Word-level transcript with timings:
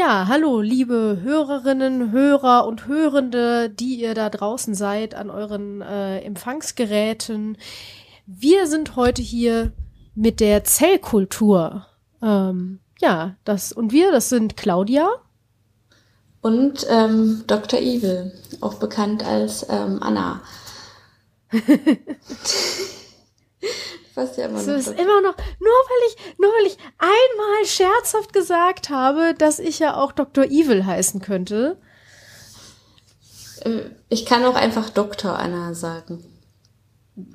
Ja, 0.00 0.28
hallo, 0.28 0.62
liebe 0.62 1.18
Hörerinnen, 1.22 2.10
Hörer 2.10 2.66
und 2.66 2.86
Hörende, 2.86 3.68
die 3.68 4.00
ihr 4.00 4.14
da 4.14 4.30
draußen 4.30 4.74
seid 4.74 5.14
an 5.14 5.28
euren 5.28 5.82
äh, 5.82 6.20
Empfangsgeräten. 6.20 7.58
Wir 8.24 8.66
sind 8.66 8.96
heute 8.96 9.20
hier 9.20 9.72
mit 10.14 10.40
der 10.40 10.64
Zellkultur. 10.64 11.84
Ähm, 12.22 12.80
ja, 12.98 13.36
das 13.44 13.72
und 13.72 13.92
wir, 13.92 14.10
das 14.10 14.30
sind 14.30 14.56
Claudia 14.56 15.06
und 16.40 16.86
ähm, 16.88 17.44
Dr. 17.46 17.78
Evil, 17.78 18.32
auch 18.62 18.76
bekannt 18.76 19.22
als 19.22 19.66
ähm, 19.68 19.98
Anna. 20.00 20.40
Was 24.20 24.36
ja 24.36 24.46
immer 24.46 24.62
noch. 24.62 24.68
ist 24.76 24.88
immer 24.88 25.20
noch, 25.22 25.36
nur 25.58 25.72
weil 25.88 26.08
ich, 26.08 26.16
nur 26.38 26.50
weil 26.50 26.66
ich 26.66 26.76
einmal 26.98 27.64
scherzhaft 27.64 28.32
gesagt 28.32 28.90
habe, 28.90 29.34
dass 29.36 29.58
ich 29.58 29.78
ja 29.78 29.96
auch 29.96 30.12
Dr. 30.12 30.44
Evil 30.44 30.84
heißen 30.84 31.22
könnte. 31.22 31.78
Äh, 33.62 33.80
ich 34.08 34.26
kann 34.26 34.44
auch 34.44 34.56
einfach 34.56 34.90
Dr. 34.90 35.38
Anna 35.38 35.72
sagen. 35.74 36.24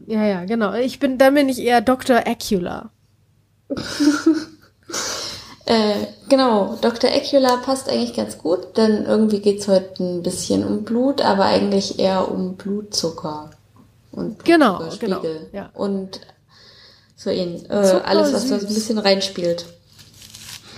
Ja, 0.06 0.26
ja, 0.26 0.46
genau. 0.46 0.74
Ich 0.74 1.00
bin, 1.00 1.18
dann 1.18 1.34
bin 1.34 1.50
ich 1.50 1.60
eher 1.60 1.82
Dr. 1.82 2.18
Acula. 2.28 2.92
äh, 5.66 6.06
genau, 6.30 6.78
Dr. 6.82 7.10
Acula 7.10 7.58
passt 7.58 7.90
eigentlich 7.90 8.14
ganz 8.14 8.38
gut, 8.38 8.78
denn 8.78 9.06
irgendwie 9.06 9.40
geht's 9.40 9.68
heute 9.68 10.04
ein 10.04 10.22
bisschen 10.22 10.64
um 10.64 10.84
Blut, 10.84 11.22
aber 11.22 11.46
eigentlich 11.46 11.98
eher 12.00 12.32
um 12.32 12.56
Blutzucker. 12.56 13.50
Und 14.12 14.46
genau, 14.46 14.82
genau. 15.00 15.22
Ja. 15.52 15.72
Und 15.74 16.22
so 17.26 17.32
ihn. 17.32 17.66
Äh, 17.70 17.74
alles, 17.74 18.32
was 18.34 18.48
da 18.48 18.60
so 18.60 18.68
ein 18.68 18.74
bisschen 18.74 18.98
reinspielt. 18.98 19.66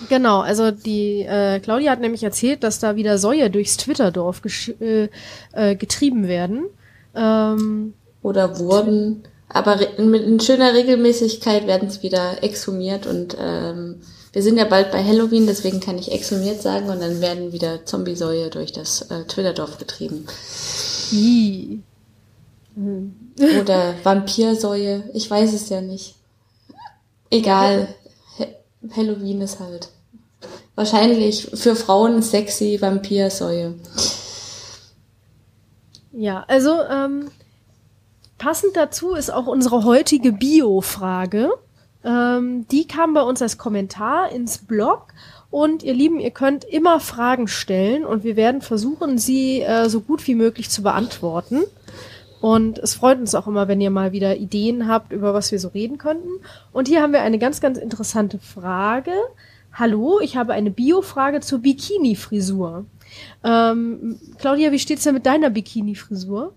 Genau, 0.10 0.40
also 0.40 0.72
die 0.72 1.22
äh, 1.22 1.60
Claudia 1.60 1.92
hat 1.92 2.00
nämlich 2.00 2.24
erzählt, 2.24 2.64
dass 2.64 2.80
da 2.80 2.96
wieder 2.96 3.18
Säue 3.18 3.50
durchs 3.50 3.78
Twitterdorf 3.78 4.42
äh, 4.80 5.10
äh, 5.54 5.76
getrieben 5.76 6.28
werden. 6.28 6.66
Ähm, 7.16 7.94
Oder 8.22 8.60
wurden, 8.60 9.24
aber 9.50 9.80
mit 9.98 10.24
in 10.24 10.40
schöner 10.40 10.74
Regelmäßigkeit 10.74 11.68
werden 11.68 11.90
sie 11.90 12.04
wieder 12.04 12.44
exhumiert 12.44 13.08
und 13.08 13.38
ähm, 13.40 14.02
wir 14.34 14.44
sind 14.44 14.58
ja 14.58 14.66
bald 14.66 14.92
bei 14.92 15.04
Halloween, 15.04 15.48
deswegen 15.48 15.80
kann 15.80 15.98
ich 15.98 16.12
exhumiert 16.12 16.62
sagen 16.62 16.90
und 16.90 17.02
dann 17.02 17.22
werden 17.22 17.54
wieder 17.54 17.86
Zombie-Säue 17.86 18.50
durch 18.50 18.72
das 18.72 19.02
äh, 19.10 19.24
Twitterdorf 19.24 19.80
getrieben. 19.80 20.26
I. 21.12 21.82
Oder 23.60 23.96
Vampirsäue, 24.04 25.10
ich 25.14 25.30
weiß 25.32 25.54
es 25.54 25.70
ja 25.70 25.82
nicht. 25.82 26.17
Egal. 27.30 27.88
Halloween 28.96 29.42
ist 29.42 29.60
halt 29.60 29.90
wahrscheinlich 30.76 31.50
für 31.54 31.76
Frauen 31.76 32.22
sexy 32.22 32.78
Vampirsäue. 32.80 33.76
Ja, 36.14 36.46
also 36.48 36.72
ähm, 36.90 37.30
passend 38.38 38.76
dazu 38.76 39.14
ist 39.14 39.32
auch 39.32 39.48
unsere 39.48 39.84
heutige 39.84 40.32
Bio-Frage. 40.32 41.50
Ähm, 42.04 42.68
die 42.70 42.88
kam 42.88 43.14
bei 43.14 43.22
uns 43.22 43.42
als 43.42 43.58
Kommentar 43.58 44.32
ins 44.32 44.60
Blog. 44.60 45.08
Und 45.50 45.82
ihr 45.84 45.94
Lieben, 45.94 46.20
ihr 46.20 46.32
könnt 46.32 46.66
immer 46.66 47.00
Fragen 47.00 47.48
stellen 47.48 48.06
und 48.06 48.24
wir 48.24 48.36
werden 48.36 48.62
versuchen, 48.62 49.18
sie 49.18 49.62
äh, 49.62 49.90
so 49.90 50.02
gut 50.02 50.28
wie 50.28 50.36
möglich 50.36 50.70
zu 50.70 50.84
beantworten. 50.84 51.64
Und 52.40 52.78
es 52.80 52.96
freut 52.96 53.20
uns 53.20 53.34
auch 53.36 53.48
immer, 53.48 53.68
wenn 53.68 53.82
ihr 53.82 53.90
mal 53.90 54.12
wieder 54.12 54.38
Ideen 54.38 54.88
habt, 54.88 55.12
über 55.12 55.34
was 55.34 55.52
wir 55.52 55.60
so 55.60 55.70
reden 55.70 55.98
könnten. 55.98 56.30
Und 56.72 56.88
hier 56.88 57.02
haben 57.02 57.14
wir 57.14 57.22
eine 57.22 57.40
ganz, 57.40 57.62
ganz 57.62 57.78
interessante 57.78 58.40
Frage. 58.40 59.12
Hallo, 59.74 60.20
ich 60.22 60.38
habe 60.38 60.54
eine 60.54 60.72
Bio-Frage 60.72 61.40
zur 61.42 61.60
Bikini-Frisur. 61.60 62.86
Ähm, 63.44 64.20
Claudia, 64.38 64.72
wie 64.72 64.80
steht's 64.80 65.04
denn 65.04 65.16
mit 65.16 65.26
deiner 65.26 65.50
Bikini-Frisur? 65.50 66.54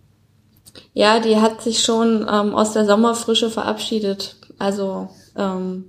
Ja, 0.93 1.21
die 1.21 1.37
hat 1.37 1.63
sich 1.63 1.83
schon 1.83 2.27
ähm, 2.31 2.55
aus 2.55 2.73
der 2.73 2.85
Sommerfrische 2.85 3.51
verabschiedet. 3.51 4.37
Also 4.59 5.09
ähm, 5.37 5.87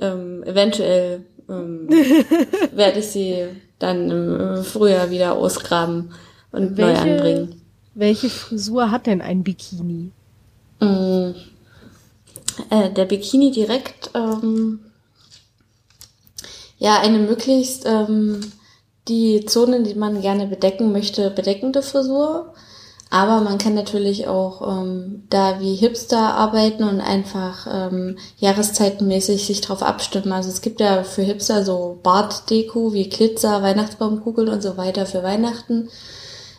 ähm, 0.00 0.42
eventuell 0.44 1.24
ähm, 1.48 1.88
werde 2.72 3.00
ich 3.00 3.08
sie 3.08 3.46
dann 3.78 4.10
im 4.10 4.64
Frühjahr 4.64 5.10
wieder 5.10 5.34
ausgraben 5.34 6.12
und 6.52 6.76
Welche? 6.76 7.04
neu 7.04 7.12
anbringen. 7.12 7.63
Welche 7.94 8.28
Frisur 8.28 8.90
hat 8.90 9.06
denn 9.06 9.22
ein 9.22 9.44
Bikini? 9.44 10.10
Mm, 10.80 11.30
äh, 12.70 12.90
der 12.90 13.04
Bikini 13.04 13.52
direkt, 13.52 14.10
ähm, 14.14 14.80
ja, 16.78 16.98
eine 17.00 17.18
möglichst 17.18 17.86
ähm, 17.86 18.40
die 19.06 19.44
Zonen, 19.46 19.84
die 19.84 19.94
man 19.94 20.20
gerne 20.20 20.46
bedecken 20.46 20.90
möchte, 20.90 21.30
bedeckende 21.30 21.82
Frisur. 21.82 22.54
Aber 23.10 23.42
man 23.42 23.58
kann 23.58 23.74
natürlich 23.74 24.26
auch 24.26 24.82
ähm, 24.82 25.22
da 25.30 25.60
wie 25.60 25.76
Hipster 25.76 26.34
arbeiten 26.34 26.82
und 26.82 27.00
einfach 27.00 27.68
ähm, 27.70 28.18
jahreszeitenmäßig 28.38 29.46
sich 29.46 29.60
drauf 29.60 29.84
abstimmen. 29.84 30.32
Also 30.32 30.48
es 30.48 30.62
gibt 30.62 30.80
ja 30.80 31.04
für 31.04 31.22
Hipster 31.22 31.64
so 31.64 32.00
Bartdeko 32.02 32.92
wie 32.92 33.08
Glitzer, 33.08 33.62
Weihnachtsbaumkugeln 33.62 34.48
und 34.48 34.64
so 34.64 34.76
weiter 34.76 35.06
für 35.06 35.22
Weihnachten 35.22 35.90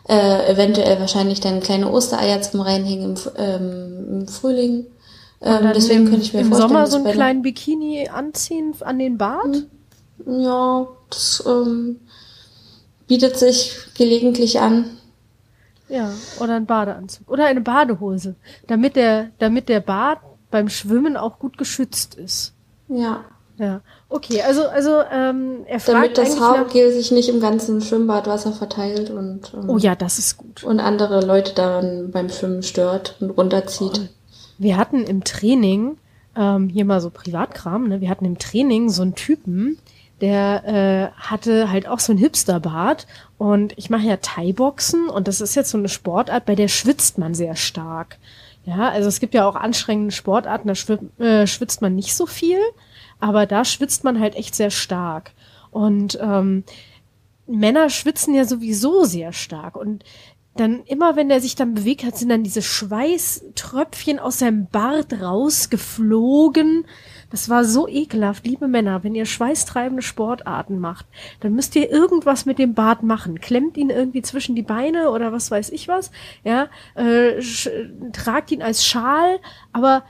äh, 0.08 0.52
eventuell 0.52 1.00
wahrscheinlich 1.00 1.40
dann 1.40 1.62
kleine 1.62 1.92
Ostereier 1.92 2.42
zum 2.42 2.62
Reinhängen 2.62 3.16
im, 3.16 3.32
ähm, 3.38 4.22
im 4.22 4.28
Frühling. 4.28 4.86
Ähm, 5.42 5.72
deswegen 5.76 6.06
im, 6.06 6.10
könnte 6.10 6.26
ich 6.26 6.34
mir 6.34 6.42
im 6.42 6.50
vorstellen, 6.50 6.70
Sommer 6.70 6.88
so 6.88 6.98
einen 6.98 7.12
kleinen 7.12 7.42
Bikini 7.42 8.08
anziehen 8.10 8.74
an 8.82 9.00
den 9.00 9.18
Bart? 9.18 9.56
Hm. 10.24 10.42
Ja, 10.42 10.88
das 11.10 11.44
ähm, 11.46 12.00
bietet 13.08 13.38
sich 13.38 13.76
gelegentlich 13.98 14.60
an. 14.60 14.98
Ja, 15.88 16.12
oder 16.40 16.56
ein 16.56 16.66
Badeanzug 16.66 17.30
oder 17.30 17.46
eine 17.46 17.62
Badehose, 17.62 18.36
damit 18.66 18.96
der, 18.96 19.30
damit 19.38 19.70
der 19.70 19.82
Bart 19.82 20.20
beim 20.50 20.70
Schwimmen 20.70 21.16
auch 21.16 21.38
gut 21.38 21.58
geschützt 21.58 22.16
ist. 22.16 22.54
Ja. 22.88 23.26
Ja, 23.58 23.82
okay, 24.16 24.42
also 24.42 24.68
also 24.68 25.02
ähm, 25.12 25.66
er 25.68 25.80
fragt 25.80 26.18
Damit 26.18 26.18
das 26.18 26.40
Haargel 26.40 26.92
sich 26.92 27.12
nicht 27.12 27.30
im 27.30 27.40
ganzen 27.40 27.82
Schwimmbadwasser 27.82 28.54
verteilt 28.54 29.10
und 29.10 29.54
ähm, 29.54 29.70
Oh 29.70 29.78
ja, 29.78 29.96
das 29.96 30.18
ist 30.18 30.38
gut. 30.38 30.64
Und 30.64 30.80
andere 30.80 31.24
Leute 31.26 31.54
dann 31.54 32.12
beim 32.12 32.30
Schwimmen 32.30 32.64
stört 32.64 33.18
und 33.20 33.32
runterzieht. 33.32 34.02
Oh. 34.04 34.10
Wir 34.58 34.78
hatten 34.78 35.04
im 35.04 35.24
Training, 35.24 35.98
ähm, 36.36 36.70
hier 36.70 36.86
mal 36.86 37.02
so 37.02 37.10
Privatkram, 37.10 37.90
ne, 37.90 38.02
wir 38.02 38.10
hatten 38.10 38.26
im 38.26 38.40
Training 38.40 38.90
so 38.90 39.02
einen 39.02 39.16
Typen, 39.16 39.78
der 40.22 40.64
äh, 40.66 41.20
hatte 41.20 41.70
halt 41.70 41.88
auch 41.88 42.00
so 42.00 42.14
ein 42.14 42.18
Hipsterbart 42.18 43.06
und 43.38 43.74
ich 43.78 43.90
mache 43.90 44.08
ja 44.08 44.16
Thai-Boxen 44.16 45.10
und 45.10 45.28
das 45.28 45.42
ist 45.42 45.56
jetzt 45.56 45.72
so 45.72 45.78
eine 45.78 45.90
Sportart, 45.90 46.46
bei 46.46 46.56
der 46.56 46.70
schwitzt 46.70 47.18
man 47.18 47.36
sehr 47.36 47.58
stark. 47.58 48.18
Ja, 48.64 48.90
also 48.90 49.10
es 49.10 49.20
gibt 49.20 49.34
ja 49.34 49.48
auch 49.48 49.56
anstrengende 49.56 50.12
Sportarten, 50.12 50.70
da 50.70 51.24
äh, 51.24 51.46
schwitzt 51.46 51.82
man 51.82 51.96
nicht 51.96 52.16
so 52.16 52.26
viel 52.26 52.60
aber 53.20 53.46
da 53.46 53.66
schwitzt 53.66 54.04
man 54.04 54.20
halt 54.20 54.36
echt 54.36 54.56
sehr 54.56 54.72
stark. 54.72 55.32
Und 55.72 56.18
ähm, 56.22 56.64
Männer 57.48 57.90
schwitzen 57.90 58.34
ja 58.34 58.46
sowieso 58.46 59.04
sehr 59.04 59.34
stark. 59.34 59.76
Und 59.76 60.04
dann 60.56 60.84
immer, 60.86 61.18
wenn 61.18 61.30
er 61.30 61.42
sich 61.42 61.56
dann 61.56 61.74
bewegt 61.74 62.06
hat, 62.06 62.18
sind 62.18 62.30
dann 62.30 62.44
diese 62.44 62.62
Schweißtröpfchen 62.62 64.20
aus 64.20 64.40
seinem 64.40 64.68
Bart 64.68 65.22
rausgeflogen. 65.22 66.86
Das 67.30 67.50
war 67.50 67.66
so 67.66 67.90
ekelhaft, 67.90 68.48
liebe 68.48 68.70
Männer, 68.70 69.04
wenn 69.04 69.16
ihr 69.16 69.26
schweißtreibende 69.26 70.02
Sportarten 70.02 70.80
macht, 70.80 71.08
dann 71.42 71.56
müsst 71.56 71.76
ihr 71.76 71.92
irgendwas 71.92 72.46
mit 72.46 72.58
dem 72.58 72.74
Bart 72.74 73.04
machen. 73.04 73.42
Klemmt 73.42 73.76
ihn 73.76 73.90
irgendwie 73.90 74.22
zwischen 74.22 74.56
die 74.56 74.62
Beine 74.62 75.10
oder 75.10 75.34
was 75.34 75.52
weiß 75.52 75.72
ich 75.72 75.90
was, 75.90 76.12
ja, 76.46 76.70
äh, 76.96 77.42
tragt 78.14 78.52
ihn 78.52 78.62
als 78.62 78.86
Schal, 78.86 79.40
aber 79.74 80.04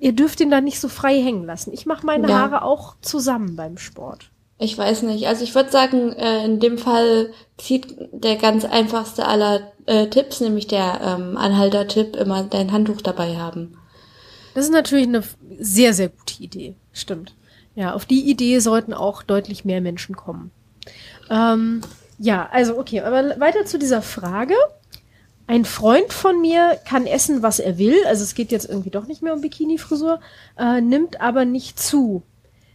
ihr 0.00 0.12
dürft 0.12 0.40
ihn 0.40 0.50
da 0.50 0.60
nicht 0.60 0.80
so 0.80 0.88
frei 0.88 1.22
hängen 1.22 1.44
lassen. 1.44 1.72
Ich 1.72 1.86
mache 1.86 2.04
meine 2.04 2.28
ja. 2.28 2.38
Haare 2.38 2.62
auch 2.62 2.96
zusammen 3.00 3.56
beim 3.56 3.78
Sport. 3.78 4.30
Ich 4.58 4.76
weiß 4.76 5.02
nicht. 5.02 5.26
Also 5.26 5.44
ich 5.44 5.54
würde 5.54 5.70
sagen, 5.70 6.12
äh, 6.12 6.44
in 6.44 6.60
dem 6.60 6.76
Fall 6.76 7.32
zieht 7.56 7.96
der 8.12 8.36
ganz 8.36 8.64
einfachste 8.64 9.26
aller 9.26 9.72
äh, 9.86 10.08
Tipps, 10.08 10.40
nämlich 10.40 10.66
der 10.66 11.00
ähm, 11.02 11.36
Anhalter-Tipp, 11.36 12.16
immer 12.16 12.42
dein 12.42 12.72
Handtuch 12.72 13.00
dabei 13.00 13.36
haben. 13.36 13.78
Das 14.54 14.64
ist 14.64 14.72
natürlich 14.72 15.06
eine 15.06 15.22
sehr, 15.58 15.94
sehr 15.94 16.08
gute 16.10 16.42
Idee. 16.42 16.74
Stimmt. 16.92 17.34
Ja, 17.74 17.94
auf 17.94 18.04
die 18.04 18.28
Idee 18.28 18.58
sollten 18.58 18.92
auch 18.92 19.22
deutlich 19.22 19.64
mehr 19.64 19.80
Menschen 19.80 20.16
kommen. 20.16 20.50
Ähm, 21.30 21.80
ja, 22.18 22.48
also 22.52 22.78
okay, 22.78 23.00
aber 23.00 23.40
weiter 23.40 23.64
zu 23.64 23.78
dieser 23.78 24.02
Frage. 24.02 24.54
Ein 25.50 25.64
Freund 25.64 26.12
von 26.12 26.40
mir 26.40 26.78
kann 26.88 27.08
essen, 27.08 27.42
was 27.42 27.58
er 27.58 27.76
will, 27.76 27.96
also 28.06 28.22
es 28.22 28.36
geht 28.36 28.52
jetzt 28.52 28.68
irgendwie 28.68 28.90
doch 28.90 29.08
nicht 29.08 29.20
mehr 29.20 29.34
um 29.34 29.40
Bikini-Frisur, 29.40 30.20
äh, 30.56 30.80
nimmt 30.80 31.20
aber 31.20 31.44
nicht 31.44 31.76
zu. 31.76 32.22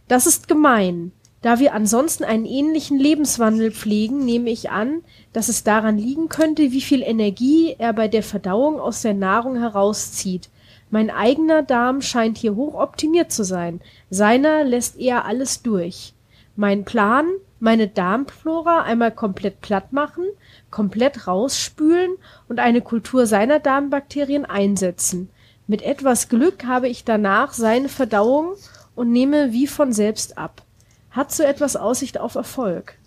Das 0.08 0.26
ist 0.26 0.46
gemein. 0.46 1.12
Da 1.40 1.58
wir 1.58 1.72
ansonsten 1.72 2.22
einen 2.22 2.44
ähnlichen 2.44 2.98
Lebenswandel 2.98 3.72
pflegen, 3.72 4.26
nehme 4.26 4.50
ich 4.50 4.68
an, 4.68 5.00
dass 5.32 5.48
es 5.48 5.64
daran 5.64 5.96
liegen 5.96 6.28
könnte, 6.28 6.70
wie 6.70 6.82
viel 6.82 7.00
Energie 7.00 7.74
er 7.78 7.94
bei 7.94 8.08
der 8.08 8.22
Verdauung 8.22 8.78
aus 8.78 9.00
der 9.00 9.14
Nahrung 9.14 9.56
herauszieht. 9.58 10.50
Mein 10.90 11.08
eigener 11.08 11.62
Darm 11.62 12.02
scheint 12.02 12.36
hier 12.36 12.56
hoch 12.56 12.74
optimiert 12.74 13.32
zu 13.32 13.42
sein. 13.42 13.80
Seiner 14.10 14.64
lässt 14.64 14.98
eher 14.98 15.24
alles 15.24 15.62
durch. 15.62 16.12
Mein 16.56 16.84
Plan, 16.84 17.26
meine 17.58 17.88
Darmflora 17.88 18.82
einmal 18.82 19.12
komplett 19.12 19.62
platt 19.62 19.94
machen, 19.94 20.26
komplett 20.70 21.26
rausspülen 21.26 22.16
und 22.48 22.58
eine 22.58 22.80
Kultur 22.80 23.26
seiner 23.26 23.60
Darmbakterien 23.60 24.44
einsetzen. 24.44 25.30
Mit 25.66 25.82
etwas 25.82 26.28
Glück 26.28 26.64
habe 26.64 26.88
ich 26.88 27.04
danach 27.04 27.52
seine 27.52 27.88
Verdauung 27.88 28.54
und 28.94 29.10
nehme 29.10 29.52
wie 29.52 29.66
von 29.66 29.92
selbst 29.92 30.38
ab. 30.38 30.62
Hat 31.10 31.32
so 31.32 31.42
etwas 31.42 31.76
Aussicht 31.76 32.18
auf 32.18 32.34
Erfolg? 32.34 32.98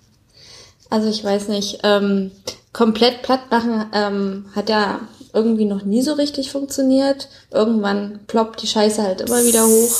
Also 0.89 1.07
ich 1.09 1.23
weiß 1.23 1.49
nicht, 1.49 1.79
ähm, 1.83 2.31
komplett 2.73 3.21
platt 3.21 3.51
machen 3.51 3.85
ähm, 3.93 4.45
hat 4.55 4.69
ja 4.69 5.01
irgendwie 5.33 5.65
noch 5.65 5.83
nie 5.83 6.01
so 6.01 6.13
richtig 6.13 6.51
funktioniert. 6.51 7.29
Irgendwann 7.51 8.21
ploppt 8.27 8.61
die 8.61 8.67
Scheiße 8.67 9.01
halt 9.01 9.21
immer 9.21 9.43
wieder 9.43 9.65
hoch. 9.65 9.95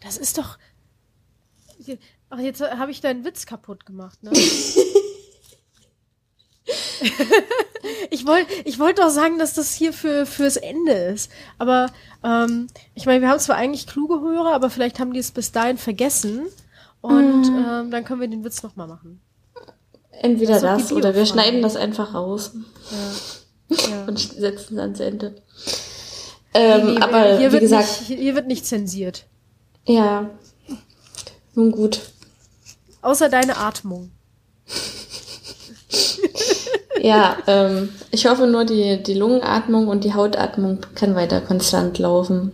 Das 0.00 0.18
ist 0.18 0.38
doch. 0.38 0.58
Ach, 2.28 2.38
jetzt 2.38 2.60
habe 2.60 2.90
ich 2.90 3.00
deinen 3.00 3.24
Witz 3.24 3.46
kaputt 3.46 3.86
gemacht, 3.86 4.22
ne? 4.22 4.32
ich 8.10 8.26
wollte 8.26 8.52
ich 8.64 8.78
wollte 8.78 9.02
doch 9.02 9.10
sagen, 9.10 9.38
dass 9.38 9.54
das 9.54 9.72
hier 9.72 9.92
für 9.92 10.26
fürs 10.26 10.56
Ende 10.56 10.92
ist. 10.92 11.30
Aber 11.58 11.86
ähm, 12.24 12.68
ich 12.94 13.06
meine, 13.06 13.20
wir 13.20 13.28
haben 13.28 13.38
zwar 13.38 13.56
eigentlich 13.56 13.86
kluge 13.86 14.20
Hörer, 14.20 14.52
aber 14.52 14.70
vielleicht 14.70 14.98
haben 14.98 15.12
die 15.12 15.20
es 15.20 15.30
bis 15.30 15.52
dahin 15.52 15.78
vergessen. 15.78 16.46
Und 17.00 17.42
mm. 17.42 17.64
ähm, 17.68 17.90
dann 17.90 18.04
können 18.04 18.20
wir 18.20 18.28
den 18.28 18.44
Witz 18.44 18.62
nochmal 18.62 18.88
machen. 18.88 19.20
Entweder 20.10 20.60
das, 20.60 20.88
das 20.88 20.92
oder 20.92 21.14
wir 21.14 21.26
schneiden 21.26 21.62
das 21.62 21.76
einfach 21.76 22.14
raus. 22.14 22.52
Ja. 23.68 23.76
ja. 23.90 24.04
Und 24.06 24.18
setzen 24.18 24.74
es 24.74 24.80
ans 24.80 25.00
Ende. 25.00 25.42
Ähm, 26.54 26.86
nee, 26.86 26.92
nee, 26.92 27.00
aber 27.00 27.38
hier 27.38 27.52
wie 27.52 27.60
gesagt. 27.60 28.08
Nicht, 28.08 28.20
hier 28.20 28.34
wird 28.34 28.46
nicht 28.46 28.66
zensiert. 28.66 29.26
Ja. 29.86 30.30
Nun 31.54 31.70
gut. 31.70 32.00
Außer 33.02 33.28
deine 33.28 33.56
Atmung. 33.56 34.10
Ja, 37.02 37.36
ähm, 37.46 37.90
ich 38.10 38.26
hoffe 38.26 38.46
nur, 38.46 38.64
die, 38.64 39.02
die 39.02 39.14
Lungenatmung 39.14 39.88
und 39.88 40.04
die 40.04 40.14
Hautatmung 40.14 40.78
kann 40.94 41.14
weiter 41.14 41.40
konstant 41.40 41.98
laufen. 41.98 42.52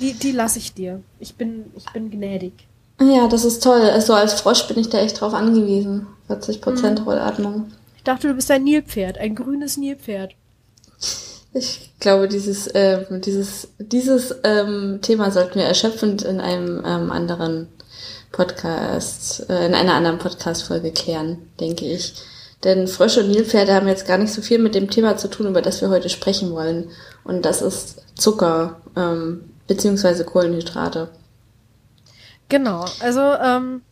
Die, 0.00 0.12
die 0.12 0.32
lasse 0.32 0.58
ich 0.58 0.74
dir. 0.74 1.02
Ich 1.20 1.34
bin, 1.34 1.66
ich 1.76 1.84
bin 1.92 2.10
gnädig. 2.10 2.52
Ja, 3.00 3.26
das 3.28 3.44
ist 3.44 3.62
toll. 3.62 3.80
Also 3.80 4.14
als 4.14 4.34
Frosch 4.34 4.66
bin 4.68 4.78
ich 4.78 4.88
da 4.88 4.98
echt 4.98 5.20
drauf 5.20 5.34
angewiesen. 5.34 6.06
40 6.26 6.60
Prozent 6.60 7.00
mhm. 7.00 7.06
Rollatmung. 7.06 7.72
Ich 7.96 8.04
dachte, 8.04 8.28
du 8.28 8.34
bist 8.34 8.50
ein 8.50 8.64
Nilpferd, 8.64 9.18
ein 9.18 9.34
grünes 9.34 9.76
Nilpferd. 9.76 10.34
Ich 11.52 11.92
glaube, 12.00 12.28
dieses, 12.28 12.66
äh, 12.66 13.04
dieses, 13.20 13.68
dieses 13.78 14.34
ähm, 14.42 14.98
Thema 15.02 15.30
sollten 15.30 15.54
wir 15.56 15.66
erschöpfend 15.66 16.22
in 16.22 16.40
einem 16.40 16.82
ähm, 16.84 17.12
anderen 17.12 17.68
Podcast, 18.32 19.48
äh, 19.48 19.66
in 19.66 19.74
einer 19.74 19.94
anderen 19.94 20.18
Podcast-Folge 20.18 20.90
klären, 20.90 21.38
denke 21.60 21.84
ich. 21.84 22.14
Denn 22.64 22.88
Frösche 22.88 23.20
und 23.20 23.30
Nilpferde 23.30 23.74
haben 23.74 23.88
jetzt 23.88 24.06
gar 24.06 24.16
nicht 24.16 24.32
so 24.32 24.40
viel 24.40 24.58
mit 24.58 24.74
dem 24.74 24.90
Thema 24.90 25.16
zu 25.18 25.28
tun, 25.28 25.46
über 25.46 25.60
das 25.60 25.82
wir 25.82 25.90
heute 25.90 26.08
sprechen 26.08 26.50
wollen. 26.52 26.90
Und 27.22 27.44
das 27.44 27.60
ist 27.60 28.02
Zucker, 28.16 28.80
ähm, 28.96 29.50
beziehungsweise 29.66 30.24
Kohlenhydrate. 30.24 31.10
Genau, 32.48 32.86
also 33.00 33.20
ähm, 33.20 33.82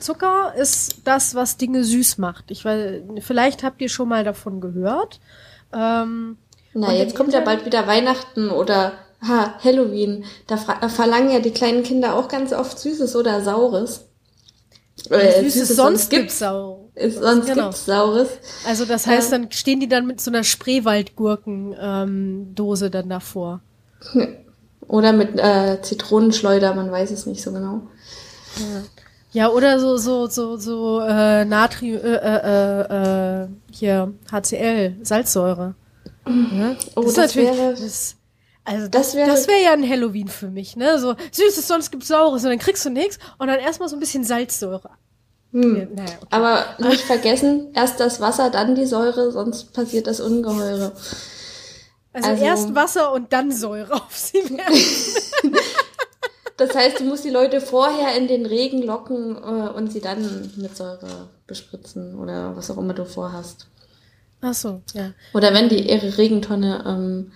Zucker 0.00 0.52
ist 0.56 0.96
das, 1.04 1.34
was 1.34 1.56
Dinge 1.56 1.84
süß 1.84 2.18
macht. 2.18 2.50
Ich 2.50 2.64
weiß, 2.64 3.02
vielleicht 3.20 3.62
habt 3.62 3.80
ihr 3.80 3.88
schon 3.88 4.08
mal 4.08 4.24
davon 4.24 4.60
gehört. 4.60 5.20
Ähm, 5.72 6.38
Na, 6.74 6.92
jetzt 6.92 7.14
kommt 7.14 7.32
ja 7.32 7.40
bald 7.40 7.64
wieder 7.64 7.86
Weihnachten 7.86 8.50
oder 8.50 8.94
ha, 9.26 9.54
Halloween. 9.62 10.24
Da 10.48 10.56
verlangen 10.56 11.30
ja 11.30 11.38
die 11.38 11.52
kleinen 11.52 11.84
Kinder 11.84 12.16
auch 12.16 12.26
ganz 12.28 12.52
oft 12.52 12.78
Süßes 12.78 13.14
oder 13.14 13.42
Saures. 13.42 14.06
Äh, 15.08 15.42
Süßes, 15.42 15.54
Süßes, 15.54 15.76
sonst 15.76 16.10
gibt's 16.10 16.42
Saures. 16.94 17.14
Sonst 17.14 17.46
genau. 17.46 17.62
gibt's 17.64 17.86
Saures. 17.86 18.28
Also 18.66 18.84
das 18.84 19.06
heißt, 19.06 19.32
dann 19.32 19.50
stehen 19.50 19.80
die 19.80 19.88
dann 19.88 20.06
mit 20.06 20.20
so 20.20 20.30
einer 20.30 20.44
Spreewaldgurken-Dose 20.44 22.86
ähm, 22.86 22.92
dann 22.92 23.08
davor. 23.08 23.62
Oder 24.88 25.12
mit 25.12 25.38
äh, 25.38 25.80
Zitronenschleuder, 25.80 26.74
man 26.74 26.90
weiß 26.90 27.10
es 27.10 27.24
nicht 27.26 27.42
so 27.42 27.52
genau. 27.52 27.82
Ja. 28.56 28.82
Ja, 29.34 29.48
oder 29.48 29.80
so, 29.80 29.96
so, 29.96 30.26
so, 30.26 30.58
so, 30.58 31.00
äh, 31.00 31.46
Natrium, 31.46 32.02
äh, 32.02 32.16
äh, 32.16 33.44
äh, 33.44 33.48
hier, 33.70 34.12
HCl, 34.30 34.98
Salzsäure. 35.02 35.74
Ja? 36.26 36.76
Oh, 36.94 37.02
das, 37.02 37.14
das 37.14 37.36
wäre, 37.36 37.70
das, 37.70 38.16
also 38.64 38.88
das, 38.88 39.14
wäre 39.14 39.30
das 39.30 39.48
wäre 39.48 39.62
ja 39.62 39.72
ein 39.72 39.88
Halloween 39.88 40.28
für 40.28 40.48
mich, 40.48 40.76
ne? 40.76 40.98
So 40.98 41.14
süßes, 41.32 41.66
sonst 41.66 41.90
gibt's 41.90 42.08
saures 42.08 42.44
und 42.44 42.50
dann 42.50 42.58
kriegst 42.58 42.84
du 42.84 42.90
nichts 42.90 43.18
und 43.38 43.48
dann 43.48 43.58
erstmal 43.58 43.88
so 43.88 43.96
ein 43.96 44.00
bisschen 44.00 44.22
Salzsäure. 44.22 44.90
Hm. 45.52 45.76
Ja, 45.76 45.86
naja, 45.94 46.16
okay. 46.18 46.26
Aber 46.30 46.64
nicht 46.88 47.02
vergessen, 47.02 47.68
erst 47.74 48.00
das 48.00 48.20
Wasser, 48.20 48.50
dann 48.50 48.74
die 48.74 48.86
Säure, 48.86 49.30
sonst 49.30 49.72
passiert 49.72 50.06
das 50.06 50.20
Ungeheure. 50.20 50.92
Also, 52.14 52.28
also 52.28 52.44
erst 52.44 52.74
Wasser 52.74 53.12
und 53.12 53.32
dann 53.32 53.52
Säure 53.52 53.94
auf 53.94 54.16
sie 54.16 54.38
werfen. 54.50 55.56
Das 56.58 56.76
heißt, 56.76 57.00
du 57.00 57.04
musst 57.04 57.24
die 57.24 57.30
Leute 57.30 57.60
vorher 57.60 58.16
in 58.16 58.28
den 58.28 58.46
Regen 58.46 58.82
locken 58.82 59.36
äh, 59.36 59.70
und 59.70 59.90
sie 59.90 60.00
dann 60.00 60.52
mit 60.56 60.76
Säure 60.76 61.28
bespritzen 61.46 62.18
oder 62.18 62.54
was 62.56 62.70
auch 62.70 62.78
immer 62.78 62.94
du 62.94 63.04
vorhast. 63.04 63.66
Ach 64.40 64.54
so, 64.54 64.82
ja. 64.92 65.12
Oder 65.34 65.54
wenn 65.54 65.68
die 65.68 65.88
ihre 65.88 66.18
Regentonne 66.18 66.84
ähm, 66.86 67.32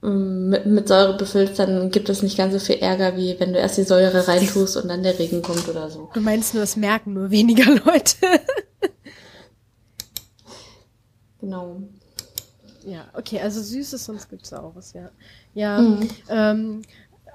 mit, 0.00 0.66
mit 0.66 0.88
Säure 0.88 1.16
befüllst, 1.16 1.58
dann 1.58 1.90
gibt 1.90 2.08
es 2.08 2.22
nicht 2.22 2.36
ganz 2.36 2.52
so 2.52 2.60
viel 2.60 2.76
Ärger, 2.76 3.16
wie 3.16 3.38
wenn 3.40 3.52
du 3.52 3.58
erst 3.58 3.78
die 3.78 3.82
Säure 3.82 4.28
reintust 4.28 4.76
und 4.76 4.88
dann 4.88 5.02
der 5.02 5.18
Regen 5.18 5.42
kommt 5.42 5.68
oder 5.68 5.90
so. 5.90 6.08
Du 6.14 6.20
meinst 6.20 6.54
nur, 6.54 6.62
es 6.62 6.76
merken 6.76 7.14
nur 7.14 7.30
weniger 7.30 7.64
Leute. 7.84 8.40
genau. 11.40 11.82
Ja, 12.86 13.06
okay, 13.12 13.40
also 13.40 13.60
Süßes, 13.60 14.04
sonst 14.04 14.30
gibt's 14.30 14.50
Saures, 14.50 14.92
ja. 14.92 15.10
Ja, 15.52 15.80
mhm. 15.80 16.08
ähm, 16.28 16.82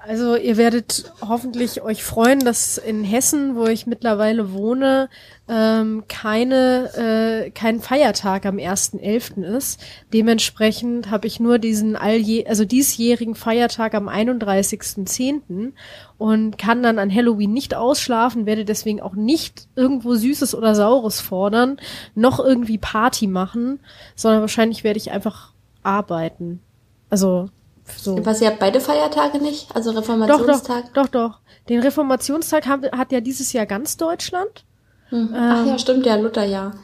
also 0.06 0.36
ihr 0.36 0.56
werdet 0.56 1.12
hoffentlich 1.20 1.80
euch 1.82 2.04
freuen, 2.04 2.40
dass 2.40 2.76
in 2.76 3.04
Hessen, 3.04 3.56
wo 3.56 3.66
ich 3.66 3.86
mittlerweile 3.86 4.52
wohne, 4.52 5.08
ähm, 5.48 6.04
keine 6.08 7.44
äh, 7.46 7.50
kein 7.50 7.80
Feiertag 7.80 8.44
am 8.44 8.56
1.11. 8.56 9.42
ist. 9.42 9.80
Dementsprechend 10.12 11.10
habe 11.10 11.26
ich 11.26 11.40
nur 11.40 11.58
diesen 11.58 11.96
alljäh 11.96 12.46
also 12.46 12.64
diesjährigen 12.64 13.34
Feiertag 13.34 13.94
am 13.94 14.08
31.10. 14.08 15.72
und 16.18 16.58
kann 16.58 16.82
dann 16.82 16.98
an 16.98 17.14
Halloween 17.14 17.52
nicht 17.52 17.74
ausschlafen, 17.74 18.46
werde 18.46 18.64
deswegen 18.64 19.00
auch 19.00 19.14
nicht 19.14 19.68
irgendwo 19.74 20.14
Süßes 20.14 20.54
oder 20.54 20.74
Saures 20.74 21.20
fordern, 21.20 21.78
noch 22.14 22.40
irgendwie 22.40 22.78
Party 22.78 23.26
machen, 23.26 23.80
sondern 24.16 24.42
wahrscheinlich 24.42 24.84
werde 24.84 24.98
ich 24.98 25.12
einfach 25.12 25.52
arbeiten. 25.82 26.60
Also 27.08 27.48
so. 27.96 28.24
Was, 28.24 28.40
ihr 28.40 28.48
habt 28.48 28.58
beide 28.58 28.80
Feiertage 28.80 29.38
nicht? 29.38 29.74
Also 29.74 29.90
Reformationstag? 29.90 30.92
Doch, 30.94 31.06
doch, 31.06 31.08
doch. 31.08 31.30
doch. 31.30 31.40
Den 31.68 31.80
Reformationstag 31.80 32.66
hat, 32.66 32.92
hat 32.92 33.12
ja 33.12 33.20
dieses 33.20 33.52
Jahr 33.52 33.66
ganz 33.66 33.96
Deutschland. 33.96 34.64
Hm. 35.08 35.34
Ach 35.34 35.60
ähm, 35.60 35.68
ja, 35.68 35.78
stimmt, 35.78 36.06
ja, 36.06 36.16
Lutherjahr. 36.16 36.74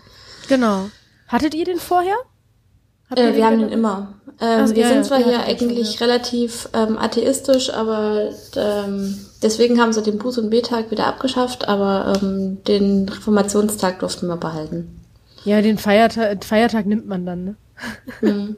Genau. 0.48 0.90
Hattet 1.28 1.54
ihr 1.54 1.64
den 1.64 1.78
vorher? 1.78 2.16
Äh, 3.14 3.34
wir 3.34 3.44
haben 3.44 3.58
den 3.58 3.68
immer. 3.70 4.14
Ähm, 4.40 4.60
also, 4.60 4.74
wir 4.74 4.82
ja, 4.82 4.88
sind 4.88 5.04
zwar 5.04 5.18
hier 5.18 5.40
eigentlich 5.40 5.92
schon, 5.92 6.06
ja. 6.06 6.06
relativ 6.06 6.68
ähm, 6.72 6.96
atheistisch, 6.98 7.72
aber 7.72 8.30
ähm, 8.56 9.18
deswegen 9.42 9.80
haben 9.80 9.92
sie 9.92 10.02
den 10.02 10.18
Buß- 10.18 10.40
und 10.40 10.50
B-Tag 10.50 10.90
wieder 10.90 11.06
abgeschafft, 11.06 11.68
aber 11.68 12.14
ähm, 12.22 12.62
den 12.64 13.08
Reformationstag 13.08 13.98
durften 13.98 14.28
wir 14.28 14.36
behalten. 14.36 15.00
Ja, 15.44 15.60
den 15.60 15.78
Feiertag, 15.78 16.44
Feiertag 16.44 16.86
nimmt 16.86 17.06
man 17.06 17.26
dann, 17.26 17.44
ne? 17.44 17.54
Mhm. 18.20 18.56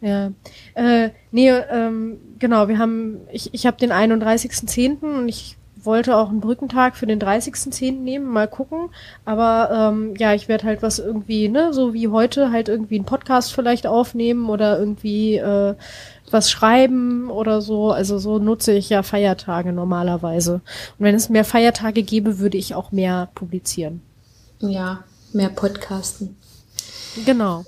Ja. 0.00 0.32
Äh, 0.74 1.10
nee, 1.30 1.50
ähm, 1.50 2.18
genau, 2.38 2.68
wir 2.68 2.78
haben, 2.78 3.18
ich, 3.30 3.52
ich 3.52 3.66
habe 3.66 3.76
den 3.76 3.92
31.10. 3.92 5.00
und 5.02 5.28
ich 5.28 5.56
wollte 5.84 6.16
auch 6.16 6.28
einen 6.28 6.40
Brückentag 6.40 6.96
für 6.96 7.06
den 7.06 7.20
30.10. 7.20 7.92
nehmen, 7.92 8.26
mal 8.26 8.48
gucken. 8.48 8.90
Aber 9.24 9.92
ähm, 9.92 10.14
ja, 10.18 10.34
ich 10.34 10.48
werde 10.48 10.64
halt 10.64 10.82
was 10.82 10.98
irgendwie, 10.98 11.48
ne, 11.48 11.72
so 11.72 11.94
wie 11.94 12.08
heute, 12.08 12.50
halt 12.50 12.68
irgendwie 12.68 12.96
einen 12.96 13.04
Podcast 13.04 13.52
vielleicht 13.52 13.86
aufnehmen 13.86 14.48
oder 14.48 14.78
irgendwie 14.78 15.36
äh, 15.36 15.74
was 16.30 16.50
schreiben 16.50 17.30
oder 17.30 17.60
so. 17.60 17.90
Also 17.92 18.18
so 18.18 18.38
nutze 18.38 18.72
ich 18.72 18.90
ja 18.90 19.02
Feiertage 19.02 19.72
normalerweise. 19.72 20.54
Und 20.54 20.62
wenn 20.98 21.14
es 21.14 21.28
mehr 21.28 21.44
Feiertage 21.44 22.02
gäbe, 22.02 22.38
würde 22.38 22.58
ich 22.58 22.74
auch 22.74 22.92
mehr 22.92 23.28
publizieren. 23.34 24.02
Ja, 24.60 25.04
mehr 25.32 25.48
podcasten. 25.48 26.36
Genau. 27.24 27.64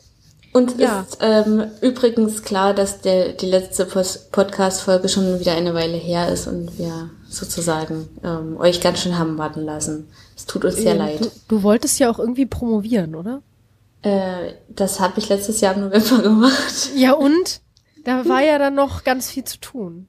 Und 0.53 0.79
ja. 0.79 1.01
ist 1.01 1.19
ähm, 1.21 1.65
übrigens 1.81 2.43
klar, 2.43 2.75
dass 2.75 3.01
der, 3.01 3.33
die 3.33 3.47
letzte 3.47 3.87
Podcast-Folge 3.87 5.09
schon 5.09 5.41
wieder 5.41 5.53
eine 5.53 5.73
Weile 5.73 5.97
her 5.97 6.29
ist 6.29 6.47
und 6.47 6.79
wir 6.79 7.11
sozusagen 7.29 8.09
ähm, 8.23 8.59
euch 8.59 8.83
ganz 8.83 9.01
schön 9.01 9.19
haben 9.19 9.39
warten 9.39 9.63
lassen. 9.63 10.09
Es 10.37 10.45
tut 10.45 10.67
uns 10.67 10.77
sehr 10.77 10.93
ähm, 10.93 10.99
leid. 10.99 11.21
Du, 11.21 11.31
du, 11.49 11.63
wolltest 11.63 11.99
ja 11.99 12.11
auch 12.11 12.19
irgendwie 12.19 12.45
promovieren, 12.45 13.15
oder? 13.15 13.41
Äh, 14.03 14.53
das 14.69 15.01
habe 15.01 15.19
ich 15.19 15.31
letztes 15.31 15.63
Jahr 15.63 15.75
im 15.75 15.83
November 15.83 16.19
gemacht. 16.23 16.91
Ja 16.95 17.15
und? 17.15 17.63
Da 18.05 18.29
war 18.29 18.43
ja 18.43 18.59
dann 18.59 18.75
noch 18.75 19.05
ganz 19.05 19.31
viel 19.31 19.45
zu 19.45 19.59
tun. 19.59 20.09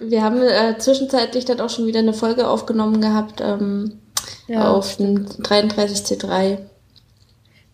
Wir 0.00 0.22
haben 0.22 0.42
äh, 0.42 0.76
zwischenzeitlich 0.78 1.44
dann 1.44 1.60
auch 1.60 1.70
schon 1.70 1.86
wieder 1.86 2.00
eine 2.00 2.14
Folge 2.14 2.48
aufgenommen 2.48 3.00
gehabt, 3.00 3.40
ähm, 3.40 4.00
ja, 4.48 4.70
auf 4.70 4.96
dem 4.96 5.26
33C3. 5.26 6.58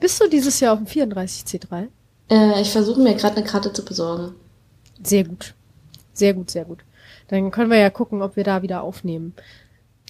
Bist 0.00 0.20
du 0.20 0.28
dieses 0.28 0.60
Jahr 0.60 0.74
auf 0.74 0.78
dem 0.78 0.86
34C3? 0.86 1.88
Äh, 2.30 2.60
ich 2.60 2.70
versuche 2.70 3.00
mir 3.00 3.14
gerade 3.14 3.36
eine 3.36 3.44
Karte 3.44 3.72
zu 3.72 3.84
besorgen. 3.84 4.34
Sehr 5.02 5.24
gut. 5.24 5.54
Sehr 6.12 6.34
gut, 6.34 6.50
sehr 6.50 6.64
gut. 6.64 6.80
Dann 7.28 7.50
können 7.50 7.70
wir 7.70 7.78
ja 7.78 7.90
gucken, 7.90 8.22
ob 8.22 8.36
wir 8.36 8.44
da 8.44 8.62
wieder 8.62 8.82
aufnehmen. 8.82 9.34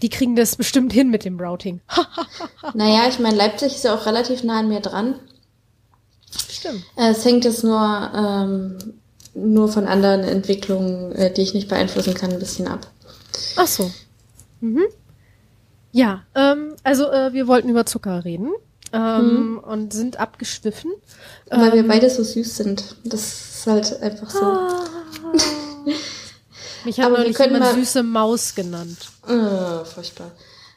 Die 0.02 0.08
kriegen 0.08 0.36
das 0.36 0.56
bestimmt 0.56 0.92
hin 0.92 1.10
mit 1.10 1.24
dem 1.24 1.40
Routing. 1.40 1.80
naja, 2.74 3.08
ich 3.08 3.18
meine, 3.18 3.36
Leipzig 3.36 3.74
ist 3.74 3.84
ja 3.84 3.94
auch 3.94 4.06
relativ 4.06 4.44
nah 4.44 4.60
an 4.60 4.68
mir 4.68 4.80
dran. 4.80 5.16
Stimmt. 6.30 6.84
Äh, 6.96 7.10
es 7.10 7.24
hängt 7.24 7.44
jetzt 7.44 7.64
nur, 7.64 8.10
ähm, 8.14 8.94
nur 9.34 9.68
von 9.68 9.86
anderen 9.86 10.22
Entwicklungen, 10.22 11.12
äh, 11.12 11.32
die 11.32 11.42
ich 11.42 11.54
nicht 11.54 11.68
beeinflussen 11.68 12.14
kann, 12.14 12.32
ein 12.32 12.38
bisschen 12.38 12.68
ab. 12.68 12.86
Ach 13.56 13.66
so. 13.66 13.90
Mhm. 14.60 14.84
Ja, 15.92 16.24
ähm, 16.34 16.74
also 16.84 17.10
äh, 17.10 17.32
wir 17.32 17.48
wollten 17.48 17.68
über 17.68 17.86
Zucker 17.86 18.24
reden 18.24 18.52
ähm, 18.92 19.52
mhm. 19.52 19.58
und 19.58 19.92
sind 19.92 20.18
abgeschwiffen. 20.18 20.92
Weil 21.50 21.68
ähm, 21.68 21.74
wir 21.74 21.88
beide 21.88 22.10
so 22.10 22.22
süß 22.22 22.56
sind. 22.56 22.96
Das 23.04 23.20
ist 23.20 23.66
halt 23.66 24.02
einfach 24.02 24.30
so. 24.30 24.44
Ah. 24.44 24.84
Mich 26.84 27.00
hat 27.00 27.10
neulich 27.10 27.38
jemand 27.38 27.64
mal, 27.64 27.74
süße 27.74 28.02
Maus 28.02 28.54
genannt. 28.54 29.10
Oh, 29.28 29.84
furchtbar. 29.84 30.32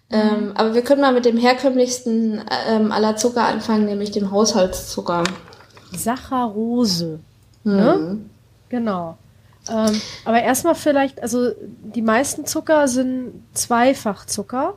Mhm. 0.10 0.16
Ähm, 0.16 0.52
aber 0.56 0.74
wir 0.74 0.82
können 0.82 1.02
mal 1.02 1.14
mit 1.14 1.26
dem 1.26 1.38
herkömmlichsten 1.38 2.44
ähm, 2.68 2.92
aller 2.92 3.16
Zucker 3.16 3.46
anfangen, 3.46 3.86
nämlich 3.86 4.12
dem 4.12 4.32
Haushaltszucker. 4.32 5.24
Saccharose. 5.96 7.20
Mhm. 7.64 7.76
Ne? 7.76 8.18
Genau. 8.70 9.18
Ähm, 9.70 10.02
aber 10.26 10.42
erstmal 10.42 10.76
vielleicht, 10.76 11.22
also 11.22 11.52
die 11.60 12.02
meisten 12.02 12.46
Zucker 12.46 12.88
sind 12.88 13.44
Zweifachzucker, 13.54 14.76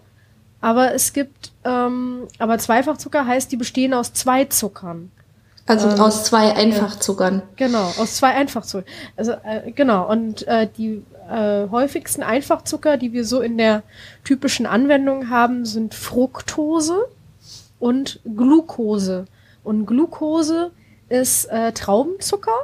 aber 0.64 0.94
es 0.94 1.12
gibt, 1.12 1.52
ähm, 1.66 2.26
aber 2.38 2.56
Zweifachzucker 2.56 3.26
heißt, 3.26 3.52
die 3.52 3.58
bestehen 3.58 3.92
aus 3.92 4.14
zwei 4.14 4.46
Zuckern. 4.46 5.10
Also 5.66 5.90
ähm, 5.90 6.00
aus 6.00 6.24
zwei 6.24 6.54
Einfachzuckern. 6.54 7.42
Genau, 7.56 7.84
aus 7.98 8.16
zwei 8.16 8.30
Einfachzuckern. 8.30 8.90
Also 9.14 9.32
äh, 9.32 9.72
genau, 9.72 10.10
und 10.10 10.48
äh, 10.48 10.66
die 10.74 11.02
äh, 11.30 11.68
häufigsten 11.70 12.22
Einfachzucker, 12.22 12.96
die 12.96 13.12
wir 13.12 13.26
so 13.26 13.42
in 13.42 13.58
der 13.58 13.82
typischen 14.24 14.64
Anwendung 14.64 15.28
haben, 15.28 15.66
sind 15.66 15.94
Fructose 15.94 17.08
und 17.78 18.20
Glucose. 18.24 19.26
Und 19.64 19.84
Glucose 19.84 20.70
ist 21.10 21.44
äh, 21.50 21.72
Traubenzucker 21.72 22.56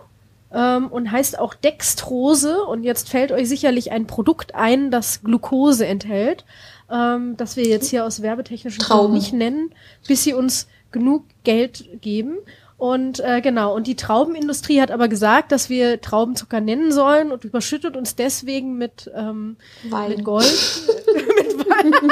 ähm, 0.54 0.86
und 0.88 1.12
heißt 1.12 1.38
auch 1.38 1.52
Dextrose. 1.52 2.64
Und 2.64 2.82
jetzt 2.82 3.10
fällt 3.10 3.30
euch 3.30 3.46
sicherlich 3.46 3.92
ein 3.92 4.06
Produkt 4.06 4.54
ein, 4.54 4.90
das 4.90 5.22
Glucose 5.22 5.86
enthält, 5.86 6.46
ähm, 6.90 7.36
das 7.36 7.56
wir 7.56 7.64
jetzt 7.64 7.88
hier 7.90 8.04
aus 8.04 8.22
werbetechnischen 8.22 8.82
Gründen 8.82 9.12
nicht 9.12 9.32
nennen, 9.32 9.74
bis 10.06 10.24
sie 10.24 10.34
uns 10.34 10.66
genug 10.90 11.24
Geld 11.44 12.00
geben. 12.00 12.38
Und 12.76 13.20
äh, 13.20 13.42
genau, 13.42 13.74
und 13.74 13.86
die 13.86 13.94
Traubenindustrie 13.94 14.80
hat 14.80 14.90
aber 14.90 15.08
gesagt, 15.08 15.52
dass 15.52 15.68
wir 15.68 16.00
Traubenzucker 16.00 16.62
nennen 16.62 16.92
sollen 16.92 17.30
und 17.30 17.44
überschüttet 17.44 17.94
uns 17.94 18.16
deswegen 18.16 18.78
mit, 18.78 19.10
ähm, 19.14 19.58
mit 19.84 20.24
Gold. 20.24 20.46
mit 21.36 21.68
Wein. 21.68 21.92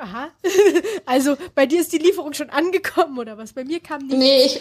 Aha. 0.00 0.30
Also 1.04 1.36
bei 1.54 1.66
dir 1.66 1.80
ist 1.80 1.92
die 1.92 1.98
Lieferung 1.98 2.32
schon 2.32 2.50
angekommen 2.50 3.18
oder 3.18 3.36
was? 3.38 3.52
Bei 3.52 3.64
mir 3.64 3.80
kam 3.80 4.08
die. 4.08 4.16
Nee, 4.16 4.44
ich, 4.46 4.60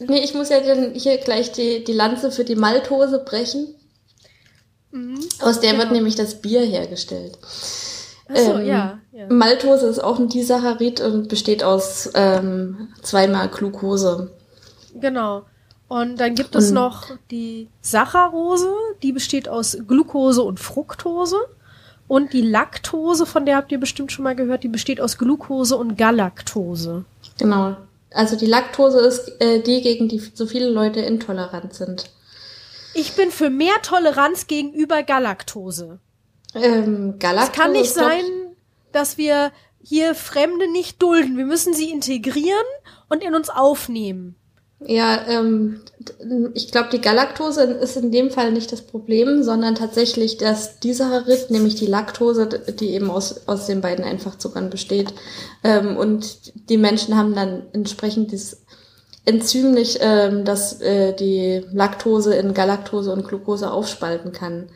nee, 0.00 0.24
ich 0.24 0.34
muss 0.34 0.48
ja 0.48 0.60
dann 0.60 0.94
hier 0.94 1.18
gleich 1.18 1.52
die, 1.52 1.84
die 1.84 1.92
Lanze 1.92 2.32
für 2.32 2.44
die 2.44 2.56
Malthose 2.56 3.22
brechen. 3.24 3.74
Mhm, 4.92 5.18
Aus 5.40 5.60
der 5.60 5.72
genau. 5.72 5.82
wird 5.82 5.92
nämlich 5.92 6.14
das 6.14 6.40
Bier 6.40 6.60
hergestellt. 6.60 7.38
Achso, 8.28 8.58
ähm, 8.58 8.66
ja, 8.66 8.98
ja. 9.12 9.26
Maltose 9.28 9.86
ist 9.86 9.98
auch 9.98 10.18
ein 10.18 10.28
Disaccharid 10.28 11.00
und 11.00 11.28
besteht 11.28 11.64
aus 11.64 12.10
ähm, 12.14 12.88
zweimal 13.02 13.48
Glucose. 13.48 14.30
Genau. 14.94 15.44
Und 15.88 16.20
dann 16.20 16.34
gibt 16.34 16.54
es 16.54 16.68
und, 16.68 16.74
noch 16.74 17.10
die 17.30 17.68
Saccharose, 17.82 18.72
die 19.02 19.12
besteht 19.12 19.48
aus 19.48 19.76
Glucose 19.86 20.42
und 20.42 20.58
Fructose. 20.60 21.36
Und 22.08 22.32
die 22.32 22.42
Laktose, 22.42 23.26
von 23.26 23.46
der 23.46 23.56
habt 23.56 23.72
ihr 23.72 23.80
bestimmt 23.80 24.12
schon 24.12 24.24
mal 24.24 24.36
gehört, 24.36 24.62
die 24.64 24.68
besteht 24.68 25.00
aus 25.00 25.18
Glucose 25.18 25.76
und 25.76 25.96
Galaktose. 25.96 27.04
Genau. 27.38 27.76
Also 28.10 28.36
die 28.36 28.46
Laktose 28.46 29.00
ist 29.00 29.40
äh, 29.40 29.60
die, 29.60 29.80
gegen 29.82 30.08
die 30.08 30.18
so 30.18 30.46
viele 30.46 30.68
Leute 30.68 31.00
intolerant 31.00 31.74
sind. 31.74 32.10
Ich 32.94 33.14
bin 33.14 33.30
für 33.30 33.50
mehr 33.50 33.80
Toleranz 33.82 34.46
gegenüber 34.46 35.02
Galaktose. 35.02 36.00
Ähm, 36.54 37.18
Galaktose. 37.18 37.52
Es 37.52 37.58
kann 37.58 37.72
nicht 37.72 37.92
sein, 37.92 38.24
dass 38.92 39.18
wir 39.18 39.52
hier 39.82 40.14
Fremde 40.14 40.70
nicht 40.70 41.02
dulden. 41.02 41.36
Wir 41.36 41.46
müssen 41.46 41.74
sie 41.74 41.90
integrieren 41.90 42.66
und 43.08 43.22
in 43.22 43.34
uns 43.34 43.50
aufnehmen. 43.50 44.36
Ja, 44.86 45.26
ähm, 45.28 45.80
ich 46.54 46.72
glaube, 46.72 46.88
die 46.90 47.00
Galaktose 47.00 47.62
ist 47.62 47.96
in 47.96 48.10
dem 48.10 48.30
Fall 48.30 48.52
nicht 48.52 48.72
das 48.72 48.82
Problem, 48.82 49.42
sondern 49.42 49.74
tatsächlich 49.74 50.38
dass 50.38 50.80
dieser 50.80 51.10
Harit, 51.10 51.50
nämlich 51.50 51.76
die 51.76 51.86
Laktose, 51.86 52.46
die 52.46 52.90
eben 52.90 53.10
aus, 53.10 53.46
aus 53.46 53.66
den 53.66 53.80
beiden 53.80 54.04
Einfachzuckern 54.04 54.70
besteht. 54.70 55.14
Ähm, 55.62 55.96
und 55.96 56.68
die 56.68 56.78
Menschen 56.78 57.16
haben 57.16 57.34
dann 57.34 57.62
entsprechend 57.72 58.32
dieses 58.32 58.61
Enzym 59.24 59.72
nicht, 59.72 59.98
ähm, 60.00 60.44
das 60.44 60.80
äh, 60.80 61.14
die 61.14 61.64
Laktose 61.72 62.34
in 62.34 62.54
Galaktose 62.54 63.12
und 63.12 63.26
Glucose 63.26 63.70
aufspalten 63.70 64.32
kann. 64.32 64.68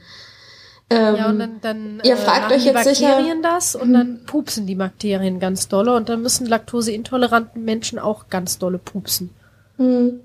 Ähm, 0.89 1.17
ja, 1.17 1.29
und 1.29 1.39
dann, 1.41 1.61
dann 1.61 2.01
ihr 2.05 2.15
äh, 2.15 2.17
fragt 2.17 2.53
euch 2.53 2.63
die 2.63 2.69
jetzt 2.69 2.85
Bakterien 2.85 3.39
sicher, 3.39 3.43
das 3.43 3.75
und 3.75 3.93
dann 3.93 4.21
pupsen 4.25 4.69
die 4.69 4.77
Bakterien 4.77 5.41
ganz 5.41 5.67
dolle 5.67 5.97
und 5.97 6.09
dann 6.09 6.23
müssen 6.23 6.47
laktoseintoleranten 6.47 7.65
Menschen 7.65 7.99
auch 7.99 8.29
ganz 8.29 8.59
dolle 8.59 8.79
pupsen. 8.79 9.31
Hm. 9.79 10.21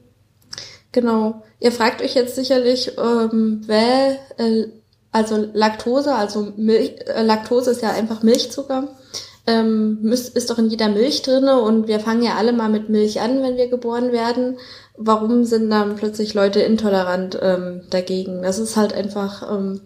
Genau. 0.91 1.41
Ihr 1.59 1.71
fragt 1.71 2.01
euch 2.01 2.13
jetzt 2.15 2.35
sicherlich, 2.35 2.91
ähm, 2.97 3.61
wer, 3.65 4.17
äh, 4.37 4.67
also 5.11 5.49
Laktose, 5.53 6.13
also 6.13 6.53
Milch, 6.57 6.95
äh, 7.07 7.23
Laktose 7.23 7.71
ist 7.71 7.81
ja 7.81 7.91
einfach 7.91 8.21
Milchzucker, 8.21 8.89
ähm, 9.47 9.99
müsst, 10.01 10.35
ist 10.35 10.49
doch 10.49 10.57
in 10.57 10.69
jeder 10.69 10.89
Milch 10.89 11.21
drinne 11.21 11.61
und 11.61 11.87
wir 11.87 11.99
fangen 11.99 12.23
ja 12.23 12.35
alle 12.35 12.53
mal 12.53 12.69
mit 12.69 12.89
Milch 12.89 13.21
an, 13.21 13.41
wenn 13.41 13.57
wir 13.57 13.67
geboren 13.67 14.11
werden. 14.11 14.57
Warum 14.97 15.45
sind 15.45 15.69
dann 15.69 15.95
plötzlich 15.95 16.33
Leute 16.33 16.61
intolerant 16.61 17.37
ähm, 17.41 17.81
dagegen? 17.89 18.43
Das 18.43 18.59
ist 18.59 18.77
halt 18.77 18.93
einfach 18.93 19.49
ähm, 19.51 19.81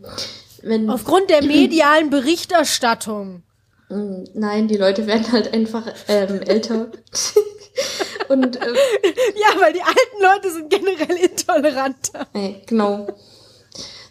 wenn. 0.66 0.90
Aufgrund 0.90 1.30
der 1.30 1.44
medialen 1.46 2.10
Berichterstattung. 2.10 3.44
Mm, 3.90 4.24
nein, 4.34 4.68
die 4.68 4.78
Leute 4.78 5.08
werden 5.08 5.32
halt 5.32 5.54
einfach 5.54 5.84
ähm, 6.08 6.42
älter. 6.42 6.88
Und 8.28 8.56
äh, 8.56 8.60
ja, 8.66 9.62
weil 9.62 9.74
die 9.74 9.82
alten 9.82 10.22
Leute 10.22 10.52
sind 10.52 10.70
generell 10.70 11.18
intoleranter. 11.18 12.28
Nee, 12.34 12.64
genau. 12.66 13.08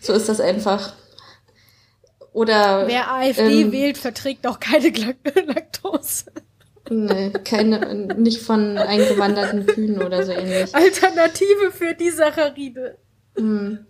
So 0.00 0.12
ist 0.12 0.28
das 0.28 0.40
einfach. 0.40 0.94
Oder 2.34 2.88
wer 2.88 3.12
AfD 3.12 3.62
ähm, 3.62 3.72
wählt, 3.72 3.96
verträgt 3.96 4.46
auch 4.46 4.58
keine 4.58 4.90
Laktose. 5.46 6.32
Nee, 6.90 7.30
keine, 7.30 8.12
nicht 8.16 8.42
von 8.42 8.76
eingewanderten 8.76 9.64
Kühen 9.66 10.02
oder 10.02 10.24
so 10.24 10.32
ähnlich. 10.32 10.74
Alternative 10.74 11.70
für 11.70 11.94
die 11.94 12.10
Saccharide. 12.10 12.98
Hm. 13.36 13.86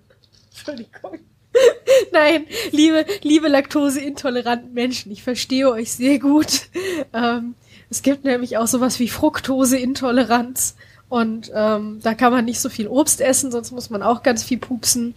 Entschuldigung. 0.50 1.20
Nein, 2.12 2.44
liebe, 2.70 3.06
liebe 3.22 3.48
laktoseintoleranten 3.48 4.74
Menschen, 4.74 5.10
ich 5.10 5.22
verstehe 5.22 5.70
euch 5.70 5.92
sehr 5.92 6.18
gut. 6.18 6.68
Ähm, 7.14 7.54
es 7.88 8.02
gibt 8.02 8.24
nämlich 8.24 8.58
auch 8.58 8.66
sowas 8.66 9.00
wie 9.00 9.08
Fructoseintoleranz. 9.08 10.76
Und 11.08 11.50
ähm, 11.54 12.00
da 12.02 12.14
kann 12.14 12.32
man 12.32 12.44
nicht 12.44 12.60
so 12.60 12.68
viel 12.68 12.88
Obst 12.88 13.22
essen, 13.22 13.50
sonst 13.50 13.70
muss 13.70 13.88
man 13.88 14.02
auch 14.02 14.22
ganz 14.22 14.44
viel 14.44 14.58
pupsen 14.58 15.14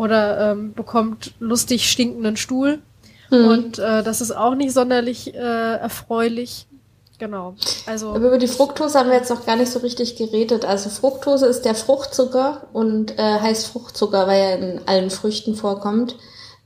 oder 0.00 0.52
ähm, 0.52 0.72
bekommt 0.72 1.34
lustig 1.40 1.90
stinkenden 1.90 2.38
Stuhl. 2.38 2.78
Mhm. 3.30 3.46
Und 3.46 3.78
äh, 3.78 4.02
das 4.02 4.22
ist 4.22 4.34
auch 4.34 4.54
nicht 4.54 4.72
sonderlich 4.72 5.34
äh, 5.34 5.38
erfreulich. 5.76 6.66
Genau. 7.18 7.54
Also 7.84 8.08
Aber 8.14 8.28
über 8.28 8.38
die 8.38 8.48
Fructose 8.48 8.98
haben 8.98 9.10
wir 9.10 9.16
jetzt 9.16 9.28
noch 9.28 9.44
gar 9.44 9.56
nicht 9.56 9.70
so 9.70 9.80
richtig 9.80 10.16
geredet. 10.16 10.64
Also 10.64 10.88
Fructose 10.88 11.44
ist 11.44 11.66
der 11.66 11.74
Fruchtzucker 11.74 12.68
und 12.72 13.18
äh, 13.18 13.40
heißt 13.40 13.66
Fruchtzucker, 13.66 14.26
weil 14.26 14.40
er 14.40 14.58
in 14.58 14.80
allen 14.86 15.10
Früchten 15.10 15.54
vorkommt. 15.54 16.16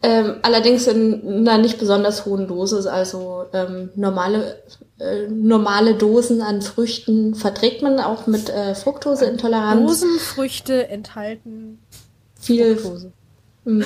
Ähm, 0.05 0.37
allerdings 0.43 0.87
in 0.87 1.49
einer 1.49 1.59
nicht 1.59 1.81
besonders 1.81 2.27
hohen 2.27 2.47
Dosis. 2.47 2.87
Also 2.87 3.47
ähm, 3.53 3.91
normale 3.97 4.63
äh, 5.01 5.27
normale 5.29 5.97
Dosen 5.97 6.41
an 6.41 6.63
Früchten 6.63 7.35
verträgt 7.35 7.83
man 7.83 7.99
auch 7.99 8.29
mit 8.29 8.49
äh, 8.49 8.77
Fructoseintoleranz. 8.77 9.81
Dosenfrüchte 9.81 10.87
enthalten 10.87 11.81
viel 12.45 12.77
Fructose. 12.77 13.13
Hm. 13.65 13.85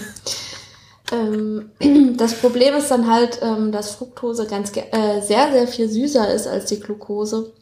Ähm, 1.12 1.70
das 2.16 2.35
Problem 2.35 2.75
ist 2.75 2.90
dann 2.90 3.11
halt, 3.11 3.40
ähm, 3.42 3.73
dass 3.73 3.92
Fructose 3.92 4.47
ganz 4.47 4.73
äh, 4.76 5.20
sehr, 5.20 5.52
sehr 5.52 5.66
viel 5.68 5.88
süßer 5.88 6.32
ist 6.32 6.47
als 6.47 6.66
die 6.66 6.80
Glucose. 6.80 7.52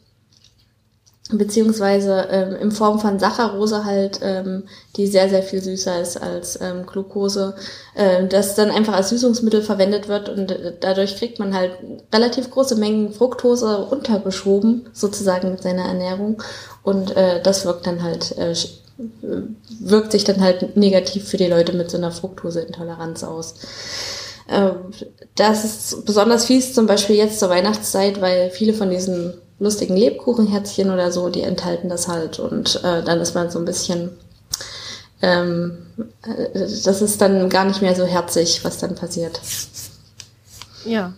beziehungsweise 1.29 2.27
ähm, 2.31 2.55
in 2.55 2.71
Form 2.71 2.99
von 2.99 3.19
Saccharose 3.19 3.83
halt, 3.83 4.19
ähm, 4.21 4.63
die 4.95 5.07
sehr, 5.07 5.27
sehr 5.29 5.43
viel 5.43 5.61
süßer 5.61 5.99
ist 5.99 6.21
als 6.21 6.57
Glucose, 6.85 7.53
äh, 7.95 8.25
das 8.27 8.55
dann 8.55 8.71
einfach 8.71 8.93
als 8.93 9.09
Süßungsmittel 9.09 9.61
verwendet 9.61 10.07
wird 10.07 10.29
und 10.29 10.51
äh, 10.51 10.73
dadurch 10.79 11.17
kriegt 11.17 11.39
man 11.39 11.53
halt 11.53 11.71
relativ 12.13 12.49
große 12.49 12.77
Mengen 12.77 13.11
Fructose 13.11 13.77
untergeschoben, 13.87 14.89
sozusagen 14.93 15.51
mit 15.51 15.61
seiner 15.63 15.83
Ernährung 15.83 16.41
und 16.83 17.15
äh, 17.17 17.41
das 17.43 17.65
wirkt 17.65 17.87
dann 17.87 18.03
halt, 18.03 18.37
äh, 18.37 18.55
wirkt 18.97 20.11
sich 20.11 20.23
dann 20.23 20.41
halt 20.41 20.75
negativ 20.75 21.27
für 21.27 21.37
die 21.37 21.47
Leute 21.47 21.73
mit 21.73 21.91
so 21.91 21.97
einer 21.97 22.11
Fructoseintoleranz 22.11 23.23
aus. 23.23 23.55
Äh, 24.47 24.71
das 25.35 25.63
ist 25.63 26.05
besonders 26.05 26.45
fies 26.45 26.73
zum 26.73 26.87
Beispiel 26.87 27.15
jetzt 27.15 27.39
zur 27.39 27.49
Weihnachtszeit, 27.49 28.21
weil 28.21 28.49
viele 28.49 28.73
von 28.73 28.89
diesen 28.89 29.33
lustigen 29.59 29.95
Lebkuchenherzchen 29.95 30.91
oder 30.91 31.11
so, 31.11 31.29
die 31.29 31.41
enthalten 31.41 31.89
das 31.89 32.07
halt 32.07 32.39
und 32.39 32.81
äh, 32.83 33.03
dann 33.03 33.19
ist 33.19 33.35
man 33.35 33.49
so 33.49 33.59
ein 33.59 33.65
bisschen, 33.65 34.11
ähm, 35.21 35.77
äh, 36.23 36.49
das 36.53 37.01
ist 37.01 37.21
dann 37.21 37.49
gar 37.49 37.65
nicht 37.65 37.81
mehr 37.81 37.95
so 37.95 38.05
herzig, 38.05 38.63
was 38.63 38.77
dann 38.77 38.95
passiert. 38.95 39.39
Ja, 40.85 41.13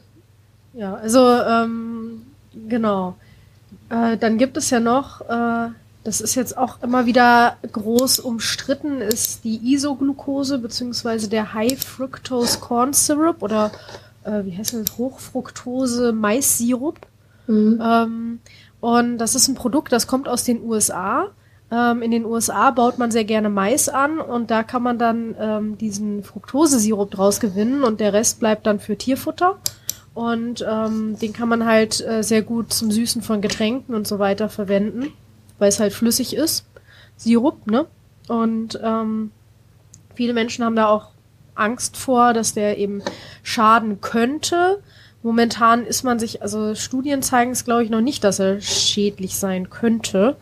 ja, 0.74 0.96
also 0.96 1.20
ähm, 1.20 2.26
genau. 2.68 3.16
Äh, 3.90 4.18
dann 4.18 4.38
gibt 4.38 4.56
es 4.58 4.70
ja 4.70 4.80
noch, 4.80 5.22
äh, 5.22 5.70
das 6.04 6.22
ist 6.22 6.36
jetzt 6.36 6.58
auch 6.58 6.82
immer 6.82 7.06
wieder 7.06 7.58
groß 7.72 8.20
umstritten, 8.20 9.02
ist 9.02 9.44
die 9.44 9.74
Isoglucose 9.74 10.60
beziehungsweise 10.60 11.30
der 11.30 11.54
High 11.54 11.80
Fructose 11.80 12.60
Corn 12.60 12.94
Syrup 12.94 13.42
oder 13.42 13.72
äh, 14.24 14.46
wie 14.46 14.58
heißt 14.58 14.74
das, 14.74 14.98
Hochfructose 14.98 16.14
Mais-Sirup. 16.14 17.00
Mhm. 17.48 17.82
Ähm, 17.84 18.40
und 18.80 19.18
das 19.18 19.36
ist 19.36 19.48
ein 19.48 19.56
Produkt, 19.56 19.92
das 19.92 20.08
kommt 20.08 20.30
aus 20.30 20.44
den 20.44 20.64
USA. 20.64 21.28
Ähm, 21.72 22.02
in 22.02 22.12
den 22.12 22.26
USA 22.26 22.72
baut 22.72 22.98
man 22.98 23.12
sehr 23.12 23.26
gerne 23.26 23.50
Mais 23.50 23.90
an 23.90 24.20
und 24.20 24.50
da 24.52 24.64
kann 24.64 24.82
man 24.82 24.98
dann 24.98 25.36
ähm, 25.40 25.78
diesen 25.78 26.24
Fructosesirup 26.24 27.12
draus 27.12 27.40
gewinnen 27.40 27.84
und 27.84 28.00
der 28.00 28.14
Rest 28.14 28.40
bleibt 28.40 28.66
dann 28.66 28.80
für 28.80 28.98
Tierfutter. 28.98 29.58
Und 30.14 30.66
ähm, 30.68 31.18
den 31.20 31.34
kann 31.34 31.50
man 31.50 31.66
halt 31.66 32.02
äh, 32.02 32.24
sehr 32.24 32.42
gut 32.42 32.74
zum 32.74 32.92
Süßen 32.92 33.22
von 33.22 33.42
Getränken 33.42 33.94
und 33.94 34.08
so 34.08 34.20
weiter 34.20 34.50
verwenden, 34.50 35.14
weil 35.60 35.70
es 35.70 35.80
halt 35.80 35.94
flüssig 35.94 36.36
ist. 36.36 36.66
Sirup, 37.16 37.68
ne? 37.68 37.86
Und 38.28 38.80
ähm, 38.82 39.32
viele 40.16 40.34
Menschen 40.34 40.66
haben 40.66 40.76
da 40.76 40.88
auch 40.88 41.10
Angst 41.56 41.98
vor, 41.98 42.34
dass 42.34 42.54
der 42.54 42.78
eben 42.78 43.02
schaden 43.44 44.02
könnte. 44.02 44.82
Momentan 45.22 45.86
ist 45.86 46.04
man 46.04 46.18
sich, 46.18 46.42
also 46.42 46.76
Studien 46.76 47.22
zeigen 47.22 47.52
es, 47.52 47.66
glaube 47.66 47.84
ich, 47.84 47.90
noch 47.90 48.02
nicht, 48.02 48.24
dass 48.24 48.40
er 48.40 48.62
schädlich 48.62 49.38
sein 49.38 49.70
könnte. 49.70 50.38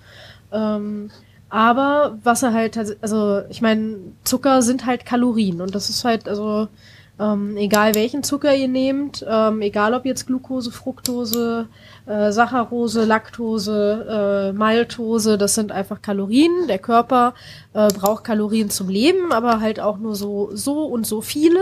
Ähm, 0.52 1.10
aber 1.50 2.18
was 2.24 2.44
er 2.44 2.54
halt, 2.54 2.78
also 3.02 3.42
ich 3.50 3.62
meine, 3.62 3.98
Zucker 4.24 4.62
sind 4.62 4.86
halt 4.86 5.06
Kalorien 5.06 5.62
und 5.62 5.74
das 5.74 5.90
ist 5.90 6.04
halt, 6.04 6.28
also 6.28 6.68
ähm, 7.20 7.58
egal 7.58 7.96
welchen 7.96 8.24
Zucker 8.24 8.56
ihr 8.56 8.68
nehmt, 8.68 9.26
ähm, 9.28 9.62
egal 9.62 9.94
ob 9.94 10.06
jetzt 10.06 10.28
Glucose, 10.28 10.72
Fructose, 10.72 11.68
äh, 12.06 12.32
Saccharose, 12.32 13.06
Laktose, 13.06 14.52
äh, 14.54 14.58
Maltose, 14.58 15.38
das 15.38 15.56
sind 15.56 15.72
einfach 15.72 16.02
Kalorien. 16.02 16.68
Der 16.68 16.80
Körper 16.80 17.34
äh, 17.74 17.88
braucht 17.88 18.24
Kalorien 18.24 18.70
zum 18.70 18.90
Leben, 18.90 19.32
aber 19.32 19.60
halt 19.60 19.80
auch 19.80 19.98
nur 19.98 20.16
so, 20.16 20.50
so 20.54 20.86
und 20.86 21.08
so 21.08 21.22
viele. 21.22 21.62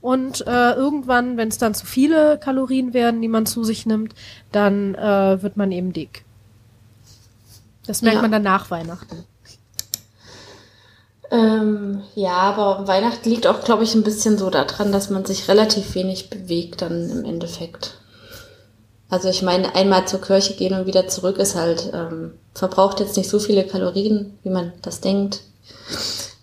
Und 0.00 0.46
äh, 0.46 0.72
irgendwann, 0.72 1.36
wenn 1.36 1.48
es 1.48 1.58
dann 1.58 1.74
zu 1.74 1.84
viele 1.84 2.38
Kalorien 2.38 2.94
werden, 2.94 3.20
die 3.20 3.28
man 3.28 3.46
zu 3.46 3.64
sich 3.64 3.84
nimmt, 3.84 4.14
dann 4.52 4.94
äh, 4.94 5.42
wird 5.42 5.56
man 5.56 5.72
eben 5.72 5.92
dick. 5.92 6.24
Das 7.86 8.02
merkt 8.02 8.16
ja. 8.16 8.22
man 8.22 8.30
dann 8.30 8.42
nach 8.42 8.70
Weihnachten. 8.70 9.24
Ähm, 11.30 12.02
ja, 12.14 12.32
aber 12.32 12.88
Weihnachten 12.88 13.28
liegt 13.28 13.46
auch, 13.46 13.62
glaube 13.62 13.84
ich, 13.84 13.94
ein 13.94 14.02
bisschen 14.02 14.38
so 14.38 14.48
daran, 14.50 14.92
dass 14.92 15.10
man 15.10 15.24
sich 15.24 15.48
relativ 15.48 15.94
wenig 15.94 16.30
bewegt 16.30 16.82
dann 16.82 17.10
im 17.10 17.24
Endeffekt. 17.24 17.98
Also 19.10 19.28
ich 19.28 19.42
meine, 19.42 19.74
einmal 19.74 20.06
zur 20.06 20.20
Kirche 20.20 20.54
gehen 20.54 20.78
und 20.78 20.86
wieder 20.86 21.08
zurück 21.08 21.38
ist 21.38 21.54
halt, 21.54 21.90
ähm, 21.94 22.32
verbraucht 22.54 23.00
jetzt 23.00 23.16
nicht 23.16 23.28
so 23.28 23.38
viele 23.38 23.64
Kalorien, 23.64 24.38
wie 24.42 24.50
man 24.50 24.72
das 24.82 25.00
denkt 25.00 25.40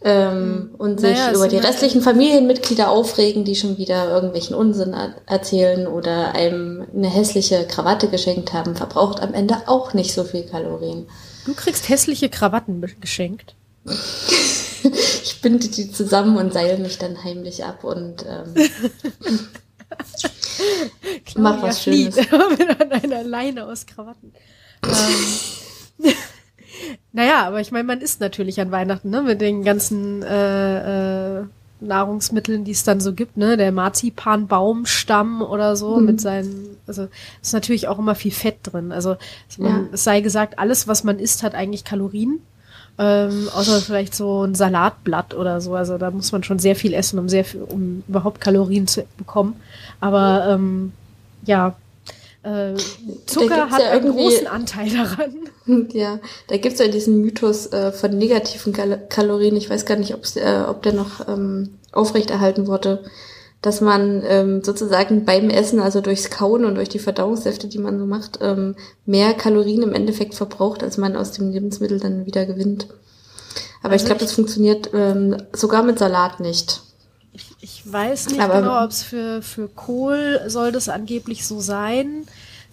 ähm, 0.05 0.31
hm. 0.31 0.69
und 0.77 1.01
sich 1.01 1.17
naja, 1.17 1.33
über 1.33 1.47
die 1.47 1.57
restlichen 1.57 2.01
Familienmitglieder 2.01 2.89
aufregen, 2.89 3.43
die 3.43 3.55
schon 3.55 3.79
wieder 3.79 4.09
irgendwelchen 4.09 4.55
Unsinn 4.55 4.95
erzählen 5.25 5.87
oder 5.87 6.35
einem 6.35 6.85
eine 6.95 7.09
hässliche 7.09 7.65
Krawatte 7.65 8.07
geschenkt 8.07 8.53
haben, 8.53 8.75
verbraucht 8.75 9.21
am 9.21 9.33
Ende 9.33 9.57
auch 9.65 9.93
nicht 9.93 10.13
so 10.13 10.23
viel 10.23 10.43
Kalorien. 10.43 11.07
Du 11.45 11.55
kriegst 11.55 11.89
hässliche 11.89 12.29
Krawatten 12.29 12.83
geschenkt. 13.01 13.55
ich 15.23 15.41
binde 15.41 15.67
die 15.67 15.91
zusammen 15.91 16.37
und 16.37 16.53
seile 16.53 16.77
mich 16.77 16.97
dann 16.97 17.23
heimlich 17.23 17.63
ab 17.63 17.83
und 17.83 18.25
ähm, 18.27 18.53
mach 21.37 21.61
was 21.61 21.83
Schönes. 21.83 22.15
Mit 22.15 23.03
einer 23.03 23.23
Leine 23.23 23.65
aus 23.65 23.85
Krawatten. 23.85 24.33
ähm, 24.83 26.07
naja, 27.11 27.45
aber 27.45 27.61
ich 27.61 27.71
meine, 27.71 27.85
man 27.85 28.01
isst 28.01 28.19
natürlich 28.19 28.59
an 28.59 28.71
Weihnachten, 28.71 29.09
ne? 29.09 29.21
Mit 29.21 29.41
den 29.41 29.63
ganzen 29.63 30.23
äh, 30.23 31.39
äh, 31.39 31.45
Nahrungsmitteln, 31.79 32.63
die 32.63 32.71
es 32.71 32.83
dann 32.83 32.99
so 32.99 33.13
gibt, 33.13 33.37
ne? 33.37 33.57
Der 33.57 33.71
Marzipanbaumstamm 33.71 35.41
oder 35.41 35.75
so 35.75 35.97
mhm. 35.97 36.05
mit 36.05 36.21
seinen, 36.21 36.77
also 36.87 37.07
ist 37.41 37.53
natürlich 37.53 37.87
auch 37.87 37.99
immer 37.99 38.15
viel 38.15 38.31
Fett 38.31 38.57
drin. 38.63 38.91
Also, 38.91 39.17
man, 39.57 39.85
ja. 39.85 39.89
es 39.93 40.03
sei 40.03 40.21
gesagt, 40.21 40.59
alles, 40.59 40.87
was 40.87 41.03
man 41.03 41.19
isst, 41.19 41.43
hat 41.43 41.55
eigentlich 41.55 41.83
Kalorien. 41.83 42.41
Ähm, 42.97 43.49
außer 43.53 43.81
vielleicht 43.81 44.15
so 44.15 44.43
ein 44.43 44.55
Salatblatt 44.55 45.33
oder 45.33 45.59
so. 45.59 45.75
Also 45.75 45.97
da 45.97 46.11
muss 46.11 46.31
man 46.31 46.43
schon 46.43 46.59
sehr 46.59 46.75
viel 46.75 46.93
essen, 46.93 47.19
um 47.19 47.27
sehr 47.27 47.43
viel, 47.43 47.61
um 47.61 48.03
überhaupt 48.07 48.39
Kalorien 48.39 48.87
zu 48.87 49.03
bekommen. 49.17 49.59
Aber 49.99 50.47
ähm, 50.49 50.93
ja, 51.45 51.75
äh, 52.43 52.75
Zucker 53.25 53.69
hat 53.69 53.81
ja 53.81 53.91
einen 53.91 54.11
großen 54.11 54.47
Anteil 54.47 54.89
daran. 54.89 55.31
Ja, 55.93 56.19
da 56.47 56.57
gibt's 56.57 56.79
ja 56.79 56.87
diesen 56.87 57.21
Mythos 57.21 57.65
äh, 57.73 57.91
von 57.91 58.15
negativen 58.15 58.71
Kal 58.71 59.01
Kalorien. 59.09 59.55
Ich 59.55 59.67
weiß 59.67 59.87
gar 59.87 59.97
nicht, 59.97 60.11
äh, 60.35 60.61
ob 60.67 60.83
der 60.83 60.93
noch 60.93 61.27
ähm, 61.27 61.79
aufrechterhalten 61.91 62.67
wurde, 62.67 63.03
dass 63.61 63.81
man 63.81 64.21
ähm, 64.27 64.63
sozusagen 64.63 65.25
beim 65.25 65.49
Essen, 65.49 65.79
also 65.79 66.01
durchs 66.01 66.29
Kauen 66.29 66.65
und 66.65 66.75
durch 66.75 66.89
die 66.89 66.99
Verdauungssäfte, 66.99 67.67
die 67.67 67.79
man 67.79 67.97
so 67.97 68.05
macht, 68.05 68.39
ähm, 68.41 68.75
mehr 69.05 69.33
Kalorien 69.33 69.81
im 69.81 69.93
Endeffekt 69.93 70.35
verbraucht, 70.35 70.83
als 70.83 70.97
man 70.97 71.15
aus 71.15 71.31
dem 71.31 71.51
Lebensmittel 71.51 71.99
dann 71.99 72.25
wieder 72.25 72.45
gewinnt. 72.45 72.87
Aber 73.81 73.93
also 73.93 74.03
ich 74.03 74.05
glaube, 74.05 74.21
das 74.21 74.33
funktioniert 74.33 74.91
ähm, 74.93 75.37
sogar 75.53 75.83
mit 75.83 75.99
Salat 75.99 76.39
nicht. 76.39 76.81
Ich, 77.33 77.55
ich 77.59 77.91
weiß 77.91 78.29
nicht 78.29 78.39
Aber, 78.39 78.61
genau, 78.61 78.83
ob 78.83 78.91
es 78.91 79.03
für, 79.03 79.41
für 79.41 79.67
Kohl 79.67 80.41
soll 80.47 80.71
das 80.71 80.87
angeblich 80.87 81.45
so 81.45 81.59
sein. 81.59 82.25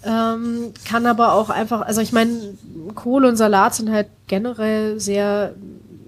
Ähm, 0.04 0.72
kann 0.84 1.06
aber 1.06 1.34
auch 1.34 1.50
einfach, 1.50 1.82
also 1.82 2.00
ich 2.00 2.12
meine, 2.12 2.54
Kohl 2.94 3.24
und 3.24 3.36
Salat 3.36 3.74
sind 3.74 3.90
halt 3.90 4.08
generell 4.26 4.98
sehr 5.00 5.54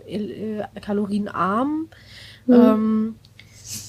äh, 0.06 0.62
kalorienarm. 0.80 1.88
Mhm. 2.46 2.54
Ähm, 2.54 3.14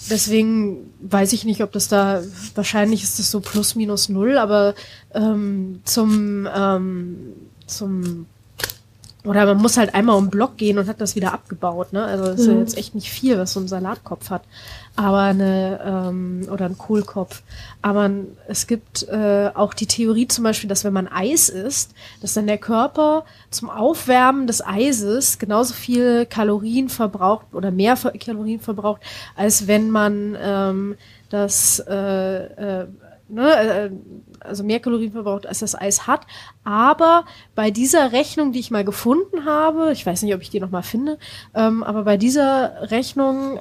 deswegen 0.10 0.94
weiß 1.02 1.34
ich 1.34 1.46
nicht, 1.46 1.62
ob 1.62 1.72
das 1.72 1.88
da, 1.88 2.22
wahrscheinlich 2.54 3.04
ist 3.04 3.20
das 3.20 3.32
so 3.32 3.40
plus 3.40 3.76
minus 3.76 4.10
null, 4.10 4.38
aber 4.38 4.76
ähm, 5.14 5.82
zum, 5.84 6.48
ähm, 6.56 7.34
zum 7.66 8.28
oder 9.26 9.46
man 9.46 9.58
muss 9.58 9.78
halt 9.78 9.96
einmal 9.96 10.18
um 10.18 10.26
den 10.26 10.30
Block 10.32 10.58
gehen 10.58 10.78
und 10.78 10.88
hat 10.88 11.02
das 11.02 11.16
wieder 11.16 11.34
abgebaut, 11.34 11.94
ne? 11.94 12.06
Also 12.06 12.26
das 12.26 12.42
ist 12.42 12.48
ja 12.48 12.54
mhm. 12.54 12.60
jetzt 12.60 12.78
echt 12.78 12.94
nicht 12.94 13.10
viel, 13.10 13.38
was 13.38 13.54
so 13.54 13.60
ein 13.60 13.68
Salatkopf 13.68 14.30
hat. 14.30 14.44
Aber 14.98 15.20
eine, 15.20 15.80
ähm, 15.84 16.48
oder 16.50 16.66
ein 16.66 16.78
Kohlkopf. 16.78 17.42
Aber 17.82 18.10
es 18.48 18.66
gibt 18.66 19.08
äh, 19.10 19.52
auch 19.54 19.74
die 19.74 19.88
Theorie 19.88 20.28
zum 20.28 20.44
Beispiel, 20.44 20.70
dass 20.70 20.86
wenn 20.86 20.94
man 20.94 21.08
Eis 21.08 21.50
isst, 21.50 21.92
dass 22.22 22.34
dann 22.34 22.48
der 22.48 22.58
Körper 22.58 23.26
zum 23.52 23.70
Aufwärmen 23.70 24.48
des 24.48 24.66
Eises 24.66 25.38
genauso 25.38 25.74
viel 25.74 26.26
Kalorien 26.26 26.88
verbraucht 26.88 27.48
oder 27.54 27.72
mehr 27.72 27.98
Kalorien 27.98 28.62
verbraucht, 28.62 29.02
als 29.36 29.68
wenn 29.68 29.90
man 29.92 30.38
ähm, 30.42 30.96
das 31.30 31.80
äh, 31.80 32.82
äh, 32.82 32.88
ne, 33.28 33.56
äh, 33.56 33.90
also 34.48 34.64
mehr 34.64 34.80
Kalorien 34.80 35.12
verbraucht, 35.12 35.46
als 35.46 35.60
das 35.60 35.76
Eis 35.76 36.08
hat. 36.08 36.22
Aber 36.64 37.26
bei 37.56 37.72
dieser 37.72 38.12
Rechnung, 38.12 38.52
die 38.52 38.60
ich 38.60 38.72
mal 38.72 38.86
gefunden 38.86 39.46
habe, 39.46 39.92
ich 39.92 40.06
weiß 40.06 40.22
nicht, 40.22 40.34
ob 40.34 40.42
ich 40.42 40.50
die 40.50 40.60
noch 40.60 40.72
mal 40.72 40.84
finde, 40.84 41.18
ähm, 41.54 41.84
aber 41.84 42.04
bei 42.04 42.18
dieser 42.18 42.92
Rechnung 42.92 43.60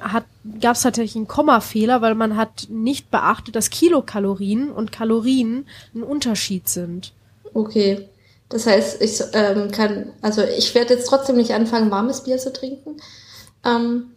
gab 0.61 0.75
es 0.75 0.81
tatsächlich 0.81 1.15
einen 1.15 1.27
Kommafehler, 1.27 2.01
weil 2.01 2.15
man 2.15 2.37
hat 2.37 2.67
nicht 2.69 3.11
beachtet, 3.11 3.55
dass 3.55 3.69
Kilokalorien 3.69 4.71
und 4.71 4.91
Kalorien 4.91 5.67
ein 5.93 6.03
Unterschied 6.03 6.69
sind. 6.69 7.13
Okay. 7.53 8.07
Das 8.49 8.67
heißt, 8.67 9.01
ich 9.01 9.21
ähm, 9.33 9.71
kann, 9.71 10.13
also 10.21 10.43
ich 10.43 10.75
werde 10.75 10.93
jetzt 10.93 11.07
trotzdem 11.07 11.35
nicht 11.35 11.51
anfangen, 11.51 11.89
warmes 11.89 12.23
Bier 12.23 12.37
zu 12.37 12.53
trinken. 12.53 12.97
Ähm, 13.65 14.11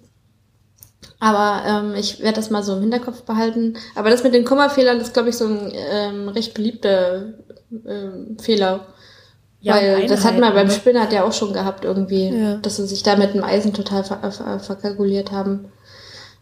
aber 1.20 1.66
ähm, 1.66 1.94
ich 1.94 2.20
werde 2.20 2.37
das 2.37 2.50
mal 2.50 2.62
so 2.62 2.74
im 2.74 2.81
Hinterkopf 2.81 3.22
behalten. 3.22 3.74
Aber 3.94 4.11
das 4.11 4.22
mit 4.22 4.35
den 4.35 4.44
Kommafehlern 4.44 5.00
ist, 5.00 5.14
glaube 5.14 5.31
ich, 5.31 5.37
so 5.37 5.46
ein 5.46 5.72
ähm, 5.74 6.28
recht 6.28 6.54
beliebter 6.54 7.35
ähm, 7.87 8.37
Fehler. 8.40 8.87
Ja, 9.61 9.74
Weil 9.74 10.07
das 10.07 10.24
hat 10.24 10.38
man 10.38 10.54
beim 10.54 10.70
Spinat 10.70 11.12
ja 11.12 11.24
auch 11.24 11.33
schon 11.33 11.52
gehabt 11.52 11.85
irgendwie, 11.85 12.28
ja. 12.28 12.57
dass 12.59 12.76
sie 12.76 12.87
sich 12.87 13.02
da 13.02 13.16
mit 13.16 13.35
dem 13.35 13.42
Eisen 13.42 13.74
total 13.74 14.04
ver 14.04 14.31
ver 14.31 14.61
verkalkuliert 14.61 15.33
haben. 15.33 15.72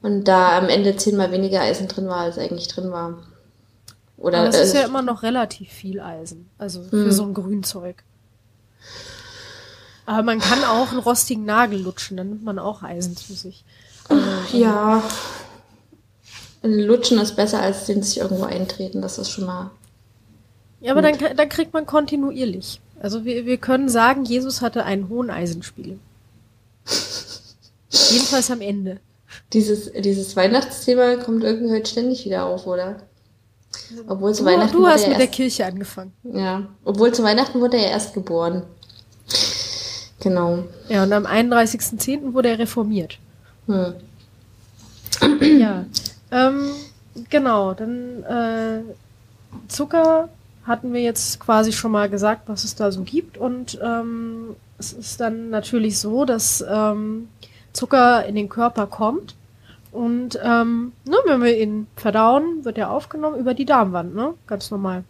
Und 0.02 0.24
da 0.24 0.58
am 0.58 0.68
Ende 0.68 0.94
zehnmal 0.96 1.32
weniger 1.32 1.62
Eisen 1.62 1.88
drin 1.88 2.08
war, 2.08 2.18
als 2.18 2.36
eigentlich 2.36 2.68
drin 2.68 2.92
war. 2.92 3.14
Oder, 4.18 4.40
Aber 4.40 4.48
es 4.48 4.58
ist 4.58 4.74
ja 4.74 4.84
immer 4.84 5.02
noch 5.02 5.22
relativ 5.22 5.70
viel 5.70 6.00
Eisen, 6.00 6.50
also 6.58 6.82
für 6.82 7.04
hm. 7.04 7.12
so 7.12 7.22
ein 7.22 7.34
Grünzeug. 7.34 8.02
Aber 10.04 10.22
man 10.22 10.38
kann 10.38 10.62
auch 10.64 10.90
einen 10.90 11.00
rostigen 11.00 11.44
Nagel 11.44 11.80
lutschen, 11.80 12.16
dann 12.16 12.28
nimmt 12.28 12.44
man 12.44 12.58
auch 12.58 12.82
Eisen 12.82 13.16
zu 13.16 13.34
sich. 13.34 13.64
Äh, 14.10 14.58
ja. 14.58 15.02
Lutschen 16.62 17.18
ist 17.18 17.36
besser, 17.36 17.60
als 17.60 17.86
den 17.86 18.02
sich 18.02 18.18
irgendwo 18.18 18.44
eintreten, 18.44 19.02
das 19.02 19.18
ist 19.18 19.30
schon 19.30 19.46
mal. 19.46 19.70
Ja, 20.80 20.92
aber 20.92 21.02
dann, 21.02 21.16
dann 21.36 21.48
kriegt 21.48 21.72
man 21.72 21.86
kontinuierlich. 21.86 22.80
Also 23.00 23.24
wir, 23.24 23.46
wir 23.46 23.56
können 23.58 23.88
sagen, 23.88 24.24
Jesus 24.24 24.62
hatte 24.62 24.84
einen 24.84 25.08
hohen 25.08 25.30
Eisenspiegel. 25.30 25.98
Jedenfalls 27.90 28.50
am 28.50 28.60
Ende. 28.60 28.98
Dieses, 29.52 29.92
dieses 29.92 30.34
Weihnachtsthema 30.36 31.16
kommt 31.16 31.44
irgendwie 31.44 31.72
heute 31.72 31.90
ständig 31.90 32.24
wieder 32.24 32.44
auf, 32.46 32.66
oder? 32.66 32.96
Obwohl 34.08 34.34
zu 34.34 34.42
du, 34.42 34.50
Weihnachten 34.50 34.76
du 34.76 34.86
hast 34.86 35.02
mit 35.02 35.10
erst, 35.10 35.20
der 35.20 35.28
Kirche 35.28 35.66
angefangen. 35.66 36.12
Ja, 36.24 36.66
obwohl 36.84 37.12
zu 37.12 37.22
Weihnachten 37.22 37.60
wurde 37.60 37.76
er 37.76 37.90
erst 37.90 38.14
geboren. 38.14 38.62
Genau. 40.20 40.64
Ja, 40.88 41.04
und 41.04 41.12
am 41.12 41.26
31.10. 41.26 42.32
wurde 42.32 42.48
er 42.48 42.58
reformiert. 42.58 43.18
Hm. 43.66 43.94
Ja. 45.40 45.84
Ähm, 46.30 46.70
genau, 47.30 47.74
dann 47.74 48.22
äh, 48.24 48.82
Zucker 49.68 50.28
hatten 50.64 50.92
wir 50.92 51.00
jetzt 51.00 51.40
quasi 51.40 51.72
schon 51.72 51.92
mal 51.92 52.08
gesagt, 52.08 52.48
was 52.48 52.64
es 52.64 52.74
da 52.74 52.90
so 52.90 53.02
gibt. 53.02 53.38
Und 53.38 53.78
ähm, 53.82 54.56
es 54.78 54.92
ist 54.92 55.20
dann 55.20 55.50
natürlich 55.50 55.98
so, 55.98 56.24
dass 56.24 56.64
ähm, 56.68 57.28
Zucker 57.72 58.26
in 58.26 58.34
den 58.34 58.48
Körper 58.48 58.86
kommt. 58.86 59.34
Und 59.92 60.38
ähm, 60.42 60.92
ne, 61.04 61.16
wenn 61.24 61.42
wir 61.42 61.56
ihn 61.56 61.86
verdauen, 61.96 62.64
wird 62.64 62.76
er 62.76 62.90
aufgenommen 62.90 63.38
über 63.38 63.54
die 63.54 63.64
Darmwand, 63.64 64.14
ne? 64.14 64.34
Ganz 64.46 64.70
normal. 64.70 65.04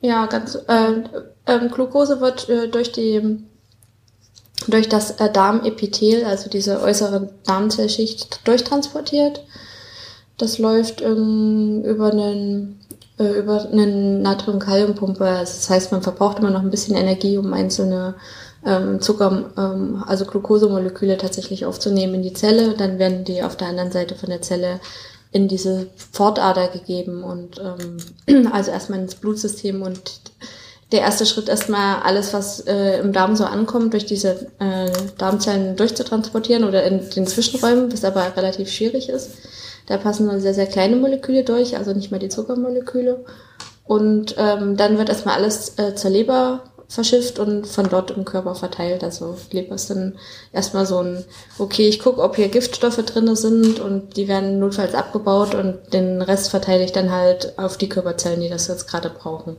Ja, 0.00 0.26
ganz. 0.26 0.56
Äh, 0.68 1.02
äh, 1.46 1.68
Glucose 1.68 2.20
wird 2.20 2.48
äh, 2.48 2.68
durch 2.68 2.92
die 2.92 3.40
durch 4.68 4.88
das 4.88 5.16
Darmepithel, 5.16 6.24
also 6.24 6.48
diese 6.50 6.80
äußere 6.80 7.30
Darmzellschicht, 7.44 8.46
durchtransportiert. 8.46 9.42
Das 10.36 10.58
läuft 10.58 11.02
ähm, 11.02 11.82
über 11.84 12.12
einen 12.12 12.78
äh, 13.18 13.38
über 13.38 13.68
eine 13.70 13.86
Natrium-Kalium-Pumpe. 13.86 15.24
Also 15.24 15.54
das 15.54 15.70
heißt, 15.70 15.92
man 15.92 16.02
verbraucht 16.02 16.38
immer 16.38 16.50
noch 16.50 16.62
ein 16.62 16.70
bisschen 16.70 16.96
Energie, 16.96 17.36
um 17.36 17.52
einzelne 17.52 18.14
ähm, 18.64 19.00
Zucker, 19.00 19.50
ähm, 19.56 20.04
also 20.06 20.24
Glukosemoleküle 20.24 21.18
tatsächlich 21.18 21.66
aufzunehmen 21.66 22.14
in 22.14 22.22
die 22.22 22.32
Zelle. 22.32 22.74
Dann 22.74 22.98
werden 22.98 23.24
die 23.24 23.42
auf 23.42 23.56
der 23.56 23.68
anderen 23.68 23.92
Seite 23.92 24.14
von 24.14 24.30
der 24.30 24.42
Zelle 24.42 24.80
in 25.30 25.48
diese 25.48 25.88
Fortader 26.12 26.68
gegeben 26.68 27.22
und 27.22 27.60
ähm, 27.60 28.46
also 28.52 28.70
erstmal 28.70 29.00
ins 29.00 29.16
Blutsystem 29.16 29.82
und 29.82 30.00
der 30.92 31.00
erste 31.00 31.26
Schritt 31.26 31.48
erstmal 31.48 32.02
alles, 32.02 32.32
was 32.32 32.60
äh, 32.60 33.00
im 33.00 33.12
Darm 33.12 33.36
so 33.36 33.44
ankommt, 33.44 33.92
durch 33.92 34.06
diese 34.06 34.46
äh, 34.58 34.90
Darmzellen 35.18 35.76
durchzutransportieren 35.76 36.64
oder 36.64 36.84
in 36.84 37.08
den 37.10 37.26
Zwischenräumen, 37.26 37.92
was 37.92 38.04
aber 38.04 38.36
relativ 38.36 38.70
schwierig 38.70 39.08
ist. 39.10 39.32
Da 39.86 39.98
passen 39.98 40.26
nur 40.26 40.40
sehr, 40.40 40.54
sehr 40.54 40.66
kleine 40.66 40.96
Moleküle 40.96 41.44
durch, 41.44 41.76
also 41.76 41.92
nicht 41.92 42.10
mehr 42.10 42.20
die 42.20 42.28
Zuckermoleküle. 42.28 43.24
Und 43.84 44.34
ähm, 44.38 44.76
dann 44.76 44.98
wird 44.98 45.08
erstmal 45.08 45.36
alles 45.36 45.78
äh, 45.78 45.94
zur 45.94 46.10
Leber 46.10 46.62
verschifft 46.88 47.38
und 47.38 47.66
von 47.66 47.88
dort 47.88 48.10
im 48.10 48.24
Körper 48.24 48.54
verteilt. 48.54 49.04
Also 49.04 49.36
Leber 49.50 49.74
ist 49.74 49.90
dann 49.90 50.18
erstmal 50.52 50.86
so 50.86 50.98
ein, 50.98 51.24
okay, 51.58 51.86
ich 51.86 52.00
gucke, 52.00 52.22
ob 52.22 52.36
hier 52.36 52.48
Giftstoffe 52.48 52.96
drinne 53.04 53.36
sind 53.36 53.78
und 53.78 54.16
die 54.16 54.26
werden 54.26 54.58
notfalls 54.58 54.94
abgebaut 54.94 55.54
und 55.54 55.92
den 55.92 56.22
Rest 56.22 56.48
verteile 56.48 56.84
ich 56.84 56.92
dann 56.92 57.10
halt 57.10 57.58
auf 57.58 57.76
die 57.76 57.90
Körperzellen, 57.90 58.40
die 58.40 58.48
das 58.48 58.68
jetzt 58.68 58.88
gerade 58.88 59.10
brauchen. 59.10 59.56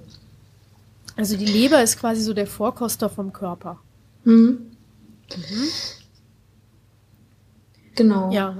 Also 1.19 1.35
die 1.35 1.45
Leber 1.45 1.83
ist 1.83 1.99
quasi 1.99 2.21
so 2.21 2.33
der 2.33 2.47
Vorkoster 2.47 3.09
vom 3.09 3.33
Körper. 3.33 3.77
Mhm. 4.23 4.71
Mhm. 5.35 5.67
Genau. 7.95 8.31
Ja, 8.31 8.55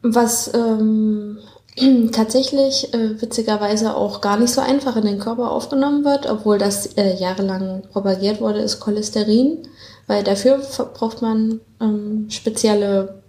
was 0.00 0.54
ähm, 0.54 1.38
tatsächlich 2.12 2.94
äh, 2.94 3.20
witzigerweise 3.20 3.96
auch 3.96 4.20
gar 4.20 4.38
nicht 4.38 4.52
so 4.52 4.60
einfach 4.60 4.94
in 4.94 5.04
den 5.04 5.18
Körper 5.18 5.50
aufgenommen 5.50 6.04
wird, 6.04 6.30
obwohl 6.30 6.58
das 6.58 6.86
äh, 6.96 7.16
jahrelang 7.16 7.82
propagiert 7.90 8.40
wurde, 8.40 8.60
ist 8.60 8.78
Cholesterin, 8.78 9.66
weil 10.06 10.22
dafür 10.22 10.58
braucht 10.58 11.22
man 11.22 11.60
ähm, 11.80 12.26
spezielle 12.30 13.23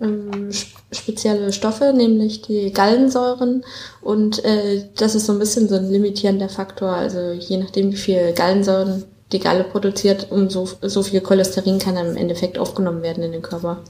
ähm, 0.00 0.50
spezielle 0.92 1.52
Stoffe, 1.52 1.92
nämlich 1.94 2.42
die 2.42 2.72
Gallensäuren 2.72 3.64
und 4.00 4.44
äh, 4.44 4.84
das 4.96 5.14
ist 5.14 5.26
so 5.26 5.32
ein 5.32 5.38
bisschen 5.38 5.68
so 5.68 5.76
ein 5.76 5.90
limitierender 5.90 6.48
Faktor, 6.48 6.90
also 6.90 7.32
je 7.32 7.56
nachdem 7.58 7.92
wie 7.92 7.96
viel 7.96 8.32
Gallensäuren 8.32 9.04
die 9.32 9.40
Galle 9.40 9.64
produziert, 9.64 10.28
umso 10.30 10.68
so 10.82 11.02
viel 11.02 11.20
Cholesterin 11.20 11.78
kann 11.78 11.96
dann 11.96 12.10
im 12.10 12.16
Endeffekt 12.16 12.58
aufgenommen 12.58 13.02
werden 13.02 13.22
in 13.22 13.32
den 13.32 13.42
Körper. 13.42 13.82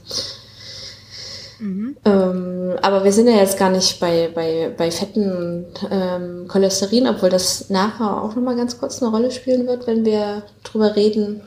Mhm. 1.59 1.97
Ähm, 2.05 2.75
aber 2.81 3.03
wir 3.03 3.11
sind 3.11 3.27
ja 3.27 3.35
jetzt 3.35 3.57
gar 3.57 3.69
nicht 3.69 3.99
bei, 3.99 4.29
bei, 4.33 4.73
bei 4.75 4.91
Fetten 4.91 5.31
und 5.31 5.89
ähm, 5.91 6.47
Cholesterin, 6.47 7.07
obwohl 7.07 7.29
das 7.29 7.69
nachher 7.69 8.21
auch 8.21 8.35
nochmal 8.35 8.55
ganz 8.55 8.79
kurz 8.79 9.01
eine 9.01 9.11
Rolle 9.11 9.31
spielen 9.31 9.67
wird, 9.67 9.87
wenn 9.87 10.05
wir 10.05 10.43
drüber 10.63 10.95
reden, 10.95 11.41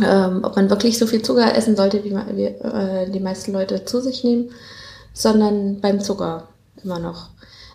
ähm, 0.00 0.40
ob 0.42 0.56
man 0.56 0.70
wirklich 0.70 0.98
so 0.98 1.06
viel 1.06 1.22
Zucker 1.22 1.54
essen 1.54 1.76
sollte, 1.76 2.04
wie, 2.04 2.14
wie 2.34 2.44
äh, 2.44 3.10
die 3.10 3.20
meisten 3.20 3.52
Leute 3.52 3.84
zu 3.84 4.00
sich 4.00 4.24
nehmen, 4.24 4.50
sondern 5.12 5.80
beim 5.80 6.00
Zucker 6.00 6.48
immer 6.82 6.98
noch. 6.98 7.28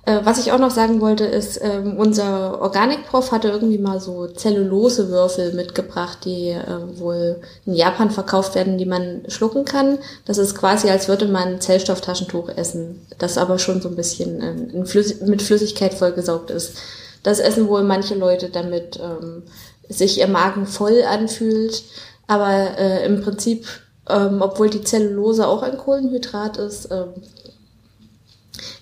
Äh, 0.08 0.22
was 0.24 0.40
ich 0.40 0.54
auch 0.54 0.58
noch 0.58 0.72
sagen 0.72 1.02
wollte, 1.02 1.26
ist, 1.26 1.60
ähm, 1.62 1.98
unser 1.98 2.62
Organikprof 2.62 3.34
hatte 3.34 3.50
irgendwie 3.50 3.78
mal 3.78 4.00
so 4.00 4.26
Zellulosewürfel 4.26 5.54
mitgebracht, 5.54 6.20
die 6.24 6.52
äh, 6.52 6.98
wohl 6.98 7.42
in 7.66 7.74
Japan 7.74 8.10
verkauft 8.10 8.56
werden, 8.56 8.78
die 8.78 8.86
man 8.86 9.24
schlucken 9.28 9.66
kann. 9.66 10.00
Das 10.24 10.38
ist 10.38 10.56
quasi, 10.56 10.90
als 10.90 11.10
würde 11.10 11.28
man 11.28 11.60
Zellstofftaschentuch 11.60 12.48
essen, 12.50 13.06
das 13.18 13.38
aber 13.38 13.60
schon 13.60 13.82
so 13.82 13.90
ein 13.90 13.98
bisschen 13.98 14.42
ähm, 14.74 14.86
Flüss 14.86 15.20
mit 15.20 15.42
Flüssigkeit 15.42 15.94
vollgesaugt 15.94 16.52
ist. 16.52 16.78
Das 17.24 17.40
essen 17.40 17.68
wohl 17.68 17.84
manche 17.84 18.16
Leute, 18.16 18.50
damit 18.50 18.98
ähm, 19.04 19.44
sich 19.90 20.20
ihr 20.20 20.28
Magen 20.28 20.66
voll 20.66 21.04
anfühlt. 21.04 21.84
Aber 22.28 22.78
äh, 22.78 23.06
im 23.06 23.22
Prinzip, 23.22 23.66
ähm, 24.10 24.42
obwohl 24.42 24.70
die 24.70 24.84
Zellulose 24.84 25.48
auch 25.48 25.64
ein 25.64 25.78
Kohlenhydrat 25.78 26.58
ist, 26.58 26.90
ähm, 26.92 27.14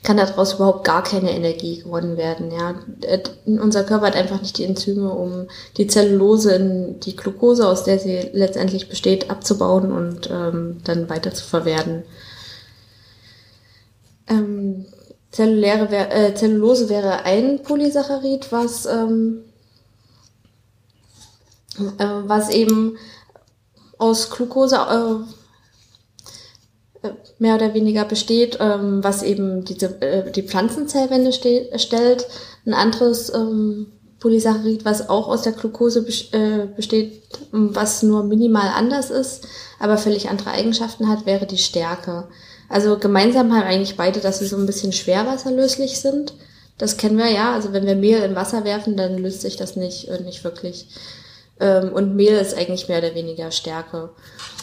kann 0.04 0.18
daraus 0.18 0.54
überhaupt 0.54 0.86
gar 0.86 1.04
keine 1.04 1.32
Energie 1.32 1.82
gewonnen 1.82 2.18
werden. 2.18 2.52
Ja. 2.52 2.76
Äh, 3.02 3.22
unser 3.46 3.84
Körper 3.84 4.08
hat 4.08 4.16
einfach 4.16 4.42
nicht 4.42 4.58
die 4.58 4.64
Enzyme, 4.64 5.10
um 5.10 5.48
die 5.78 5.88
Zellulose 5.88 6.56
in 6.56 7.00
die 7.00 7.16
Glucose, 7.16 7.68
aus 7.68 7.84
der 7.84 8.00
sie 8.00 8.30
letztendlich 8.34 8.88
besteht, 8.88 9.30
abzubauen 9.30 9.92
und 9.92 10.30
ähm, 10.32 10.78
dann 10.84 11.10
weiter 11.10 11.34
zu 11.34 11.44
verwerten. 11.44 12.04
Ähm, 14.28 14.86
zelluläre, 15.32 16.10
äh, 16.10 16.34
Zellulose 16.34 16.90
wäre 16.90 17.24
ein 17.24 17.62
Polysaccharid, 17.62 18.52
was, 18.52 18.86
ähm, 18.86 19.42
äh, 21.98 22.06
was 22.26 22.50
eben 22.50 22.98
aus 23.98 24.30
Glucose 24.30 24.76
äh, 24.76 25.16
mehr 27.40 27.56
oder 27.56 27.74
weniger 27.74 28.06
besteht, 28.06 28.58
ähm, 28.60 29.04
was 29.04 29.24
eben 29.24 29.66
diese, 29.66 30.02
äh, 30.02 30.32
die 30.32 30.44
Pflanzenzellwände 30.44 31.34
stellt. 31.34 32.28
Ein 32.66 32.74
anderes 32.74 33.34
ähm, 33.34 33.88
Polysaccharid, 34.20 34.86
was 34.86 35.10
auch 35.10 35.28
aus 35.28 35.44
der 35.44 35.52
Glucose 35.52 36.06
äh, 36.32 36.68
besteht, 36.76 37.22
was 37.52 38.02
nur 38.02 38.24
minimal 38.24 38.70
anders 38.76 39.12
ist, 39.12 39.48
aber 39.80 39.98
völlig 39.98 40.30
andere 40.30 40.52
Eigenschaften 40.52 41.10
hat, 41.10 41.26
wäre 41.26 41.46
die 41.46 41.58
Stärke. 41.58 42.28
Also 42.68 42.98
gemeinsam 42.98 43.54
haben 43.54 43.68
eigentlich 43.68 43.98
beide, 43.98 44.22
dass 44.22 44.40
sie 44.40 44.48
so 44.48 44.58
ein 44.58 44.66
bisschen 44.66 44.92
schwerwasserlöslich 44.92 46.00
sind. 46.00 46.34
Das 46.78 46.98
kennen 46.98 47.18
wir 47.18 47.30
ja. 47.30 47.54
Also 47.54 47.74
wenn 47.74 47.86
wir 47.86 47.96
Mehl 47.96 48.24
in 48.24 48.36
Wasser 48.36 48.64
werfen, 48.64 48.98
dann 48.98 49.18
löst 49.18 49.42
sich 49.42 49.58
das 49.58 49.76
nicht, 49.76 50.08
äh, 50.08 50.22
nicht 50.22 50.44
wirklich. 50.44 50.88
Ähm, 51.60 51.94
und 51.94 52.16
Mehl 52.16 52.36
ist 52.36 52.58
eigentlich 52.58 52.88
mehr 52.88 53.00
oder 53.00 53.16
weniger 53.16 53.52
Stärke. 53.52 54.10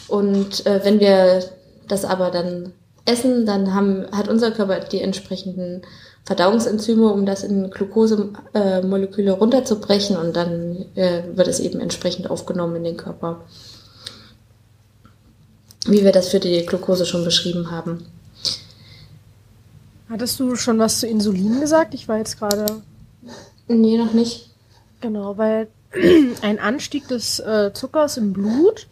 Und 0.08 0.66
äh, 0.66 0.84
wenn 0.84 1.00
wir 1.00 1.42
das 1.88 2.04
aber 2.04 2.30
dann 2.30 2.72
essen, 3.04 3.46
dann 3.46 3.74
haben, 3.74 4.06
hat 4.12 4.28
unser 4.28 4.50
Körper 4.50 4.80
die 4.80 5.00
entsprechenden 5.00 5.82
Verdauungsenzyme, 6.24 7.12
um 7.12 7.26
das 7.26 7.42
in 7.42 7.70
Glukosemoleküle 7.70 9.30
äh, 9.30 9.34
runterzubrechen 9.34 10.16
und 10.16 10.36
dann 10.36 10.86
äh, 10.94 11.22
wird 11.34 11.48
es 11.48 11.58
eben 11.58 11.80
entsprechend 11.80 12.30
aufgenommen 12.30 12.76
in 12.76 12.84
den 12.84 12.96
Körper. 12.96 13.40
Wie 15.86 16.04
wir 16.04 16.12
das 16.12 16.28
für 16.28 16.38
die 16.38 16.64
Glucose 16.64 17.06
schon 17.06 17.24
beschrieben 17.24 17.72
haben. 17.72 18.06
Hattest 20.08 20.38
du 20.38 20.54
schon 20.54 20.78
was 20.78 21.00
zu 21.00 21.08
Insulin 21.08 21.60
gesagt? 21.60 21.94
Ich 21.94 22.06
war 22.06 22.18
jetzt 22.18 22.38
gerade. 22.38 22.66
Nee, 23.66 23.96
noch 23.96 24.12
nicht. 24.12 24.50
Genau, 25.00 25.36
weil 25.38 25.66
ein 26.42 26.58
Anstieg 26.58 27.08
des 27.08 27.38
äh, 27.40 27.72
Zuckers 27.72 28.16
im 28.16 28.32
Blut 28.32 28.86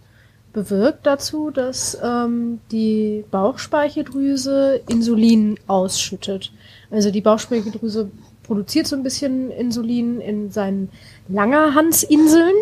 bewirkt 0.52 1.06
dazu, 1.06 1.50
dass 1.50 1.96
ähm, 2.02 2.60
die 2.72 3.24
Bauchspeicheldrüse 3.30 4.80
Insulin 4.88 5.58
ausschüttet. 5.66 6.52
Also 6.90 7.10
die 7.10 7.20
Bauchspeicheldrüse 7.20 8.10
produziert 8.42 8.88
so 8.88 8.96
ein 8.96 9.04
bisschen 9.04 9.50
Insulin 9.52 10.20
in 10.20 10.50
seinen 10.50 10.88
Langerhansinseln 11.28 12.54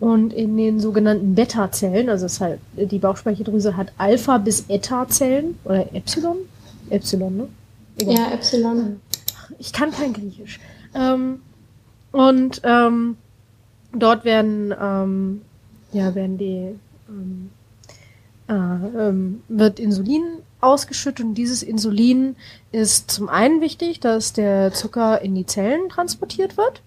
und 0.00 0.34
in 0.34 0.56
den 0.56 0.80
sogenannten 0.80 1.34
Beta-Zellen. 1.34 2.10
Also 2.10 2.26
es 2.26 2.40
halt, 2.40 2.60
die 2.76 2.98
Bauchspeicheldrüse 2.98 3.76
hat 3.76 3.92
Alpha- 3.96 4.38
bis 4.38 4.66
Eta-Zellen 4.68 5.58
oder 5.64 5.94
Epsilon. 5.94 6.36
Epsilon, 6.90 7.36
ne? 7.36 7.48
Egal. 7.98 8.14
Ja, 8.14 8.30
Epsilon. 8.32 9.00
Ich 9.58 9.72
kann 9.72 9.90
kein 9.92 10.12
Griechisch. 10.12 10.60
Ähm, 10.94 11.40
und 12.12 12.60
ähm, 12.64 13.16
dort 13.92 14.24
werden, 14.24 14.74
ähm, 14.80 15.42
ja, 15.92 16.14
werden 16.14 16.38
die 16.38 16.74
ähm, 17.08 17.50
äh, 18.48 18.52
ähm, 18.52 19.42
wird 19.48 19.78
Insulin 19.78 20.22
ausgeschüttet 20.60 21.24
und 21.24 21.34
dieses 21.34 21.62
Insulin 21.62 22.36
ist 22.72 23.10
zum 23.10 23.28
einen 23.28 23.60
wichtig, 23.60 24.00
dass 24.00 24.32
der 24.32 24.72
Zucker 24.72 25.22
in 25.22 25.34
die 25.34 25.46
Zellen 25.46 25.88
transportiert 25.88 26.56
wird 26.56 26.82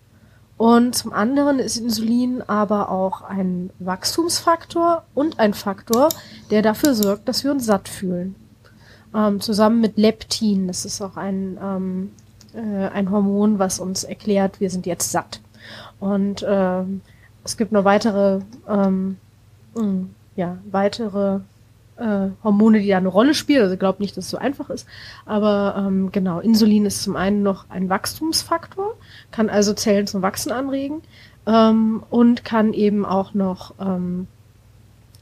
und 0.58 0.96
zum 0.96 1.14
anderen 1.14 1.60
ist 1.60 1.78
Insulin 1.78 2.42
aber 2.42 2.90
auch 2.90 3.22
ein 3.22 3.72
Wachstumsfaktor 3.80 5.04
und 5.14 5.40
ein 5.40 5.54
Faktor, 5.54 6.10
der 6.52 6.62
dafür 6.62 6.94
sorgt, 6.94 7.28
dass 7.28 7.44
wir 7.44 7.52
uns 7.52 7.66
satt 7.66 7.90
fühlen. 7.90 8.36
Ähm, 9.16 9.42
zusammen 9.42 9.82
mit 9.82 9.98
Leptin, 9.98 10.68
das 10.68 10.86
ist 10.86 11.02
auch 11.02 11.18
ein, 11.18 11.58
ähm, 11.62 12.12
äh, 12.54 12.88
ein 12.88 13.12
Hormon, 13.12 13.60
was 13.60 13.80
uns 13.80 14.04
erklärt, 14.04 14.60
wir 14.60 14.70
sind 14.70 14.86
jetzt 14.86 15.12
satt. 15.12 15.40
Und 16.04 16.46
ähm, 16.46 17.00
es 17.46 17.56
gibt 17.56 17.72
noch 17.72 17.86
weitere 17.86 18.42
ähm, 18.68 19.18
mh, 19.74 20.08
ja, 20.36 20.58
weitere 20.70 21.40
äh, 21.96 22.28
Hormone, 22.44 22.82
die 22.82 22.90
da 22.90 22.98
eine 22.98 23.08
Rolle 23.08 23.34
spielen. 23.34 23.62
Also 23.62 23.74
ich 23.74 23.80
glaube 23.80 24.02
nicht, 24.02 24.18
dass 24.18 24.26
es 24.26 24.32
so 24.32 24.38
einfach 24.38 24.70
ist. 24.70 24.86
Aber 25.26 25.76
ähm, 25.78 26.12
genau, 26.12 26.42
Insulin 26.42 26.86
ist 26.86 27.04
zum 27.04 27.16
einen 27.16 27.42
noch 27.42 27.70
ein 27.70 27.88
Wachstumsfaktor, 27.88 28.96
kann 29.32 29.50
also 29.50 29.74
Zellen 29.74 30.06
zum 30.06 30.22
Wachsen 30.22 30.52
anregen 30.52 31.02
ähm, 31.46 32.04
und 32.10 32.44
kann 32.44 32.74
eben 32.74 33.06
auch 33.06 33.34
noch 33.34 33.74
ähm, 33.80 34.28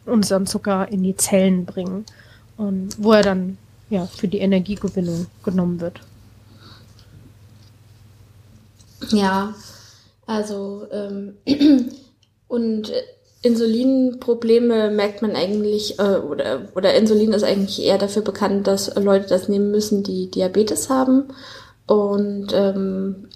unseren 0.07 0.47
Zucker 0.47 0.87
in 0.91 1.03
die 1.03 1.15
Zellen 1.15 1.65
bringen, 1.65 2.05
und 2.57 2.95
wo 2.97 3.13
er 3.13 3.21
dann 3.21 3.59
ja 3.91 4.07
für 4.07 4.27
die 4.27 4.39
Energiegewinnung 4.39 5.27
genommen 5.43 5.79
wird. 5.79 6.01
Ja, 9.09 9.53
also 10.31 10.87
ähm, 10.91 11.37
und 12.47 12.91
Insulinprobleme 13.43 14.91
merkt 14.91 15.21
man 15.21 15.35
eigentlich, 15.35 15.97
äh, 15.99 16.17
oder, 16.17 16.67
oder 16.75 16.93
Insulin 16.93 17.33
ist 17.33 17.43
eigentlich 17.43 17.81
eher 17.83 17.97
dafür 17.97 18.21
bekannt, 18.21 18.67
dass 18.67 18.95
Leute 18.95 19.27
das 19.27 19.49
nehmen 19.49 19.71
müssen, 19.71 20.03
die 20.03 20.29
Diabetes 20.29 20.89
haben. 20.89 21.29
Und 21.87 22.53
ähm, 22.53 23.27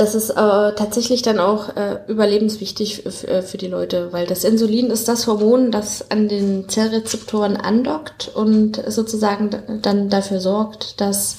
das 0.00 0.14
ist 0.14 0.30
äh, 0.30 0.34
tatsächlich 0.34 1.20
dann 1.20 1.38
auch 1.38 1.76
äh, 1.76 1.98
überlebenswichtig 2.08 3.04
äh, 3.04 3.42
für 3.42 3.58
die 3.58 3.68
Leute, 3.68 4.10
weil 4.10 4.26
das 4.26 4.44
Insulin 4.44 4.90
ist 4.90 5.08
das 5.08 5.26
Hormon, 5.26 5.70
das 5.70 6.10
an 6.10 6.26
den 6.26 6.70
Zellrezeptoren 6.70 7.58
andockt 7.58 8.30
und 8.34 8.82
sozusagen 8.88 9.50
dann 9.82 10.08
dafür 10.08 10.40
sorgt, 10.40 11.02
dass 11.02 11.36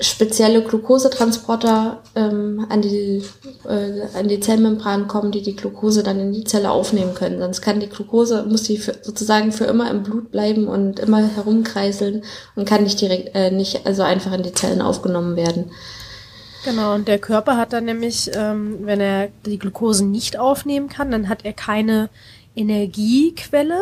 spezielle 0.00 0.62
Glukosetransporter 0.62 2.02
ähm, 2.16 2.66
an, 2.68 2.82
die, 2.82 3.22
äh, 3.64 4.18
an 4.18 4.26
die 4.26 4.40
Zellmembran 4.40 5.06
kommen, 5.06 5.30
die 5.30 5.42
die 5.42 5.54
Glukose 5.54 6.02
dann 6.02 6.18
in 6.18 6.32
die 6.32 6.42
Zelle 6.42 6.70
aufnehmen 6.70 7.14
können. 7.14 7.38
Sonst 7.38 7.60
kann 7.60 7.78
die 7.78 7.88
Glukose, 7.88 8.44
muss 8.44 8.64
die 8.64 8.76
sozusagen 8.76 9.52
für 9.52 9.66
immer 9.66 9.88
im 9.90 10.02
Blut 10.02 10.32
bleiben 10.32 10.66
und 10.66 10.98
immer 10.98 11.24
herumkreiseln 11.24 12.24
und 12.56 12.68
kann 12.68 12.82
nicht 12.82 13.00
direkt, 13.00 13.36
äh, 13.36 13.52
nicht 13.52 13.86
also 13.86 14.02
einfach 14.02 14.32
in 14.32 14.42
die 14.42 14.52
Zellen 14.52 14.82
aufgenommen 14.82 15.36
werden. 15.36 15.70
Genau, 16.64 16.94
und 16.94 17.06
der 17.06 17.18
Körper 17.18 17.56
hat 17.56 17.72
dann 17.72 17.84
nämlich, 17.84 18.30
ähm, 18.34 18.78
wenn 18.80 19.00
er 19.00 19.28
die 19.46 19.58
Glukose 19.58 20.04
nicht 20.04 20.38
aufnehmen 20.38 20.88
kann, 20.88 21.10
dann 21.12 21.28
hat 21.28 21.44
er 21.44 21.52
keine 21.52 22.08
Energiequelle 22.56 23.80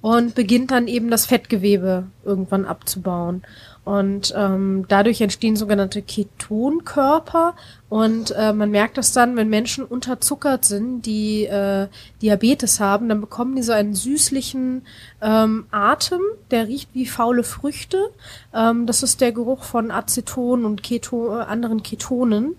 und 0.00 0.34
beginnt 0.34 0.70
dann 0.70 0.86
eben 0.86 1.10
das 1.10 1.26
Fettgewebe 1.26 2.04
irgendwann 2.24 2.66
abzubauen. 2.66 3.42
Und 3.84 4.34
ähm, 4.36 4.84
dadurch 4.88 5.20
entstehen 5.20 5.56
sogenannte 5.56 6.02
Ketonkörper. 6.02 7.54
Und 7.88 8.32
äh, 8.36 8.52
man 8.52 8.70
merkt 8.70 8.98
das 8.98 9.12
dann, 9.12 9.36
wenn 9.36 9.48
Menschen 9.48 9.84
unterzuckert 9.84 10.64
sind, 10.64 11.02
die 11.06 11.46
äh, 11.46 11.88
Diabetes 12.20 12.78
haben, 12.78 13.08
dann 13.08 13.20
bekommen 13.20 13.56
die 13.56 13.62
so 13.62 13.72
einen 13.72 13.94
süßlichen 13.94 14.82
ähm, 15.22 15.66
Atem, 15.70 16.20
der 16.50 16.68
riecht 16.68 16.90
wie 16.92 17.06
faule 17.06 17.42
Früchte. 17.42 18.10
Ähm, 18.54 18.86
das 18.86 19.02
ist 19.02 19.20
der 19.20 19.32
Geruch 19.32 19.64
von 19.64 19.90
Aceton 19.90 20.64
und 20.64 20.82
Keto, 20.82 21.38
äh, 21.38 21.42
anderen 21.42 21.82
Ketonen. 21.82 22.56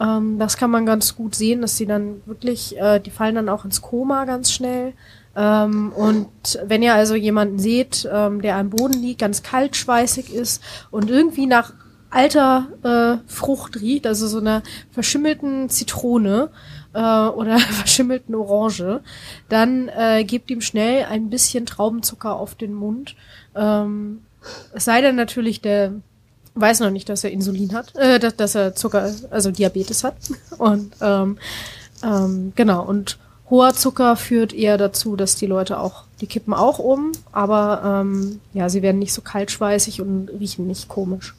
Ähm, 0.00 0.38
das 0.38 0.56
kann 0.56 0.70
man 0.70 0.86
ganz 0.86 1.14
gut 1.16 1.34
sehen, 1.34 1.60
dass 1.60 1.76
sie 1.76 1.86
dann 1.86 2.22
wirklich, 2.26 2.76
äh, 2.78 2.98
die 2.98 3.10
fallen 3.10 3.34
dann 3.34 3.48
auch 3.48 3.64
ins 3.64 3.82
Koma 3.82 4.24
ganz 4.24 4.50
schnell. 4.52 4.94
Ähm, 5.34 5.92
und 5.92 6.28
wenn 6.64 6.82
ihr 6.82 6.94
also 6.94 7.14
jemanden 7.14 7.58
seht, 7.58 8.08
ähm, 8.12 8.42
der 8.42 8.56
am 8.56 8.70
Boden 8.70 9.00
liegt, 9.00 9.20
ganz 9.20 9.42
kaltschweißig 9.42 10.32
ist 10.32 10.62
und 10.90 11.10
irgendwie 11.10 11.46
nach 11.46 11.72
alter 12.10 12.68
äh, 12.82 13.30
Frucht 13.30 13.80
riecht, 13.80 14.06
also 14.06 14.28
so 14.28 14.38
einer 14.38 14.62
verschimmelten 14.90 15.70
Zitrone 15.70 16.50
äh, 16.92 16.98
oder 16.98 17.58
verschimmelten 17.58 18.34
Orange, 18.34 19.00
dann 19.48 19.88
äh, 19.88 20.24
gebt 20.24 20.50
ihm 20.50 20.60
schnell 20.60 21.06
ein 21.06 21.30
bisschen 21.30 21.64
Traubenzucker 21.66 22.36
auf 22.36 22.54
den 22.54 22.74
Mund. 22.74 23.16
Ähm, 23.54 24.22
es 24.74 24.84
sei 24.84 25.00
denn 25.00 25.16
natürlich, 25.16 25.62
der 25.62 25.92
weiß 26.54 26.80
noch 26.80 26.90
nicht, 26.90 27.08
dass 27.08 27.24
er 27.24 27.30
Insulin 27.30 27.72
hat, 27.72 27.94
äh, 27.96 28.18
dass, 28.18 28.36
dass 28.36 28.54
er 28.54 28.74
Zucker, 28.74 29.10
also 29.30 29.50
Diabetes 29.50 30.04
hat. 30.04 30.16
Und 30.58 30.92
ähm, 31.00 31.38
ähm, 32.04 32.52
genau, 32.56 32.84
und 32.84 33.18
Hoher 33.52 33.74
Zucker 33.74 34.16
führt 34.16 34.54
eher 34.54 34.78
dazu, 34.78 35.14
dass 35.14 35.36
die 35.36 35.44
Leute 35.44 35.78
auch, 35.78 36.04
die 36.22 36.26
kippen 36.26 36.54
auch 36.54 36.78
um, 36.78 37.12
aber 37.32 38.00
ähm, 38.00 38.40
ja, 38.54 38.70
sie 38.70 38.80
werden 38.80 38.98
nicht 38.98 39.12
so 39.12 39.20
kaltschweißig 39.20 40.00
und 40.00 40.30
riechen 40.40 40.66
nicht 40.66 40.88
komisch. 40.88 41.34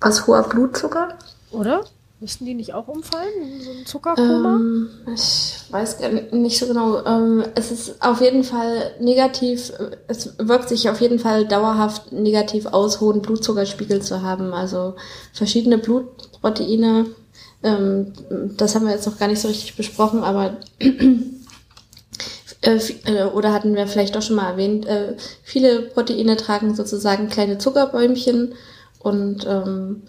Was 0.00 0.26
hoher 0.26 0.42
Blutzucker? 0.42 1.10
Oder? 1.52 1.84
Müssten 2.18 2.44
die 2.44 2.54
nicht 2.54 2.74
auch 2.74 2.88
umfallen 2.88 3.30
in 3.40 3.60
so 3.60 3.70
ein 3.70 3.86
Zuckerkoma? 3.86 4.56
Ähm, 4.56 4.88
ich 5.14 5.60
weiß 5.70 5.98
nicht 6.32 6.58
so 6.58 6.66
genau. 6.66 7.04
Ähm, 7.04 7.44
es 7.54 7.70
ist 7.70 8.02
auf 8.02 8.20
jeden 8.20 8.42
Fall 8.42 8.90
negativ, 8.98 9.72
es 10.08 10.36
wirkt 10.38 10.70
sich 10.70 10.90
auf 10.90 11.00
jeden 11.00 11.20
Fall 11.20 11.46
dauerhaft 11.46 12.10
negativ 12.10 12.66
aus, 12.66 13.00
hohen 13.00 13.22
Blutzuckerspiegel 13.22 14.02
zu 14.02 14.22
haben. 14.22 14.52
Also 14.52 14.96
verschiedene 15.32 15.78
Blutproteine 15.78 17.06
ähm, 17.62 18.12
das 18.56 18.74
haben 18.74 18.86
wir 18.86 18.92
jetzt 18.92 19.06
noch 19.06 19.18
gar 19.18 19.28
nicht 19.28 19.40
so 19.40 19.48
richtig 19.48 19.76
besprochen, 19.76 20.24
aber 20.24 20.56
äh, 20.80 22.78
äh, 23.06 23.24
oder 23.24 23.52
hatten 23.52 23.74
wir 23.74 23.86
vielleicht 23.86 24.16
auch 24.16 24.22
schon 24.22 24.36
mal 24.36 24.50
erwähnt, 24.50 24.86
äh, 24.86 25.16
viele 25.42 25.82
Proteine 25.82 26.36
tragen 26.36 26.74
sozusagen 26.74 27.28
kleine 27.28 27.58
Zuckerbäumchen 27.58 28.54
und 28.98 29.46
ähm, 29.46 30.02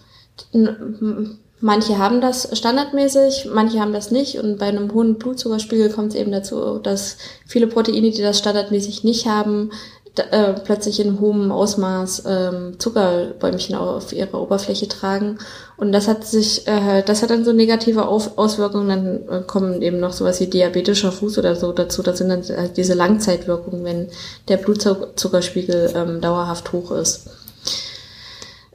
manche 1.60 1.98
haben 1.98 2.20
das 2.20 2.56
standardmäßig, 2.56 3.48
manche 3.52 3.80
haben 3.80 3.92
das 3.92 4.10
nicht 4.10 4.38
und 4.38 4.58
bei 4.58 4.66
einem 4.66 4.92
hohen 4.92 5.16
Blutzuckerspiegel 5.16 5.90
kommt 5.90 6.12
es 6.12 6.18
eben 6.18 6.32
dazu, 6.32 6.78
dass 6.78 7.16
viele 7.46 7.66
Proteine, 7.66 8.10
die 8.10 8.22
das 8.22 8.38
standardmäßig 8.38 9.04
nicht 9.04 9.26
haben, 9.26 9.70
äh, 10.16 10.52
plötzlich 10.52 11.00
in 11.00 11.18
hohem 11.18 11.50
Ausmaß 11.50 12.22
ähm, 12.26 12.78
Zuckerbäumchen 12.78 13.74
auf 13.74 14.12
ihrer 14.12 14.40
Oberfläche 14.40 14.86
tragen. 14.86 15.38
Und 15.76 15.92
das 15.92 16.06
hat 16.06 16.24
sich, 16.24 16.66
äh, 16.68 17.02
das 17.02 17.22
hat 17.22 17.30
dann 17.30 17.44
so 17.44 17.52
negative 17.52 18.06
auf 18.06 18.38
Auswirkungen. 18.38 18.88
Dann 18.88 19.28
äh, 19.28 19.42
kommen 19.44 19.82
eben 19.82 19.98
noch 19.98 20.12
sowas 20.12 20.40
wie 20.40 20.46
diabetischer 20.46 21.10
Fuß 21.10 21.38
oder 21.38 21.56
so 21.56 21.72
dazu. 21.72 22.02
Das 22.02 22.18
sind 22.18 22.28
dann 22.28 22.44
halt 22.56 22.76
diese 22.76 22.94
Langzeitwirkungen, 22.94 23.84
wenn 23.84 24.08
der 24.48 24.58
Blutzuckerspiegel 24.58 25.92
ähm, 25.94 26.20
dauerhaft 26.20 26.72
hoch 26.72 26.92
ist. 26.92 27.28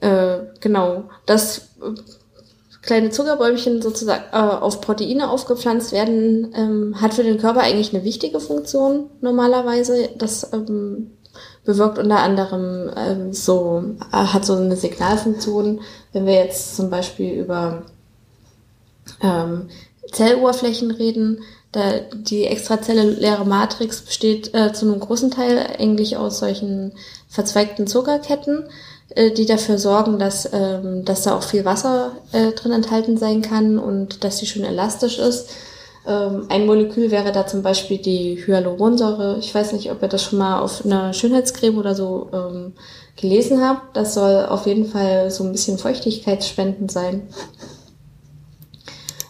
Äh, 0.01 0.39
genau. 0.59 1.05
Das 1.25 1.69
äh, 1.81 1.93
kleine 2.81 3.09
Zuckerbäumchen 3.12 3.81
sozusagen 3.81 4.23
äh, 4.31 4.38
auf 4.38 4.81
Proteine 4.81 5.29
aufgepflanzt 5.29 5.91
werden, 5.91 6.53
ähm, 6.55 7.01
hat 7.01 7.13
für 7.13 7.23
den 7.23 7.38
Körper 7.38 7.62
eigentlich 7.62 7.93
eine 7.93 8.03
wichtige 8.03 8.39
Funktion 8.39 9.09
normalerweise. 9.21 10.09
Das 10.17 10.51
ähm, 10.53 11.12
bewirkt 11.65 11.98
unter 12.00 12.19
anderem 12.19 12.89
ähm, 12.95 13.34
so, 13.34 13.84
äh, 14.12 14.15
hat 14.15 14.45
so 14.45 14.56
eine 14.56 14.76
Signalfunktion, 14.76 15.82
wenn 16.13 16.26
wir 16.26 16.34
jetzt 16.34 16.76
zum 16.76 16.89
Beispiel 16.89 17.34
über 17.34 17.84
ähm, 19.22 19.69
Zelloberflächen 20.12 20.91
reden, 20.91 21.41
da 21.72 22.00
die 22.13 22.45
extrazelluläre 22.45 23.45
Matrix 23.45 24.02
besteht 24.02 24.54
äh, 24.56 24.74
zu 24.74 24.86
einem 24.86 25.00
großen 25.00 25.30
Teil 25.30 25.60
eigentlich 25.78 26.17
aus 26.17 26.39
solchen 26.39 26.93
verzweigten 27.28 27.86
Zuckerketten. 27.86 28.65
äh, 29.15 29.32
die 29.32 29.45
dafür 29.45 29.78
sorgen, 29.78 30.19
dass, 30.19 30.50
ähm, 30.54 31.06
dass 31.06 31.24
da 31.24 31.36
auch 31.36 31.43
viel 31.43 31.65
Wasser 31.65 32.13
äh, 32.32 32.52
drin 32.52 32.72
enthalten 32.72 33.17
sein 33.17 33.41
kann 33.41 33.80
und 33.80 34.24
dass 34.24 34.38
sie 34.38 34.45
schön 34.45 34.63
elastisch 34.63 35.19
ist. 35.19 35.50
Ähm, 36.10 36.48
ein 36.50 36.65
Molekül 36.65 37.12
wäre 37.12 37.32
da 37.32 37.45
zum 37.45 37.62
Beispiel 37.62 38.00
die 38.00 38.43
Hyaluronsäure. 38.45 39.38
Ich 39.39 39.54
weiß 39.54 39.74
nicht, 39.74 39.91
ob 39.91 40.02
ihr 40.02 40.08
das 40.08 40.24
schon 40.24 40.39
mal 40.39 40.60
auf 40.60 40.84
einer 40.84 41.13
Schönheitscreme 41.13 41.78
oder 41.78 41.93
so 41.93 42.30
ähm, 42.34 42.74
gelesen 43.15 43.62
habt. 43.62 43.95
Das 43.95 44.15
soll 44.15 44.48
auf 44.48 44.65
jeden 44.65 44.86
Fall 44.86 45.30
so 45.30 45.43
ein 45.43 45.52
bisschen 45.52 45.78
feuchtigkeitsspendend 45.78 46.91
sein. 46.91 47.28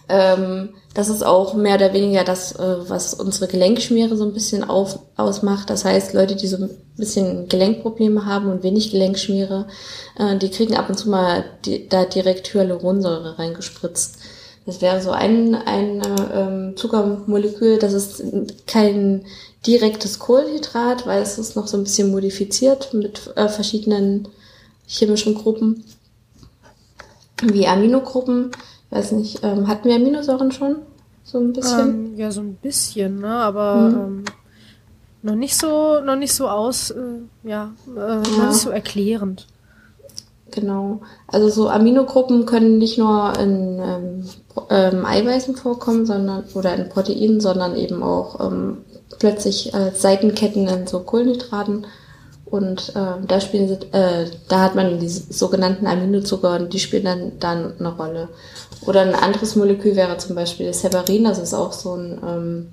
Ähm, 0.08 0.70
das 0.94 1.10
ist 1.10 1.24
auch 1.24 1.52
mehr 1.54 1.76
oder 1.76 1.92
weniger 1.92 2.24
das, 2.24 2.52
äh, 2.52 2.76
was 2.88 3.12
unsere 3.12 3.46
Gelenkschmiere 3.46 4.16
so 4.16 4.24
ein 4.24 4.32
bisschen 4.32 4.64
auf, 4.64 5.00
ausmacht. 5.16 5.68
Das 5.68 5.84
heißt, 5.84 6.14
Leute, 6.14 6.34
die 6.34 6.46
so 6.46 6.56
ein 6.56 6.70
bisschen 6.96 7.46
Gelenkprobleme 7.48 8.24
haben 8.24 8.50
und 8.50 8.62
wenig 8.62 8.90
Gelenkschmiere, 8.90 9.66
äh, 10.18 10.38
die 10.38 10.50
kriegen 10.50 10.76
ab 10.76 10.88
und 10.88 10.98
zu 10.98 11.10
mal 11.10 11.44
die, 11.66 11.88
da 11.88 12.06
direkt 12.06 12.54
Hyaluronsäure 12.54 13.38
reingespritzt. 13.38 14.18
Das 14.66 14.80
wäre 14.80 15.00
so 15.00 15.10
ein, 15.10 15.54
ein 15.54 16.02
ähm, 16.32 16.76
Zuckermolekül, 16.76 17.78
das 17.78 17.92
ist 17.92 18.22
kein 18.66 19.24
direktes 19.66 20.18
Kohlenhydrat, 20.18 21.06
weil 21.06 21.22
es 21.22 21.38
ist 21.38 21.56
noch 21.56 21.66
so 21.66 21.76
ein 21.76 21.84
bisschen 21.84 22.10
modifiziert 22.10 22.94
mit 22.94 23.32
äh, 23.36 23.48
verschiedenen 23.48 24.28
chemischen 24.86 25.34
Gruppen, 25.34 25.84
wie 27.42 27.66
Aminogruppen 27.66 28.50
weiß 28.90 29.12
nicht, 29.12 29.40
ähm, 29.42 29.68
hatten 29.68 29.88
wir 29.88 29.96
Aminosäuren 29.96 30.52
schon? 30.52 30.76
So 31.24 31.38
ein 31.38 31.52
bisschen? 31.52 31.88
Ähm, 31.88 32.16
ja, 32.16 32.30
so 32.30 32.40
ein 32.40 32.54
bisschen, 32.56 33.20
ne? 33.20 33.32
Aber 33.32 33.74
mhm. 33.76 33.94
ähm, 33.94 34.24
noch 35.22 35.34
nicht 35.34 35.56
so, 35.56 36.00
noch 36.00 36.16
nicht 36.16 36.34
so 36.34 36.48
aus, 36.48 36.90
äh, 36.90 37.20
ja, 37.44 37.72
äh, 37.94 37.98
ja, 37.98 38.16
noch 38.16 38.48
nicht 38.48 38.60
so 38.60 38.70
erklärend. 38.70 39.46
Genau. 40.50 41.00
Also 41.28 41.48
so 41.48 41.68
Aminogruppen 41.68 42.44
können 42.46 42.78
nicht 42.78 42.98
nur 42.98 43.38
in 43.38 43.78
ähm, 43.80 44.24
ähm, 44.70 45.04
Eiweißen 45.04 45.56
vorkommen, 45.56 46.06
sondern 46.06 46.44
oder 46.54 46.74
in 46.74 46.88
Proteinen, 46.88 47.40
sondern 47.40 47.76
eben 47.76 48.02
auch 48.02 48.40
ähm, 48.40 48.78
plötzlich 49.18 49.72
äh, 49.74 49.92
Seitenketten 49.94 50.68
in 50.68 50.86
so 50.86 51.00
Kohlenhydraten. 51.00 51.86
Und 52.46 52.90
äh, 52.96 53.24
da 53.26 53.40
spielen 53.40 53.68
sie, 53.68 53.86
äh, 53.96 54.26
da 54.48 54.60
hat 54.60 54.74
man 54.74 54.98
die 54.98 55.08
sogenannten 55.08 55.86
Aminozucker 55.86 56.56
und 56.56 56.72
die 56.72 56.80
spielen 56.80 57.04
dann 57.04 57.32
dann 57.38 57.78
eine 57.78 57.96
Rolle. 57.96 58.28
Oder 58.86 59.02
ein 59.02 59.14
anderes 59.14 59.54
Molekül 59.54 59.94
wäre 59.94 60.18
zum 60.18 60.34
Beispiel 60.34 60.66
das 60.66 60.82
Heparin, 60.82 61.24
das 61.24 61.38
ist 61.38 61.54
auch 61.54 61.72
so 61.72 61.94
ein, 61.94 62.20
ähm, 62.26 62.66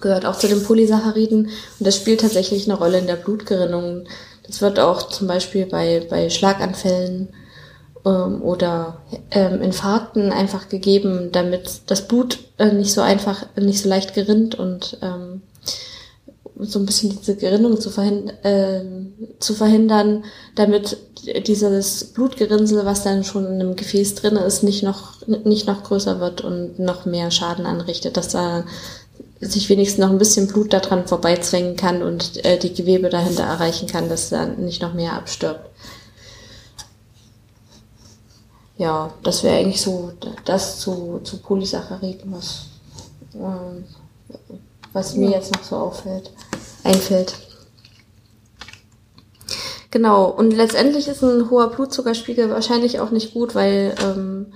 gehört 0.00 0.24
auch 0.24 0.36
zu 0.36 0.46
den 0.46 0.62
Polysacchariden 0.62 1.46
und 1.46 1.86
das 1.86 1.96
spielt 1.96 2.20
tatsächlich 2.20 2.68
eine 2.68 2.78
Rolle 2.78 2.98
in 2.98 3.08
der 3.08 3.16
Blutgerinnung. 3.16 4.04
Das 4.46 4.60
wird 4.60 4.78
auch 4.78 5.08
zum 5.08 5.26
Beispiel 5.26 5.66
bei, 5.66 6.06
bei 6.08 6.30
Schlaganfällen 6.30 7.30
ähm, 8.04 8.42
oder 8.42 9.02
ähm, 9.30 9.62
Infarkten 9.62 10.32
einfach 10.32 10.68
gegeben, 10.68 11.30
damit 11.32 11.82
das 11.86 12.06
Blut 12.06 12.38
äh, 12.58 12.72
nicht 12.72 12.92
so 12.92 13.00
einfach, 13.00 13.46
nicht 13.56 13.82
so 13.82 13.88
leicht 13.88 14.14
gerinnt 14.14 14.54
und 14.54 14.98
ähm, 15.02 15.42
so 16.60 16.78
ein 16.78 16.86
bisschen 16.86 17.16
diese 17.16 17.36
Gerinnung 17.36 17.80
zu, 17.80 17.90
verhind 17.90 18.32
äh, 18.44 18.82
zu 19.38 19.54
verhindern, 19.54 20.24
damit 20.56 20.96
dieses 21.46 22.04
Blutgerinnsel, 22.04 22.84
was 22.84 23.04
dann 23.04 23.22
schon 23.24 23.46
in 23.46 23.60
einem 23.60 23.76
Gefäß 23.76 24.16
drin 24.16 24.36
ist, 24.36 24.62
nicht 24.62 24.82
noch, 24.82 25.26
nicht 25.26 25.66
noch 25.66 25.84
größer 25.84 26.20
wird 26.20 26.40
und 26.40 26.78
noch 26.78 27.06
mehr 27.06 27.30
Schaden 27.30 27.66
anrichtet, 27.66 28.16
dass 28.16 28.28
da 28.28 28.64
sich 29.40 29.68
wenigstens 29.68 29.98
noch 29.98 30.10
ein 30.10 30.18
bisschen 30.18 30.48
Blut 30.48 30.72
daran 30.72 31.06
vorbeizwängen 31.06 31.76
kann 31.76 32.02
und 32.02 32.44
äh, 32.44 32.58
die 32.58 32.74
Gewebe 32.74 33.08
dahinter 33.08 33.44
erreichen 33.44 33.86
kann, 33.86 34.08
dass 34.08 34.30
dann 34.30 34.64
nicht 34.64 34.82
noch 34.82 34.94
mehr 34.94 35.12
abstirbt. 35.12 35.68
Ja, 38.78 39.12
das 39.22 39.42
wäre 39.42 39.56
eigentlich 39.56 39.82
so 39.82 40.12
das 40.44 40.80
zu, 40.80 41.20
zu 41.24 41.38
Polysacchariden, 41.38 42.32
was, 42.32 42.66
äh, 43.34 44.08
was 44.92 45.14
mir 45.14 45.30
jetzt 45.30 45.52
noch 45.52 45.64
so 45.64 45.76
auffällt 45.76 46.32
einfällt. 46.84 47.34
Genau, 49.90 50.26
und 50.26 50.52
letztendlich 50.52 51.08
ist 51.08 51.22
ein 51.22 51.50
hoher 51.50 51.70
Blutzuckerspiegel 51.70 52.50
wahrscheinlich 52.50 53.00
auch 53.00 53.10
nicht 53.10 53.32
gut, 53.32 53.54
weil 53.54 53.94
ähm, 54.04 54.52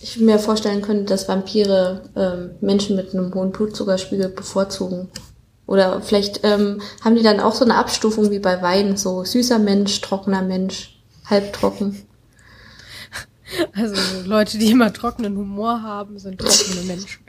ich 0.00 0.18
mir 0.18 0.38
vorstellen 0.38 0.80
könnte, 0.80 1.04
dass 1.04 1.28
Vampire 1.28 2.02
ähm, 2.14 2.50
Menschen 2.60 2.94
mit 2.94 3.12
einem 3.12 3.34
hohen 3.34 3.50
Blutzuckerspiegel 3.50 4.28
bevorzugen. 4.28 5.08
Oder 5.66 6.00
vielleicht 6.00 6.40
ähm, 6.44 6.80
haben 7.04 7.16
die 7.16 7.22
dann 7.22 7.40
auch 7.40 7.54
so 7.54 7.64
eine 7.64 7.74
Abstufung 7.74 8.30
wie 8.30 8.38
bei 8.38 8.62
Wein, 8.62 8.96
so 8.96 9.24
süßer 9.24 9.58
Mensch, 9.58 10.00
trockener 10.00 10.42
Mensch, 10.42 10.98
halbtrocken. 11.28 12.07
Also 13.72 13.94
Leute, 14.26 14.58
die 14.58 14.70
immer 14.70 14.92
trockenen 14.92 15.36
Humor 15.36 15.82
haben, 15.82 16.18
sind 16.18 16.38
trockene 16.38 16.82
Menschen 16.82 17.20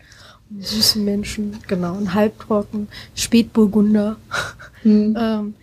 süßen 0.57 1.03
Menschen, 1.03 1.57
genau, 1.67 1.93
und 1.95 2.13
halbtrocken, 2.13 2.87
Spätburgunder. 3.15 4.17
Hm. 4.81 5.15
ähm, 5.19 5.53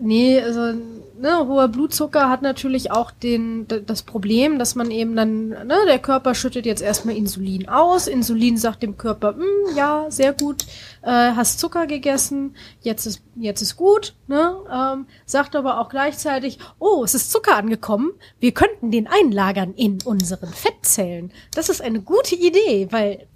nee, 0.00 0.40
also 0.40 0.72
ne, 1.20 1.46
hoher 1.46 1.68
Blutzucker 1.68 2.28
hat 2.28 2.42
natürlich 2.42 2.90
auch 2.90 3.10
den, 3.10 3.66
das 3.68 4.02
Problem, 4.02 4.58
dass 4.58 4.74
man 4.74 4.90
eben 4.90 5.16
dann, 5.16 5.48
ne, 5.48 5.76
der 5.86 5.98
Körper 5.98 6.34
schüttet 6.34 6.66
jetzt 6.66 6.82
erstmal 6.82 7.16
Insulin 7.16 7.68
aus. 7.68 8.06
Insulin 8.06 8.56
sagt 8.56 8.82
dem 8.82 8.96
Körper, 8.96 9.34
hm, 9.34 9.76
ja, 9.76 10.06
sehr 10.08 10.32
gut, 10.32 10.64
äh, 11.02 11.10
hast 11.10 11.60
Zucker 11.60 11.86
gegessen, 11.86 12.56
jetzt 12.80 13.06
ist, 13.06 13.22
jetzt 13.36 13.62
ist 13.62 13.76
gut, 13.76 14.14
ne, 14.26 14.56
ähm, 14.72 15.06
sagt 15.26 15.54
aber 15.56 15.80
auch 15.80 15.88
gleichzeitig, 15.88 16.58
oh, 16.78 17.04
es 17.04 17.14
ist 17.14 17.30
Zucker 17.30 17.56
angekommen, 17.56 18.12
wir 18.40 18.52
könnten 18.52 18.90
den 18.90 19.06
einlagern 19.06 19.74
in 19.74 19.98
unseren 20.04 20.48
Fettzellen. 20.48 21.32
Das 21.54 21.68
ist 21.68 21.82
eine 21.82 22.00
gute 22.00 22.34
Idee, 22.34 22.88
weil 22.90 23.26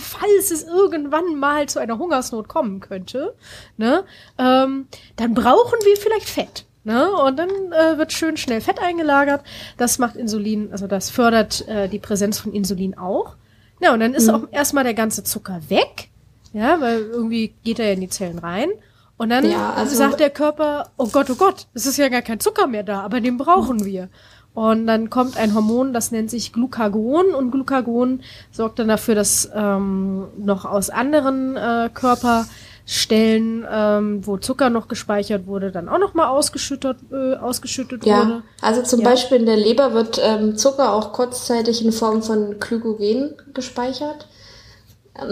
falls 0.00 0.50
es 0.50 0.62
irgendwann 0.62 1.36
mal 1.36 1.68
zu 1.68 1.78
einer 1.80 1.98
Hungersnot 1.98 2.48
kommen 2.48 2.80
könnte, 2.80 3.34
ne, 3.76 4.04
ähm, 4.38 4.86
dann 5.16 5.34
brauchen 5.34 5.78
wir 5.84 5.96
vielleicht 5.96 6.28
Fett. 6.28 6.67
Ne? 6.88 7.12
Und 7.12 7.38
dann 7.38 7.50
äh, 7.50 7.98
wird 7.98 8.14
schön 8.14 8.38
schnell 8.38 8.62
Fett 8.62 8.80
eingelagert. 8.80 9.42
Das 9.76 9.98
macht 9.98 10.16
Insulin, 10.16 10.72
also 10.72 10.86
das 10.86 11.10
fördert 11.10 11.68
äh, 11.68 11.86
die 11.86 11.98
Präsenz 11.98 12.38
von 12.38 12.54
Insulin 12.54 12.96
auch. 12.96 13.36
Ja, 13.78 13.92
und 13.92 14.00
dann 14.00 14.14
ist 14.14 14.28
mhm. 14.28 14.34
auch 14.34 14.42
erstmal 14.52 14.84
der 14.84 14.94
ganze 14.94 15.22
Zucker 15.22 15.60
weg. 15.68 16.08
Ja, 16.54 16.80
weil 16.80 17.02
irgendwie 17.02 17.52
geht 17.62 17.78
er 17.78 17.88
ja 17.88 17.92
in 17.92 18.00
die 18.00 18.08
Zellen 18.08 18.38
rein. 18.38 18.70
Und 19.18 19.28
dann 19.28 19.44
ja, 19.44 19.74
also 19.74 19.94
sagt 19.94 20.18
der 20.18 20.30
Körper, 20.30 20.88
oh 20.96 21.08
Gott, 21.08 21.28
oh 21.28 21.34
Gott, 21.34 21.66
es 21.74 21.84
ist 21.84 21.98
ja 21.98 22.08
gar 22.08 22.22
kein 22.22 22.40
Zucker 22.40 22.66
mehr 22.66 22.84
da, 22.84 23.02
aber 23.02 23.20
den 23.20 23.36
brauchen 23.36 23.84
wir. 23.84 24.08
Und 24.54 24.86
dann 24.86 25.10
kommt 25.10 25.36
ein 25.36 25.54
Hormon, 25.54 25.92
das 25.92 26.10
nennt 26.10 26.30
sich 26.30 26.54
Glucagon. 26.54 27.34
Und 27.34 27.50
Glucagon 27.50 28.22
sorgt 28.50 28.78
dann 28.78 28.88
dafür, 28.88 29.14
dass 29.14 29.50
ähm, 29.54 30.28
noch 30.38 30.64
aus 30.64 30.88
anderen 30.88 31.54
äh, 31.54 31.90
Körper 31.92 32.46
Stellen, 32.90 33.66
ähm, 33.70 34.26
wo 34.26 34.38
Zucker 34.38 34.70
noch 34.70 34.88
gespeichert 34.88 35.46
wurde, 35.46 35.70
dann 35.70 35.90
auch 35.90 35.98
noch 35.98 36.14
mal 36.14 36.28
ausgeschüttet, 36.28 36.96
äh, 37.12 37.34
ausgeschüttet 37.34 38.06
ja, 38.06 38.18
wurde. 38.18 38.42
Also 38.62 38.82
zum 38.82 39.00
ja. 39.00 39.10
Beispiel 39.10 39.40
in 39.40 39.44
der 39.44 39.58
Leber 39.58 39.92
wird 39.92 40.18
ähm, 40.24 40.56
Zucker 40.56 40.94
auch 40.94 41.12
kurzzeitig 41.12 41.84
in 41.84 41.92
Form 41.92 42.22
von 42.22 42.58
Glykogen 42.58 43.34
gespeichert. 43.52 44.26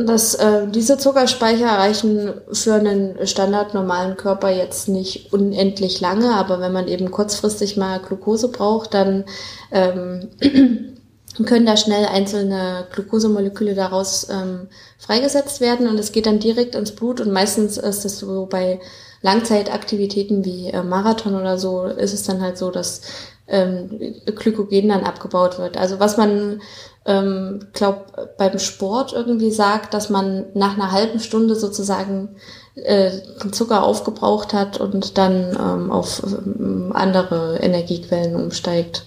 Das, 0.05 0.35
äh, 0.35 0.66
diese 0.69 0.99
Zuckerspeicher 0.99 1.69
reichen 1.69 2.35
für 2.53 2.75
einen 2.75 3.27
standardnormalen 3.27 4.19
Körper 4.19 4.51
jetzt 4.51 4.88
nicht 4.88 5.33
unendlich 5.33 6.03
lange, 6.03 6.35
aber 6.35 6.61
wenn 6.61 6.75
man 6.75 6.88
eben 6.88 7.11
kurzfristig 7.11 7.79
mal 7.79 8.01
Glucose 8.01 8.49
braucht, 8.49 8.92
dann 8.92 9.25
ähm, 9.73 10.29
können 11.44 11.66
da 11.66 11.77
schnell 11.77 12.07
einzelne 12.07 12.87
Glukosemoleküle 12.92 13.75
daraus 13.75 14.29
ähm, 14.31 14.68
freigesetzt 14.99 15.61
werden 15.61 15.88
und 15.88 15.99
es 15.99 16.12
geht 16.12 16.27
dann 16.27 16.38
direkt 16.38 16.75
ins 16.75 16.92
Blut 16.92 17.20
und 17.20 17.33
meistens 17.33 17.77
ist 17.77 18.05
es 18.05 18.18
so 18.18 18.46
bei 18.46 18.81
Langzeitaktivitäten 19.22 20.44
wie 20.44 20.68
äh, 20.68 20.83
Marathon 20.83 21.35
oder 21.35 21.59
so 21.59 21.85
ist 21.85 22.14
es 22.14 22.22
dann 22.22 22.40
halt 22.40 22.57
so, 22.59 22.70
dass 22.70 23.03
ähm, 23.49 24.14
Glykogen 24.25 24.88
dann 24.88 25.05
abgebaut 25.05 25.59
wird. 25.59 25.77
Also 25.77 26.01
was 26.01 26.16
man 26.16 26.61
ähm, 27.05 27.66
glaub 27.72 28.37
beim 28.37 28.59
Sport 28.59 29.12
irgendwie 29.12 29.51
sagt, 29.51 29.94
dass 29.94 30.11
man 30.11 30.46
nach 30.55 30.75
einer 30.75 30.90
halben 30.90 31.20
Stunde 31.20 31.55
sozusagen 31.55 32.37
äh, 32.75 33.11
den 33.42 33.53
Zucker 33.53 33.85
aufgebraucht 33.85 34.53
hat 34.53 34.80
und 34.80 35.16
dann 35.16 35.57
ähm, 35.59 35.93
auf 35.93 36.22
ähm, 36.24 36.93
andere 36.95 37.59
Energiequellen 37.59 38.34
umsteigt 38.34 39.07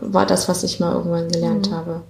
war 0.00 0.26
das, 0.26 0.48
was 0.48 0.62
ich 0.64 0.80
mal 0.80 0.94
irgendwann 0.94 1.28
gelernt 1.28 1.70
mhm. 1.70 1.74
habe. 1.74 2.02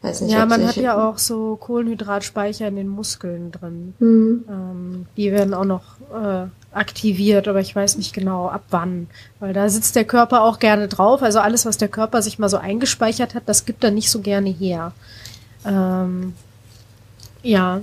Nicht, 0.00 0.20
ja, 0.28 0.46
man 0.46 0.66
hat 0.66 0.76
ja 0.76 1.08
auch 1.08 1.18
so 1.18 1.56
Kohlenhydratspeicher 1.56 2.68
in 2.68 2.76
den 2.76 2.88
Muskeln 2.88 3.50
drin. 3.50 3.94
Mhm. 3.98 4.44
Ähm, 4.48 5.06
die 5.16 5.32
werden 5.32 5.54
auch 5.54 5.64
noch 5.64 5.82
äh, 6.14 6.46
aktiviert, 6.72 7.48
aber 7.48 7.60
ich 7.60 7.74
weiß 7.74 7.96
nicht 7.96 8.14
genau 8.14 8.48
ab 8.48 8.62
wann. 8.70 9.08
Weil 9.40 9.52
da 9.52 9.68
sitzt 9.68 9.96
der 9.96 10.04
Körper 10.04 10.42
auch 10.42 10.60
gerne 10.60 10.86
drauf. 10.86 11.22
Also 11.22 11.40
alles, 11.40 11.66
was 11.66 11.78
der 11.78 11.88
Körper 11.88 12.22
sich 12.22 12.38
mal 12.38 12.48
so 12.48 12.58
eingespeichert 12.58 13.34
hat, 13.34 13.42
das 13.46 13.64
gibt 13.64 13.82
er 13.82 13.90
nicht 13.90 14.10
so 14.10 14.20
gerne 14.20 14.50
her. 14.50 14.92
Ähm, 15.66 16.34
ja. 17.42 17.80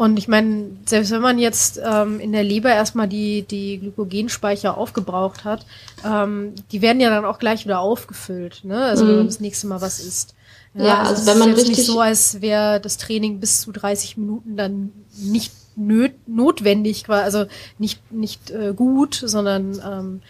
Und 0.00 0.18
ich 0.18 0.28
meine, 0.28 0.70
selbst 0.86 1.10
wenn 1.10 1.20
man 1.20 1.38
jetzt 1.38 1.78
ähm, 1.84 2.20
in 2.20 2.32
der 2.32 2.42
Leber 2.42 2.70
erstmal 2.70 3.06
die, 3.06 3.42
die 3.42 3.78
Glykogenspeicher 3.80 4.78
aufgebraucht 4.78 5.44
hat, 5.44 5.66
ähm, 6.02 6.54
die 6.72 6.80
werden 6.80 7.00
ja 7.02 7.10
dann 7.10 7.26
auch 7.26 7.38
gleich 7.38 7.66
wieder 7.66 7.80
aufgefüllt, 7.80 8.64
ne? 8.64 8.82
Also 8.82 9.06
wenn 9.06 9.16
man 9.16 9.26
das 9.26 9.40
nächste 9.40 9.66
Mal 9.66 9.82
was 9.82 10.00
isst. 10.00 10.34
Ja, 10.72 10.84
Ja, 10.84 10.98
also, 11.00 11.10
also 11.10 11.26
wenn 11.26 11.32
ist 11.34 11.38
man 11.40 11.48
jetzt 11.50 11.58
richtig- 11.58 11.76
nicht 11.76 11.86
so, 11.86 12.00
als 12.00 12.40
wäre 12.40 12.80
das 12.80 12.96
Training 12.96 13.40
bis 13.40 13.60
zu 13.60 13.72
30 13.72 14.16
Minuten 14.16 14.56
dann 14.56 14.90
nicht 15.18 15.52
nö 15.76 16.08
notwendig, 16.26 17.06
also 17.10 17.44
nicht, 17.76 18.10
nicht 18.10 18.50
äh, 18.52 18.72
gut, 18.74 19.22
sondern 19.22 19.78
ähm, 19.86 20.22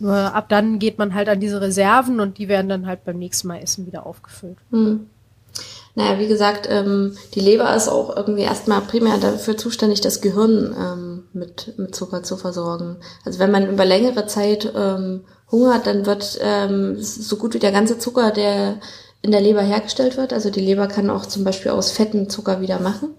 nur 0.00 0.16
ab 0.16 0.48
dann 0.48 0.80
geht 0.80 0.98
man 0.98 1.14
halt 1.14 1.28
an 1.28 1.38
diese 1.38 1.60
Reserven 1.60 2.18
und 2.18 2.38
die 2.38 2.48
werden 2.48 2.68
dann 2.68 2.86
halt 2.88 3.04
beim 3.04 3.20
nächsten 3.20 3.46
Mal 3.46 3.58
Essen 3.58 3.86
wieder 3.86 4.04
aufgefüllt. 4.04 4.58
Hm. 4.72 5.06
Naja, 5.94 6.18
wie 6.18 6.28
gesagt, 6.28 6.66
ähm, 6.70 7.16
die 7.34 7.40
Leber 7.40 7.74
ist 7.76 7.88
auch 7.88 8.16
irgendwie 8.16 8.42
erstmal 8.42 8.80
primär 8.80 9.18
dafür 9.18 9.56
zuständig, 9.58 10.00
das 10.00 10.22
Gehirn 10.22 10.74
ähm, 10.78 11.24
mit, 11.34 11.78
mit 11.78 11.94
Zucker 11.94 12.22
zu 12.22 12.38
versorgen. 12.38 12.96
Also 13.24 13.38
wenn 13.38 13.50
man 13.50 13.68
über 13.68 13.84
längere 13.84 14.26
Zeit 14.26 14.72
ähm, 14.74 15.24
hungert, 15.50 15.86
dann 15.86 16.06
wird 16.06 16.38
ähm, 16.40 16.96
so 16.98 17.36
gut 17.36 17.52
wie 17.52 17.58
der 17.58 17.72
ganze 17.72 17.98
Zucker, 17.98 18.30
der 18.30 18.76
in 19.20 19.32
der 19.32 19.42
Leber 19.42 19.62
hergestellt 19.62 20.16
wird, 20.16 20.32
also 20.32 20.50
die 20.50 20.60
Leber 20.60 20.88
kann 20.88 21.10
auch 21.10 21.26
zum 21.26 21.44
Beispiel 21.44 21.70
aus 21.70 21.92
Fetten 21.92 22.28
Zucker 22.28 22.60
wieder 22.60 22.80
machen. 22.80 23.14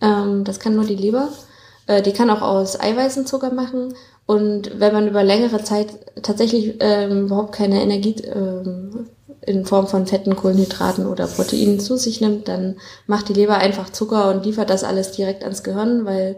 Ähm, 0.00 0.44
das 0.44 0.60
kann 0.60 0.74
nur 0.74 0.84
die 0.84 0.96
Leber. 0.96 1.28
Äh, 1.86 2.02
die 2.02 2.12
kann 2.12 2.30
auch 2.30 2.42
aus 2.42 2.78
Eiweißen 2.78 3.26
Zucker 3.26 3.52
machen. 3.52 3.94
Und 4.26 4.78
wenn 4.80 4.92
man 4.92 5.08
über 5.08 5.22
längere 5.22 5.62
Zeit 5.62 5.88
tatsächlich 6.22 6.76
ähm, 6.80 7.26
überhaupt 7.26 7.54
keine 7.54 7.80
Energie 7.80 8.16
ähm, 8.24 9.08
in 9.46 9.64
Form 9.64 9.86
von 9.86 10.06
Fetten, 10.06 10.36
Kohlenhydraten 10.36 11.06
oder 11.06 11.26
Proteinen 11.26 11.80
zu 11.80 11.96
sich 11.96 12.20
nimmt, 12.20 12.48
dann 12.48 12.76
macht 13.06 13.28
die 13.28 13.34
Leber 13.34 13.56
einfach 13.56 13.90
Zucker 13.90 14.30
und 14.30 14.44
liefert 14.44 14.70
das 14.70 14.84
alles 14.84 15.12
direkt 15.12 15.44
ans 15.44 15.62
Gehirn, 15.62 16.04
weil 16.04 16.36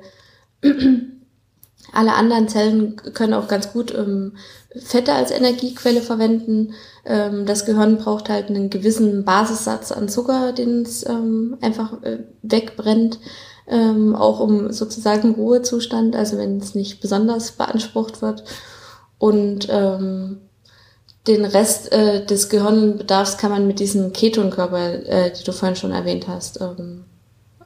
alle 1.93 2.15
anderen 2.15 2.49
Zellen 2.49 2.97
können 3.15 3.35
auch 3.35 3.49
ganz 3.49 3.73
gut 3.73 3.95
ähm, 3.95 4.37
Fette 4.77 5.15
als 5.15 5.31
Energiequelle 5.31 6.03
verwenden. 6.03 6.75
Ähm, 7.05 7.47
das 7.47 7.65
Gehirn 7.65 7.97
braucht 7.97 8.29
halt 8.29 8.49
einen 8.49 8.71
gewissen 8.71 9.25
Basissatz 9.25 9.91
an 9.91 10.09
Zucker, 10.09 10.53
den 10.53 10.83
es 10.83 11.07
ähm, 11.07 11.57
einfach 11.61 12.03
äh, 12.03 12.19
wegbrennt, 12.43 13.19
ähm, 13.67 14.15
auch 14.15 14.41
um 14.41 14.71
sozusagen 14.73 15.35
Ruhezustand, 15.35 16.15
also 16.15 16.37
wenn 16.37 16.59
es 16.59 16.75
nicht 16.75 17.01
besonders 17.01 17.53
beansprucht 17.53 18.21
wird. 18.21 18.45
Und 19.19 19.67
ähm, 19.71 20.43
den 21.29 21.45
Rest 21.45 21.93
äh, 21.93 22.25
des 22.25 22.49
Gehirnbedarfs 22.49 23.37
kann 23.37 23.51
man 23.51 23.67
mit 23.67 23.79
diesem 23.79 24.13
Ketonkörper, 24.13 25.07
äh, 25.07 25.33
die 25.33 25.45
du 25.45 25.53
vorhin 25.53 25.77
schon 25.77 25.93
erwähnt 25.93 26.27
hast, 26.27 26.61
ähm, 26.61 27.05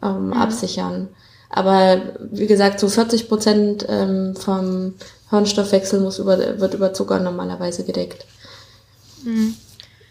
ähm, 0.03 0.33
absichern. 0.33 1.09
Aber 1.49 2.01
wie 2.31 2.47
gesagt, 2.47 2.81
so 2.81 2.89
40 2.89 3.29
Prozent 3.29 3.87
ähm, 3.89 4.35
vom 4.37 4.95
Hirnstoffwechsel 5.31 6.01
muss 6.01 6.19
über, 6.19 6.61
wird 6.61 6.75
über 6.75 6.93
Zucker 6.93 7.21
normalerweise 7.21 7.85
gedeckt. 7.85 8.27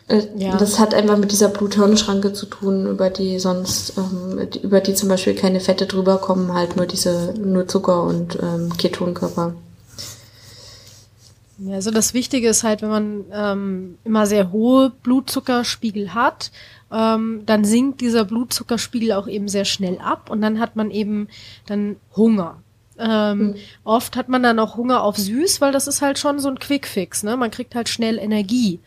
Äh, 0.07 0.21
Ja. 0.37 0.57
Das 0.57 0.79
hat 0.79 0.93
einfach 0.93 1.17
mit 1.17 1.31
dieser 1.31 1.49
Blut-Hirn-Schranke 1.49 2.33
zu 2.33 2.45
tun, 2.45 2.87
über 2.87 3.09
die 3.09 3.39
sonst, 3.39 3.93
ähm, 3.97 4.47
über 4.61 4.81
die 4.81 4.93
zum 4.93 5.09
Beispiel 5.09 5.35
keine 5.35 5.59
Fette 5.59 5.85
drüber 5.85 6.17
kommen, 6.17 6.53
halt 6.53 6.75
nur 6.75 6.85
diese, 6.85 7.33
nur 7.37 7.67
Zucker 7.67 8.03
und 8.03 8.37
ähm, 8.41 8.75
Ketonkörper. 8.77 9.53
Ja, 11.64 11.76
also 11.76 11.91
das 11.91 12.16
Wichtige 12.16 12.49
ist 12.49 12.64
halt, 12.64 12.82
wenn 12.82 12.89
man 12.89 13.26
ähm, 13.32 13.97
immer 14.03 14.26
sehr 14.26 14.51
hohe 14.51 14.89
Blutzuckerspiegel 15.03 16.16
hat, 16.16 16.51
ähm, 16.91 17.43
dann 17.45 17.66
sinkt 17.66 18.01
dieser 18.01 18.26
Blutzuckerspiegel 18.26 19.12
auch 19.12 19.28
eben 19.28 19.47
sehr 19.47 19.66
schnell 19.66 19.99
ab 19.99 20.32
und 20.32 20.41
dann 20.41 20.59
hat 20.59 20.76
man 20.76 20.89
eben 20.89 21.28
dann 21.68 21.97
Hunger. 22.16 22.57
Ähm, 22.97 23.55
Oft 23.84 24.16
hat 24.16 24.28
man 24.28 24.41
dann 24.43 24.59
auch 24.59 24.76
Hunger 24.76 25.03
auf 25.03 25.18
süß, 25.18 25.62
weil 25.62 25.72
das 25.72 25.88
ist 25.88 26.01
halt 26.01 26.18
schon 26.18 26.39
so 26.39 26.49
ein 26.49 26.59
Quickfix, 26.59 27.24
ne? 27.24 27.38
Man 27.38 27.51
kriegt 27.51 27.76
halt 27.76 27.89
schnell 27.89 28.18
Energie. 28.18 28.80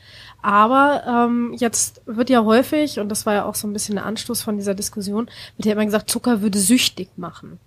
Aber 0.42 1.04
ähm, 1.06 1.54
jetzt 1.56 2.02
wird 2.06 2.28
ja 2.28 2.44
häufig, 2.44 2.98
und 2.98 3.08
das 3.08 3.24
war 3.24 3.34
ja 3.34 3.44
auch 3.44 3.54
so 3.54 3.66
ein 3.66 3.72
bisschen 3.72 3.94
der 3.94 4.04
Anstoß 4.04 4.42
von 4.42 4.56
dieser 4.56 4.74
Diskussion, 4.74 5.30
wird 5.56 5.66
ja 5.66 5.72
immer 5.72 5.84
gesagt, 5.84 6.10
Zucker 6.10 6.42
würde 6.42 6.58
süchtig 6.58 7.08
machen. 7.16 7.58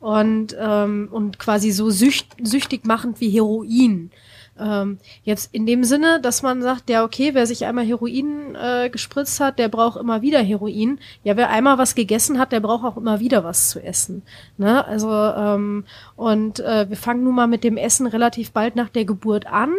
Und, 0.00 0.56
ähm, 0.58 1.08
und 1.10 1.38
quasi 1.38 1.70
so 1.70 1.90
sücht, 1.90 2.28
süchtig 2.42 2.86
machend 2.86 3.20
wie 3.20 3.30
Heroin. 3.30 4.10
Ähm, 4.58 4.98
jetzt 5.24 5.52
in 5.52 5.66
dem 5.66 5.84
Sinne, 5.84 6.20
dass 6.20 6.42
man 6.42 6.62
sagt, 6.62 6.88
ja, 6.88 7.04
okay, 7.04 7.34
wer 7.34 7.46
sich 7.46 7.64
einmal 7.64 7.84
Heroin 7.84 8.54
äh, 8.54 8.88
gespritzt 8.88 9.40
hat, 9.40 9.58
der 9.58 9.68
braucht 9.68 9.98
immer 9.98 10.22
wieder 10.22 10.40
Heroin. 10.40 11.00
Ja, 11.24 11.36
wer 11.36 11.50
einmal 11.50 11.78
was 11.78 11.94
gegessen 11.94 12.38
hat, 12.38 12.52
der 12.52 12.60
braucht 12.60 12.84
auch 12.84 12.96
immer 12.96 13.20
wieder 13.20 13.42
was 13.42 13.70
zu 13.70 13.82
essen. 13.82 14.22
Ne? 14.56 14.86
Also, 14.86 15.10
ähm, 15.10 15.84
und 16.16 16.60
äh, 16.60 16.88
wir 16.88 16.96
fangen 16.96 17.24
nun 17.24 17.34
mal 17.34 17.48
mit 17.48 17.64
dem 17.64 17.76
Essen 17.76 18.06
relativ 18.06 18.52
bald 18.52 18.76
nach 18.76 18.88
der 18.88 19.04
Geburt 19.04 19.46
an. 19.46 19.72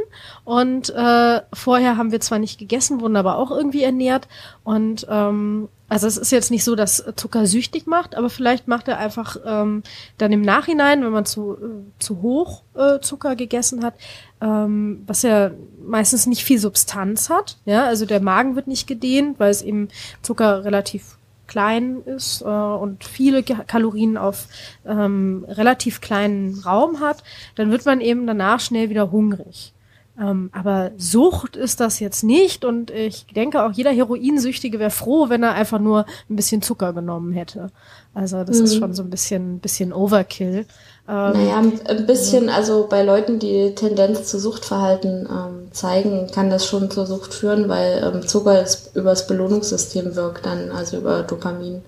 Und 0.44 0.90
äh, 0.90 1.42
vorher 1.54 1.98
haben 1.98 2.12
wir 2.12 2.20
zwar 2.20 2.40
nicht 2.40 2.60
gegessen, 2.60 3.00
wurden 3.00 3.16
aber 3.16 3.38
auch 3.38 3.52
irgendwie 3.52 3.84
ernährt. 3.84 4.28
Und 4.64 5.08
ähm, 5.10 5.70
also 5.88 6.08
es 6.08 6.18
ist 6.18 6.32
jetzt 6.32 6.50
nicht 6.50 6.64
so, 6.64 6.76
dass 6.76 7.04
Zucker 7.16 7.46
süchtig 7.46 7.86
macht, 7.86 8.16
aber 8.16 8.30
vielleicht 8.30 8.68
macht 8.68 8.88
er 8.88 8.98
einfach 8.98 9.38
ähm, 9.46 9.84
dann 10.18 10.32
im 10.32 10.42
Nachhinein, 10.42 11.04
wenn 11.04 11.12
man 11.12 11.26
zu, 11.26 11.54
äh, 11.54 12.00
zu 12.00 12.22
hoch 12.22 12.64
äh, 12.76 13.00
Zucker 13.02 13.36
gegessen 13.36 13.84
hat, 13.84 13.94
ähm, 14.42 15.04
was 15.06 15.22
ja 15.22 15.52
meistens 15.86 16.26
nicht 16.26 16.44
viel 16.44 16.58
Substanz 16.58 17.30
hat. 17.30 17.58
Ja, 17.66 17.86
also 17.86 18.06
der 18.06 18.20
Magen 18.20 18.56
wird 18.56 18.68
nicht 18.68 18.88
gedehnt, 18.88 19.40
weil 19.40 19.52
es 19.52 19.62
eben 19.62 19.90
Zucker 20.24 20.66
relativ 20.66 21.18
klein 21.48 22.02
ist 22.06 22.42
äh, 22.42 22.46
und 22.46 23.04
viele 23.04 23.44
Kalorien 23.44 24.18
auf 24.18 24.48
ähm, 24.88 25.46
relativ 25.48 26.02
kleinen 26.02 26.60
Raum 26.60 27.00
hat, 27.00 27.24
dann 27.54 27.70
wird 27.70 27.86
man 27.86 28.02
eben 28.02 28.26
danach 28.26 28.60
schnell 28.60 28.90
wieder 28.90 29.12
hungrig. 29.12 29.75
Ähm, 30.18 30.50
aber 30.54 30.92
Sucht 30.98 31.58
ist 31.58 31.82
das 31.82 32.00
jetzt 32.00 32.24
nicht 32.24 32.64
und 32.64 32.90
ich 32.90 33.26
denke 33.36 33.64
auch 33.64 33.72
jeder 33.74 33.92
Heroinsüchtige 33.92 34.80
wäre 34.80 34.90
froh, 34.90 35.28
wenn 35.30 35.44
er 35.44 35.54
einfach 35.54 35.80
nur 35.80 36.06
ein 36.30 36.36
bisschen 36.38 36.62
Zucker 36.62 36.94
genommen 36.94 37.34
hätte. 37.34 37.70
Also 38.14 38.46
das 38.46 38.62
ist 38.62 38.78
schon 38.78 38.94
so 38.94 39.04
ein 39.04 39.10
bisschen, 39.10 39.60
bisschen 39.60 39.92
Overkill. 39.92 40.66
Ähm, 41.08 41.34
Naja, 41.34 41.58
ein 41.58 42.06
bisschen, 42.08 42.48
also 42.48 42.88
bei 42.90 43.04
Leuten, 43.04 43.40
die 43.40 43.76
Tendenz 43.76 44.28
zu 44.28 44.40
Suchtverhalten 44.40 45.28
ähm, 45.30 45.68
zeigen, 45.74 46.32
kann 46.32 46.50
das 46.50 46.66
schon 46.66 46.90
zur 46.90 47.06
Sucht 47.06 47.34
führen, 47.34 47.68
weil 47.68 48.02
ähm, 48.02 48.26
Zucker 48.26 48.62
ist, 48.62 48.96
übers 48.96 49.28
Belohnungssystem 49.28 50.16
wirkt 50.16 50.46
dann, 50.46 50.72
also 50.72 50.98
über 50.98 51.24
Dopamin. 51.24 51.84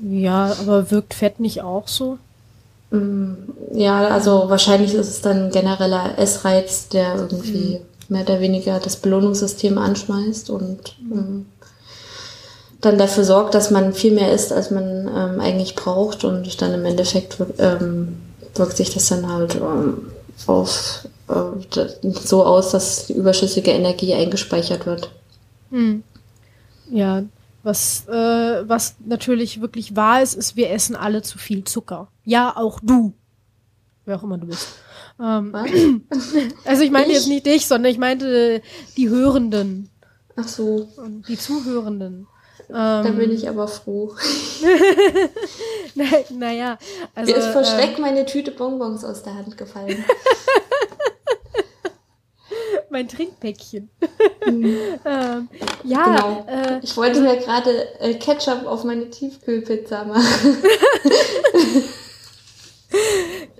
ja, 0.00 0.54
aber 0.60 0.90
wirkt 0.92 1.14
Fett 1.14 1.40
nicht 1.40 1.62
auch 1.62 1.88
so? 1.88 2.18
Ja, 2.90 4.08
also 4.08 4.48
wahrscheinlich 4.48 4.94
ist 4.94 5.08
es 5.08 5.20
dann 5.20 5.46
ein 5.46 5.50
genereller 5.50 6.18
Essreiz, 6.18 6.88
der 6.88 7.16
irgendwie 7.16 7.80
mehr 8.08 8.22
oder 8.22 8.40
weniger 8.40 8.80
das 8.80 8.96
Belohnungssystem 8.96 9.76
anschmeißt 9.76 10.48
und 10.48 10.96
ähm, 11.12 11.46
dann 12.80 12.96
dafür 12.96 13.24
sorgt, 13.24 13.54
dass 13.54 13.70
man 13.70 13.92
viel 13.92 14.12
mehr 14.12 14.32
isst, 14.32 14.52
als 14.52 14.70
man 14.70 15.08
ähm, 15.08 15.40
eigentlich 15.40 15.74
braucht 15.74 16.24
und 16.24 16.62
dann 16.62 16.72
im 16.72 16.84
Endeffekt 16.86 17.36
ähm, 17.58 18.16
wirkt 18.54 18.76
sich 18.76 18.94
das 18.94 19.08
dann 19.08 19.30
halt 19.30 19.56
ähm, 19.56 20.10
auf 20.46 21.06
äh, 21.28 21.82
so 22.24 22.44
aus, 22.44 22.70
dass 22.70 23.06
die 23.06 23.14
überschüssige 23.14 23.72
Energie 23.72 24.14
eingespeichert 24.14 24.86
wird. 24.86 25.10
Ja, 26.90 27.24
was, 27.62 28.06
äh, 28.08 28.12
was 28.68 28.94
natürlich 29.04 29.60
wirklich 29.60 29.94
wahr 29.96 30.22
ist, 30.22 30.34
ist, 30.34 30.56
wir 30.56 30.70
essen 30.70 30.96
alle 30.96 31.22
zu 31.22 31.36
viel 31.36 31.64
Zucker. 31.64 32.08
Ja, 32.28 32.54
auch 32.54 32.78
du. 32.82 33.14
Wer 34.04 34.18
auch 34.18 34.22
immer 34.22 34.36
du 34.36 34.48
bist. 34.48 34.68
Ähm, 35.18 35.54
also 36.66 36.82
ich 36.82 36.90
meine 36.90 37.06
Ich? 37.06 37.14
jetzt 37.14 37.26
nicht 37.26 37.46
dich, 37.46 37.66
sondern 37.66 37.90
ich 37.90 37.96
meinte 37.96 38.60
die 38.98 39.08
Hörenden 39.08 39.88
Ach 40.36 40.46
so, 40.46 40.90
und 40.98 41.26
die 41.26 41.38
Zuhörenden. 41.38 42.26
da 42.68 43.02
Ähm, 43.02 43.16
bin 43.16 43.32
ich 43.32 43.48
aber 43.48 43.66
froh. 43.66 44.14
na, 45.94 46.04
naja, 46.28 46.76
also. 47.14 47.32
Mir 47.32 47.38
ist 47.38 47.46
vor 47.48 47.62
äh, 47.62 47.64
Schreck 47.64 47.98
meine 47.98 48.26
Tüte 48.26 48.50
Bonbons 48.50 49.06
aus 49.06 49.22
der 49.22 49.34
Hand 49.34 49.56
gefallen. 49.56 50.04
mein 52.90 53.08
Trinkpäckchen. 53.08 53.88
ähm, 54.46 55.48
ja, 55.82 56.04
Genau. 56.04 56.44
äh, 56.46 56.80
Ich 56.82 56.94
wollte 56.94 57.22
mir 57.22 57.38
gerade 57.38 57.70
äh, 58.00 58.12
Ketchup 58.18 58.66
auf 58.66 58.84
meine 58.84 59.08
Tiefkühlpizza 59.08 60.04
machen. 60.04 60.58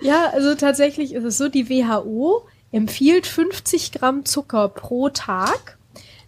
Ja, 0.01 0.31
also 0.31 0.55
tatsächlich 0.55 1.13
ist 1.13 1.25
es 1.25 1.39
so, 1.39 1.49
die 1.49 1.69
WHO 1.69 2.47
empfiehlt 2.73 3.27
50 3.27 3.93
Gramm 3.93 4.25
Zucker 4.25 4.69
pro 4.69 5.09
Tag. 5.09 5.79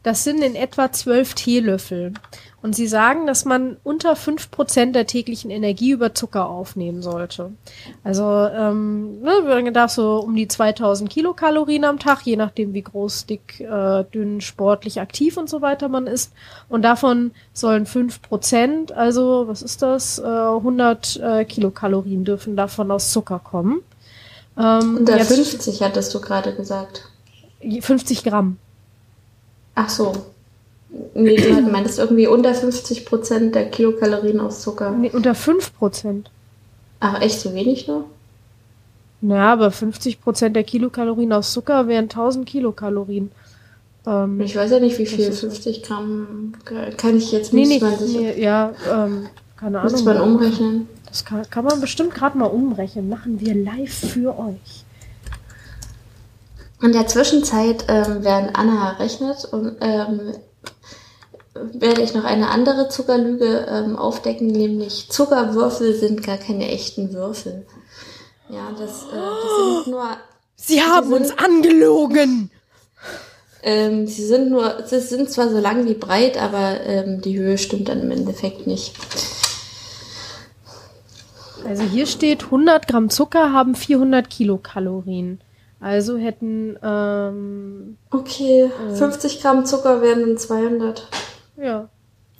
Das 0.03 0.24
sind 0.24 0.42
in 0.42 0.55
etwa 0.55 0.92
zwölf 0.92 1.34
Teelöffel. 1.34 2.14
Und 2.62 2.76
sie 2.76 2.86
sagen, 2.86 3.26
dass 3.26 3.46
man 3.46 3.78
unter 3.84 4.16
fünf 4.16 4.50
Prozent 4.50 4.94
der 4.94 5.06
täglichen 5.06 5.50
Energie 5.50 5.92
über 5.92 6.14
Zucker 6.14 6.48
aufnehmen 6.48 7.00
sollte. 7.00 7.52
Also 8.04 8.22
ähm, 8.22 9.22
ne, 9.22 9.42
man 9.46 9.72
darf 9.72 9.92
so 9.92 10.18
um 10.18 10.36
die 10.36 10.46
2000 10.46 11.08
Kilokalorien 11.08 11.84
am 11.84 11.98
Tag, 11.98 12.22
je 12.22 12.36
nachdem 12.36 12.74
wie 12.74 12.82
groß, 12.82 13.24
dick, 13.24 13.61
äh, 13.61 14.04
dünn, 14.12 14.42
sportlich, 14.42 15.00
aktiv 15.00 15.38
und 15.38 15.48
so 15.48 15.62
weiter 15.62 15.88
man 15.88 16.06
ist. 16.06 16.32
Und 16.68 16.82
davon 16.82 17.30
sollen 17.54 17.86
fünf 17.86 18.20
Prozent, 18.20 18.92
also 18.92 19.48
was 19.48 19.62
ist 19.62 19.80
das, 19.80 20.18
äh, 20.18 20.22
100 20.22 21.16
äh, 21.16 21.44
Kilokalorien 21.46 22.24
dürfen 22.24 22.56
davon 22.56 22.90
aus 22.90 23.11
Zucker 23.11 23.38
kommen. 23.38 23.80
Ähm, 24.58 24.98
Unter 24.98 25.18
50 25.18 25.82
hattest 25.82 26.14
du 26.14 26.20
gerade 26.20 26.54
gesagt. 26.54 27.08
50 27.80 28.22
Gramm. 28.22 28.58
Ach 29.74 29.88
so. 29.88 30.12
Nee, 31.14 31.36
du 31.36 31.62
meintest 31.62 31.99
irgendwie 31.99 32.26
unter 32.26 32.55
50 32.55 33.07
Prozent 33.07 33.55
der 33.55 33.70
Kilokalorien 33.70 34.41
aus 34.41 34.62
Zucker. 34.62 34.91
Nee, 34.91 35.11
unter 35.12 35.34
5 35.34 35.76
Prozent. 35.76 36.30
Ach, 36.99 37.20
echt 37.20 37.41
so 37.41 37.55
wenig 37.55 37.86
nur? 37.86 38.05
Naja, 39.20 39.53
aber 39.53 39.70
50 39.70 40.20
Prozent 40.20 40.57
der 40.57 40.64
Kilokalorien 40.64 41.32
aus 41.32 41.53
Zucker 41.53 41.86
wären 41.86 42.05
1000 42.05 42.47
Kilokalorien. 42.47 43.30
Ähm, 44.07 44.41
ich 44.41 44.57
weiß 44.57 44.70
ja 44.70 44.80
nicht, 44.80 44.99
wie 44.99 45.07
viel. 45.07 45.30
50 45.30 45.82
Gramm 45.82 46.55
kann 46.97 47.16
ich 47.16 47.30
jetzt 47.32 47.53
nicht. 47.53 47.68
Nee, 47.68 47.78
nee, 47.80 48.32
nee, 48.34 48.43
ja, 48.43 48.72
ähm, 48.91 49.28
keine 49.57 49.80
Ahnung. 49.80 49.93
Muss 49.93 50.05
man 50.05 50.20
umrechnen? 50.20 50.88
Das 51.07 51.24
kann, 51.24 51.49
kann 51.51 51.64
man 51.64 51.80
bestimmt 51.80 52.14
gerade 52.14 52.38
mal 52.38 52.47
umrechnen. 52.47 53.09
Machen 53.09 53.41
wir 53.41 53.55
live 53.55 53.93
für 53.93 54.38
euch. 54.38 54.84
In 56.82 56.93
der 56.93 57.07
Zwischenzeit 57.07 57.84
ähm, 57.88 58.18
während 58.20 58.57
Anna 58.57 58.93
rechnet 58.93 59.45
und 59.53 59.76
ähm, 59.82 60.32
werde 61.55 62.03
ich 62.03 62.14
noch 62.14 62.24
eine 62.24 62.48
andere 62.48 62.88
Zuckerlüge 62.88 63.66
ähm, 63.68 63.96
aufdecken, 63.96 64.46
nämlich 64.48 65.11
Zuckerwürfel 65.11 65.94
sind 65.94 66.22
gar 66.22 66.36
keine 66.36 66.68
echten 66.68 67.12
Würfel. 67.12 67.66
Ja, 68.48 68.70
das, 68.78 69.05
äh, 69.05 69.16
das 69.16 69.84
sind 69.84 69.92
nur. 69.92 70.16
Sie 70.57 70.82
haben 70.82 71.09
sind, 71.09 71.20
uns 71.20 71.38
angelogen! 71.38 72.51
Ähm, 73.62 74.07
sie 74.07 74.24
sind 74.24 74.51
nur, 74.51 74.84
sie 74.86 75.01
sind 75.01 75.30
zwar 75.30 75.51
so 75.51 75.59
lang 75.59 75.86
wie 75.86 75.94
breit, 75.94 76.40
aber 76.40 76.80
ähm, 76.84 77.20
die 77.20 77.38
Höhe 77.38 77.59
stimmt 77.59 77.88
dann 77.88 78.01
im 78.01 78.11
Endeffekt 78.11 78.66
nicht. 78.66 78.94
Also 81.66 81.82
hier 81.82 82.07
steht 82.07 82.44
100 82.44 82.88
Gramm 82.88 83.11
Zucker 83.11 83.53
haben 83.53 83.74
400 83.74 84.30
Kilokalorien. 84.30 85.40
Also 85.78 86.16
hätten 86.16 86.78
ähm, 86.82 87.96
okay 88.11 88.70
äh, 88.90 88.94
50 88.94 89.40
Gramm 89.40 89.64
Zucker 89.64 90.03
wären 90.03 90.20
dann 90.20 90.38
200. 90.38 91.07
Ja. 91.61 91.88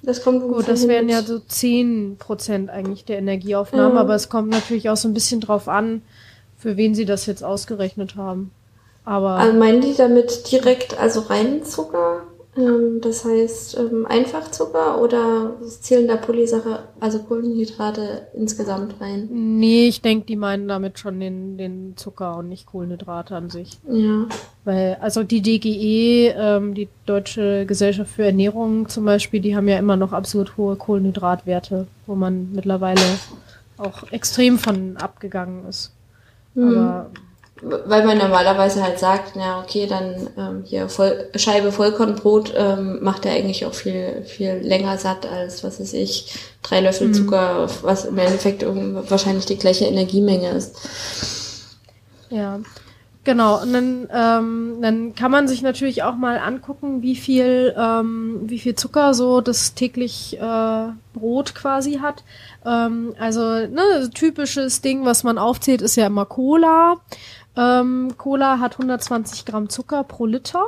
Das 0.03 0.23
kommt 0.23 0.43
Gut, 0.43 0.67
das 0.67 0.89
wären 0.89 1.11
ja 1.11 1.23
so 1.23 1.39
10 1.39 2.17
Prozent 2.19 2.71
eigentlich 2.71 3.05
der 3.05 3.19
Energieaufnahme, 3.19 3.97
ja. 3.97 4.01
aber 4.01 4.15
es 4.15 4.31
kommt 4.31 4.49
natürlich 4.49 4.89
auch 4.89 4.97
so 4.97 5.09
ein 5.09 5.15
bisschen 5.15 5.41
drauf 5.41 5.69
an, 5.69 6.01
für 6.57 6.79
wen 6.79 6.95
sie 6.95 7.05
das 7.05 7.27
jetzt 7.27 7.45
ausgerechnet 7.45 8.17
haben. 8.17 8.51
Aber 9.05 9.33
also 9.33 9.59
meinen 9.59 9.83
die 9.83 9.95
damit 9.95 10.51
direkt 10.51 10.99
also 10.99 11.21
reinen 11.21 11.65
Zucker? 11.65 12.23
Ähm, 12.57 13.01
das 13.01 13.25
heißt 13.25 13.79
ähm, 13.79 14.07
Einfachzucker 14.07 15.01
oder 15.01 15.55
zählen 15.69 16.09
da 16.09 16.17
Polysache, 16.17 16.81
also 16.99 17.21
Kohlenhydrate 17.21 18.27
insgesamt 18.35 19.01
rein? 19.01 19.29
Nee, 19.31 19.87
ich 19.87 20.03
denke, 20.03 20.27
die 20.27 20.37
meinen 20.37 20.67
damit 20.67 20.99
schon 20.99 21.21
den, 21.21 21.59
den 21.59 21.97
Zucker 21.97 22.39
und 22.39 22.49
nicht 22.49 22.67
Kohlenhydrate 22.67 23.37
an 23.37 23.51
sich. 23.51 23.79
Ja. 23.89 24.27
Weil, 24.65 24.99
also 25.01 25.23
die 25.23 25.43
DGE, 25.43 26.35
ähm, 26.37 26.75
die 26.75 26.89
Deutsche 27.07 27.67
Gesellschaft 27.67 28.11
für 28.11 28.25
Ernährung 28.25 28.89
zum 28.89 29.05
Beispiel, 29.05 29.41
die 29.41 29.55
haben 29.55 29.69
ja 29.69 29.79
immer 29.79 29.97
noch 29.97 30.13
absolut 30.13 30.57
hohe 30.57 30.75
Kohlenhydratwerte, 30.75 31.87
wo 32.07 32.17
man 32.17 32.51
mittlerweile 32.53 33.01
auch 33.77 34.11
extrem 34.11 34.59
von 34.59 34.97
abgegangen 34.97 35.67
ist. 35.69 35.93
Mhm. 36.55 36.77
Aber 36.77 37.11
weil 37.63 38.07
man 38.07 38.19
normalerweise 38.19 38.83
halt 38.83 38.99
sagt, 38.99 39.37
na 39.37 39.61
okay, 39.61 39.87
dann 39.87 40.29
ähm, 40.39 40.65
hier 40.65 40.89
voll, 40.89 41.29
Scheibe 41.35 41.73
Vollkornbrot 41.73 42.55
ähm, 42.57 43.03
macht 43.03 43.27
er 43.27 43.33
eigentlich 43.33 43.67
auch 43.67 43.75
viel 43.75 44.23
viel 44.27 44.55
länger 44.63 44.97
satt 44.99 45.27
als 45.27 45.63
was 45.63 45.81
weiß 45.81 45.93
ich 45.95 46.35
drei 46.63 46.81
Löffel 46.81 47.09
mhm. 47.09 47.15
Zucker, 47.15 47.69
was 47.83 48.05
im 48.05 48.19
Endeffekt 48.19 48.65
wahrscheinlich 48.65 49.47
die 49.47 49.59
gleiche 49.59 49.87
Energiemenge 49.87 50.51
ist. 50.51 50.77
Ja, 52.31 52.61
genau. 53.25 53.61
Und 53.61 53.73
dann 53.73 54.09
ähm, 54.13 54.79
dann 54.81 55.15
kann 55.15 55.31
man 55.31 55.49
sich 55.49 55.63
natürlich 55.63 56.03
auch 56.03 56.15
mal 56.15 56.39
angucken, 56.39 57.03
wie 57.03 57.17
viel 57.17 57.75
ähm, 57.77 58.41
wie 58.45 58.59
viel 58.59 58.75
Zucker 58.75 59.15
so 59.15 59.41
das 59.41 59.75
täglich 59.75 60.39
äh, 60.39 60.89
Brot 61.13 61.55
quasi 61.55 61.95
hat. 61.95 62.25
Ähm, 62.65 63.15
also 63.19 63.43
ne, 63.43 64.11
typisches 64.15 64.81
Ding, 64.81 65.05
was 65.05 65.25
man 65.25 65.39
aufzählt, 65.39 65.83
ist 65.83 65.97
ja 65.97 66.07
immer 66.07 66.27
Cola. 66.27 66.97
Ähm, 67.57 68.15
Cola 68.17 68.59
hat 68.61 68.75
120 68.75 69.45
Gramm 69.45 69.69
Zucker 69.69 70.05
pro 70.05 70.27
Liter. 70.27 70.65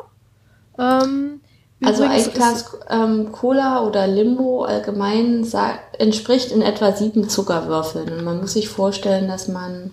Ähm, 0.78 1.40
also 1.84 2.04
ein 2.04 2.24
Glas 2.32 2.76
ähm, 2.88 3.32
Cola 3.32 3.84
oder 3.84 4.06
Limbo 4.06 4.64
allgemein 4.64 5.46
entspricht 5.98 6.52
in 6.52 6.62
etwa 6.62 6.92
sieben 6.92 7.28
Zuckerwürfeln. 7.28 8.12
Und 8.12 8.24
man 8.24 8.40
muss 8.40 8.52
sich 8.52 8.68
vorstellen, 8.68 9.28
dass 9.28 9.48
man 9.48 9.92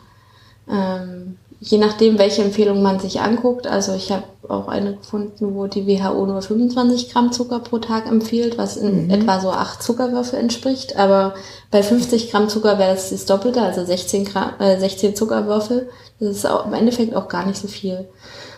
ähm, 0.70 1.38
je 1.62 1.78
nachdem, 1.78 2.18
welche 2.18 2.44
Empfehlung 2.44 2.82
man 2.82 3.00
sich 3.00 3.20
anguckt, 3.20 3.68
also 3.68 3.94
ich 3.94 4.12
habe 4.12 4.24
auch 4.48 4.68
eine 4.68 4.96
gefunden, 4.96 5.56
wo 5.56 5.68
die 5.68 5.86
WHO 5.86 6.26
nur 6.26 6.42
25 6.42 7.12
Gramm 7.12 7.32
Zucker 7.32 7.60
pro 7.60 7.80
Tag 7.80 8.08
empfiehlt, 8.08 8.58
was 8.58 8.78
in 8.78 9.06
mhm. 9.06 9.10
etwa 9.12 9.40
so 9.40 9.52
acht 9.52 9.84
Zuckerwürfel 9.84 10.40
entspricht. 10.40 10.96
Aber 10.96 11.34
bei 11.70 11.84
50 11.84 12.32
Gramm 12.32 12.50
Zucker 12.50 12.80
wäre 12.80 12.94
das 12.94 13.10
das 13.10 13.26
Doppelte, 13.26 13.62
also 13.62 13.84
16, 13.86 14.26
Gramm, 14.26 14.54
äh, 14.60 14.80
16 14.80 15.16
Zuckerwürfel. 15.16 15.90
Das 16.20 16.30
ist 16.30 16.46
auch 16.46 16.66
im 16.66 16.74
Endeffekt 16.74 17.16
auch 17.16 17.28
gar 17.28 17.46
nicht 17.46 17.60
so 17.60 17.68
viel. 17.68 18.08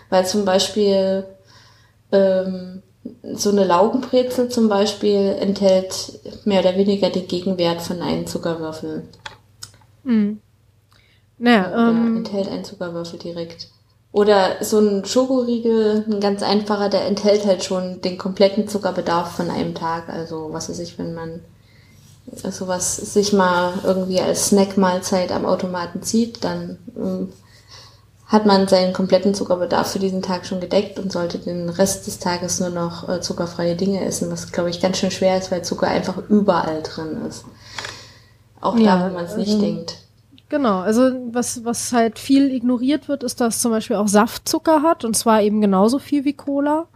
Weil 0.10 0.26
zum 0.26 0.46
Beispiel 0.46 1.26
ähm, 2.12 2.84
so 3.34 3.50
eine 3.50 3.66
Laugenbrezel 3.66 4.50
zum 4.50 4.70
Beispiel 4.70 5.36
enthält 5.40 6.20
mehr 6.46 6.62
oder 6.62 6.78
weniger 6.78 7.10
den 7.10 7.28
Gegenwert 7.28 7.82
von 7.82 8.02
einem 8.02 8.28
Zuckerwürfel. 8.28 9.04
Mhm. 10.04 10.40
Naja, 11.42 11.90
ähm, 11.90 12.18
enthält 12.18 12.48
einen 12.48 12.64
Zuckerwürfel 12.64 13.18
direkt. 13.18 13.70
Oder 14.12 14.64
so 14.64 14.78
ein 14.78 15.06
Schokoriegel, 15.06 16.06
ein 16.08 16.20
ganz 16.20 16.44
einfacher, 16.44 16.88
der 16.88 17.08
enthält 17.08 17.48
halt 17.48 17.64
schon 17.64 18.00
den 18.02 18.20
kompletten 18.20 18.68
Zuckerbedarf 18.68 19.32
von 19.32 19.50
einem 19.50 19.74
Tag. 19.74 20.10
Also 20.10 20.50
was 20.52 20.70
weiß 20.70 20.78
ich, 20.80 21.00
wenn 21.00 21.16
man 21.16 21.40
sowas 22.28 22.96
sich 22.96 23.34
mal 23.34 23.74
irgendwie 23.84 24.22
als 24.22 24.50
Snackmahlzeit 24.50 25.32
am 25.32 25.48
Automaten 25.48 26.04
zieht, 26.04 26.44
dann 26.44 26.78
ähm, 26.96 27.34
hat 28.28 28.46
man 28.46 28.68
seinen 28.68 28.94
kompletten 28.94 29.34
Zuckerbedarf 29.34 29.94
für 29.94 30.00
diesen 30.00 30.22
Tag 30.22 30.46
schon 30.46 30.62
gedeckt 30.62 31.00
und 31.00 31.12
sollte 31.12 31.40
den 31.40 31.70
Rest 31.70 32.06
des 32.06 32.20
Tages 32.20 32.60
nur 32.60 32.70
noch 32.70 33.10
äh, 33.10 33.20
zuckerfreie 33.20 33.76
Dinge 33.76 34.06
essen, 34.06 34.32
was 34.32 34.52
glaube 34.52 34.70
ich 34.70 34.80
ganz 34.80 35.00
schön 35.00 35.12
schwer 35.12 35.40
ist, 35.40 35.52
weil 35.52 35.64
Zucker 35.64 35.88
einfach 35.88 36.18
überall 36.30 36.84
drin 36.84 37.26
ist. 37.28 37.46
Auch 38.62 38.78
ja, 38.78 38.98
da, 38.98 39.10
wo 39.10 39.16
man 39.16 39.26
es 39.26 39.38
nicht 39.38 39.54
also, 39.54 39.62
denkt. 39.62 40.01
Genau, 40.52 40.82
also 40.82 41.30
was, 41.32 41.64
was 41.64 41.94
halt 41.94 42.20
viel 42.20 42.54
ignoriert 42.54 43.08
wird, 43.08 43.24
ist, 43.24 43.40
dass 43.40 43.62
zum 43.62 43.72
Beispiel 43.72 43.96
auch 43.96 44.10
Saftzucker 44.10 44.82
hat 44.82 45.06
und 45.06 45.16
zwar 45.16 45.42
eben 45.42 45.62
genauso 45.62 45.98
viel 45.98 46.26
wie 46.26 46.34
Cola. 46.34 46.88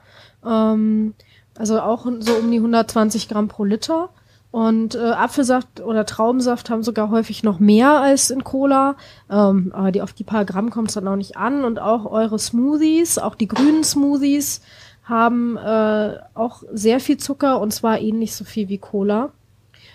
Ähm, 0.46 1.14
also 1.58 1.80
auch 1.80 2.06
so 2.20 2.34
um 2.34 2.52
die 2.52 2.58
120 2.58 3.30
Gramm 3.30 3.48
pro 3.48 3.64
Liter. 3.64 4.10
Und 4.52 4.96
äh, 4.96 5.00
Apfelsaft 5.00 5.80
oder 5.80 6.06
Traubensaft 6.06 6.70
haben 6.70 6.84
sogar 6.84 7.10
häufig 7.12 7.44
noch 7.44 7.60
mehr 7.60 8.02
als 8.02 8.30
in 8.30 8.44
Cola. 8.44 8.98
Ähm, 9.30 9.72
aber 9.74 9.94
die, 9.94 10.02
auf 10.02 10.12
die 10.12 10.26
paar 10.26 10.44
Gramm 10.44 10.70
kommt 10.70 10.90
es 10.90 10.96
dann 10.96 11.08
auch 11.08 11.16
nicht 11.16 11.38
an. 11.38 11.64
Und 11.64 11.80
auch 11.80 12.06
eure 12.06 12.38
Smoothies, 12.38 13.18
auch 13.20 13.36
die 13.36 13.48
grünen 13.48 13.86
Smoothies, 13.86 14.60
haben 15.06 15.56
äh, 15.56 16.18
auch 16.34 16.64
sehr 16.74 17.00
viel 17.00 17.16
Zucker 17.16 17.62
und 17.62 17.72
zwar 17.72 18.02
ähnlich 18.02 18.36
so 18.36 18.44
viel 18.44 18.68
wie 18.68 18.80
Cola. 18.80 19.32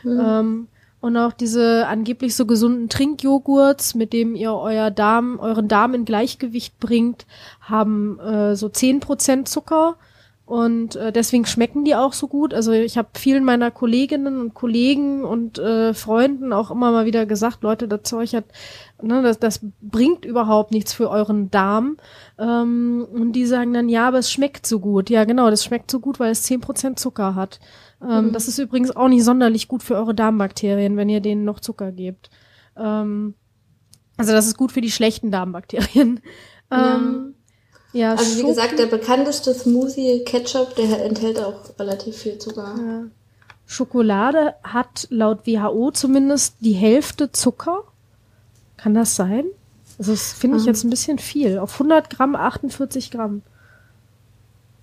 Mhm. 0.02 0.20
Ähm, 0.24 0.68
und 1.00 1.16
auch 1.16 1.32
diese 1.32 1.86
angeblich 1.86 2.34
so 2.36 2.46
gesunden 2.46 2.88
Trinkjoghurts, 2.88 3.94
mit 3.94 4.12
dem 4.12 4.34
ihr 4.34 4.52
euer 4.52 4.90
Darm, 4.90 5.38
euren 5.40 5.66
Darm 5.66 5.94
in 5.94 6.04
Gleichgewicht 6.04 6.78
bringt, 6.78 7.26
haben 7.60 8.18
äh, 8.20 8.54
so 8.54 8.68
zehn 8.68 9.00
Prozent 9.00 9.48
Zucker. 9.48 9.96
Und 10.44 10.96
äh, 10.96 11.12
deswegen 11.12 11.46
schmecken 11.46 11.84
die 11.84 11.94
auch 11.94 12.12
so 12.12 12.26
gut. 12.26 12.52
Also 12.52 12.72
ich 12.72 12.98
habe 12.98 13.08
vielen 13.14 13.44
meiner 13.44 13.70
Kolleginnen 13.70 14.40
und 14.40 14.52
Kollegen 14.52 15.24
und 15.24 15.60
äh, 15.60 15.94
Freunden 15.94 16.52
auch 16.52 16.72
immer 16.72 16.90
mal 16.90 17.06
wieder 17.06 17.24
gesagt, 17.24 17.62
Leute, 17.62 17.86
das 17.86 18.02
Zeug 18.02 18.34
hat, 18.34 18.46
ne, 19.00 19.22
das, 19.22 19.38
das 19.38 19.60
bringt 19.80 20.24
überhaupt 20.24 20.72
nichts 20.72 20.92
für 20.92 21.08
euren 21.08 21.52
Darm. 21.52 21.98
Ähm, 22.36 23.06
und 23.12 23.32
die 23.32 23.46
sagen 23.46 23.72
dann, 23.72 23.88
ja, 23.88 24.08
aber 24.08 24.18
es 24.18 24.32
schmeckt 24.32 24.66
so 24.66 24.80
gut. 24.80 25.08
Ja, 25.08 25.24
genau, 25.24 25.50
das 25.50 25.64
schmeckt 25.64 25.88
so 25.88 26.00
gut, 26.00 26.18
weil 26.18 26.32
es 26.32 26.42
zehn 26.42 26.60
Prozent 26.60 26.98
Zucker 26.98 27.36
hat. 27.36 27.60
Ähm, 28.02 28.26
mhm. 28.26 28.32
Das 28.32 28.48
ist 28.48 28.58
übrigens 28.58 28.94
auch 28.94 29.08
nicht 29.08 29.24
sonderlich 29.24 29.68
gut 29.68 29.82
für 29.82 29.96
eure 29.96 30.14
Darmbakterien, 30.14 30.96
wenn 30.96 31.08
ihr 31.08 31.20
denen 31.20 31.44
noch 31.44 31.60
Zucker 31.60 31.92
gebt. 31.92 32.30
Ähm, 32.76 33.34
also 34.16 34.32
das 34.32 34.46
ist 34.46 34.56
gut 34.56 34.72
für 34.72 34.80
die 34.80 34.90
schlechten 34.90 35.30
Darmbakterien. 35.30 36.20
Ähm, 36.72 37.34
Ja, 37.92 38.12
also 38.12 38.38
wie 38.38 38.46
gesagt, 38.46 38.78
der 38.78 38.86
bekannteste 38.86 39.52
Smoothie 39.52 40.22
Ketchup, 40.24 40.76
der 40.76 41.04
enthält 41.04 41.40
auch 41.40 41.76
relativ 41.78 42.16
viel 42.16 42.38
Zucker. 42.38 42.74
Ja. 42.78 43.02
Schokolade 43.66 44.54
hat 44.62 45.06
laut 45.10 45.46
WHO 45.46 45.90
zumindest 45.92 46.56
die 46.60 46.72
Hälfte 46.72 47.32
Zucker. 47.32 47.84
Kann 48.76 48.94
das 48.94 49.16
sein? 49.16 49.44
Also 49.98 50.12
das 50.12 50.32
finde 50.32 50.56
ich 50.56 50.62
mhm. 50.62 50.68
jetzt 50.68 50.84
ein 50.84 50.90
bisschen 50.90 51.18
viel. 51.18 51.58
Auf 51.58 51.74
100 51.74 52.10
Gramm 52.10 52.34
48 52.36 53.10
Gramm. 53.10 53.42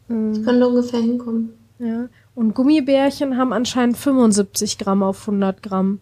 Das 0.07 0.43
könnte 0.43 0.68
ungefähr 0.68 1.01
hinkommen. 1.01 1.53
Ja. 1.80 2.07
Und 2.38 2.53
Gummibärchen 2.53 3.35
haben 3.35 3.51
anscheinend 3.51 3.97
75 3.97 4.77
Gramm 4.77 5.01
auf 5.01 5.21
100 5.21 5.63
Gramm. 5.63 6.01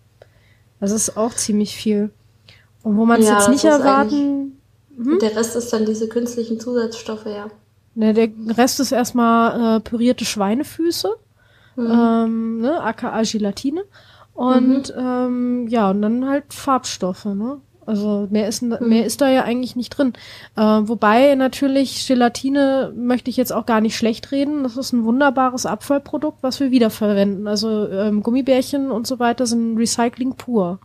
Das 0.82 0.92
ist 0.92 1.16
auch 1.16 1.34
ziemlich 1.34 1.78
viel. 1.78 2.10
Und 2.84 2.98
wo 2.98 3.06
man 3.06 3.22
es 3.22 3.28
ja, 3.30 3.38
jetzt 3.38 3.48
nicht 3.48 3.64
erwarten. 3.64 4.60
Hm? 4.98 5.20
Der 5.20 5.34
Rest 5.34 5.56
ist 5.56 5.72
dann 5.72 5.86
diese 5.86 6.10
künstlichen 6.10 6.60
Zusatzstoffe, 6.60 7.26
ja. 7.26 7.48
Ne, 7.94 8.14
der 8.14 8.28
Rest 8.58 8.82
ist 8.82 8.92
erstmal 8.92 9.78
äh, 9.78 9.80
pürierte 9.80 10.26
Schweinefüße, 10.26 11.08
mhm. 11.78 11.90
ähm, 11.90 12.58
ne, 12.60 12.82
aka 12.82 13.22
Gelatine. 13.22 13.86
Und 14.34 14.94
mhm. 14.94 15.02
ähm, 15.02 15.68
ja, 15.70 15.90
und 15.92 16.02
dann 16.02 16.28
halt 16.28 16.54
Farbstoffe, 16.54 17.24
ne? 17.24 17.62
Also 17.86 18.28
mehr 18.30 18.48
ist, 18.48 18.62
mhm. 18.62 18.78
mehr 18.82 19.06
ist 19.06 19.22
da 19.22 19.30
ja 19.30 19.44
eigentlich 19.44 19.76
nicht 19.76 19.92
drin. 19.92 20.14
Äh, 20.56 20.62
wobei 20.62 21.36
natürlich 21.36 22.08
Gelatine 22.08 22.94
möchte 22.96 23.30
ich 23.30 23.38
jetzt 23.38 23.54
auch 23.54 23.66
gar 23.66 23.82
nicht 23.82 23.96
schlecht 23.96 24.32
reden. 24.32 24.64
Das 24.64 24.78
ist 24.78 24.94
ein 24.94 25.06
wunderbares 25.06 25.66
Abfallprodukt, 25.66 26.40
was 26.42 26.60
wir 26.60 26.72
wiederverwenden. 26.72 27.48
Also 27.48 27.88
ähm, 27.90 28.24
Gummibärchen 28.24 28.92
und 28.92 29.08
so 29.08 29.20
weiter 29.20 29.46
sind 29.46 29.78
Recycling 29.78 30.36
pur. 30.36 30.80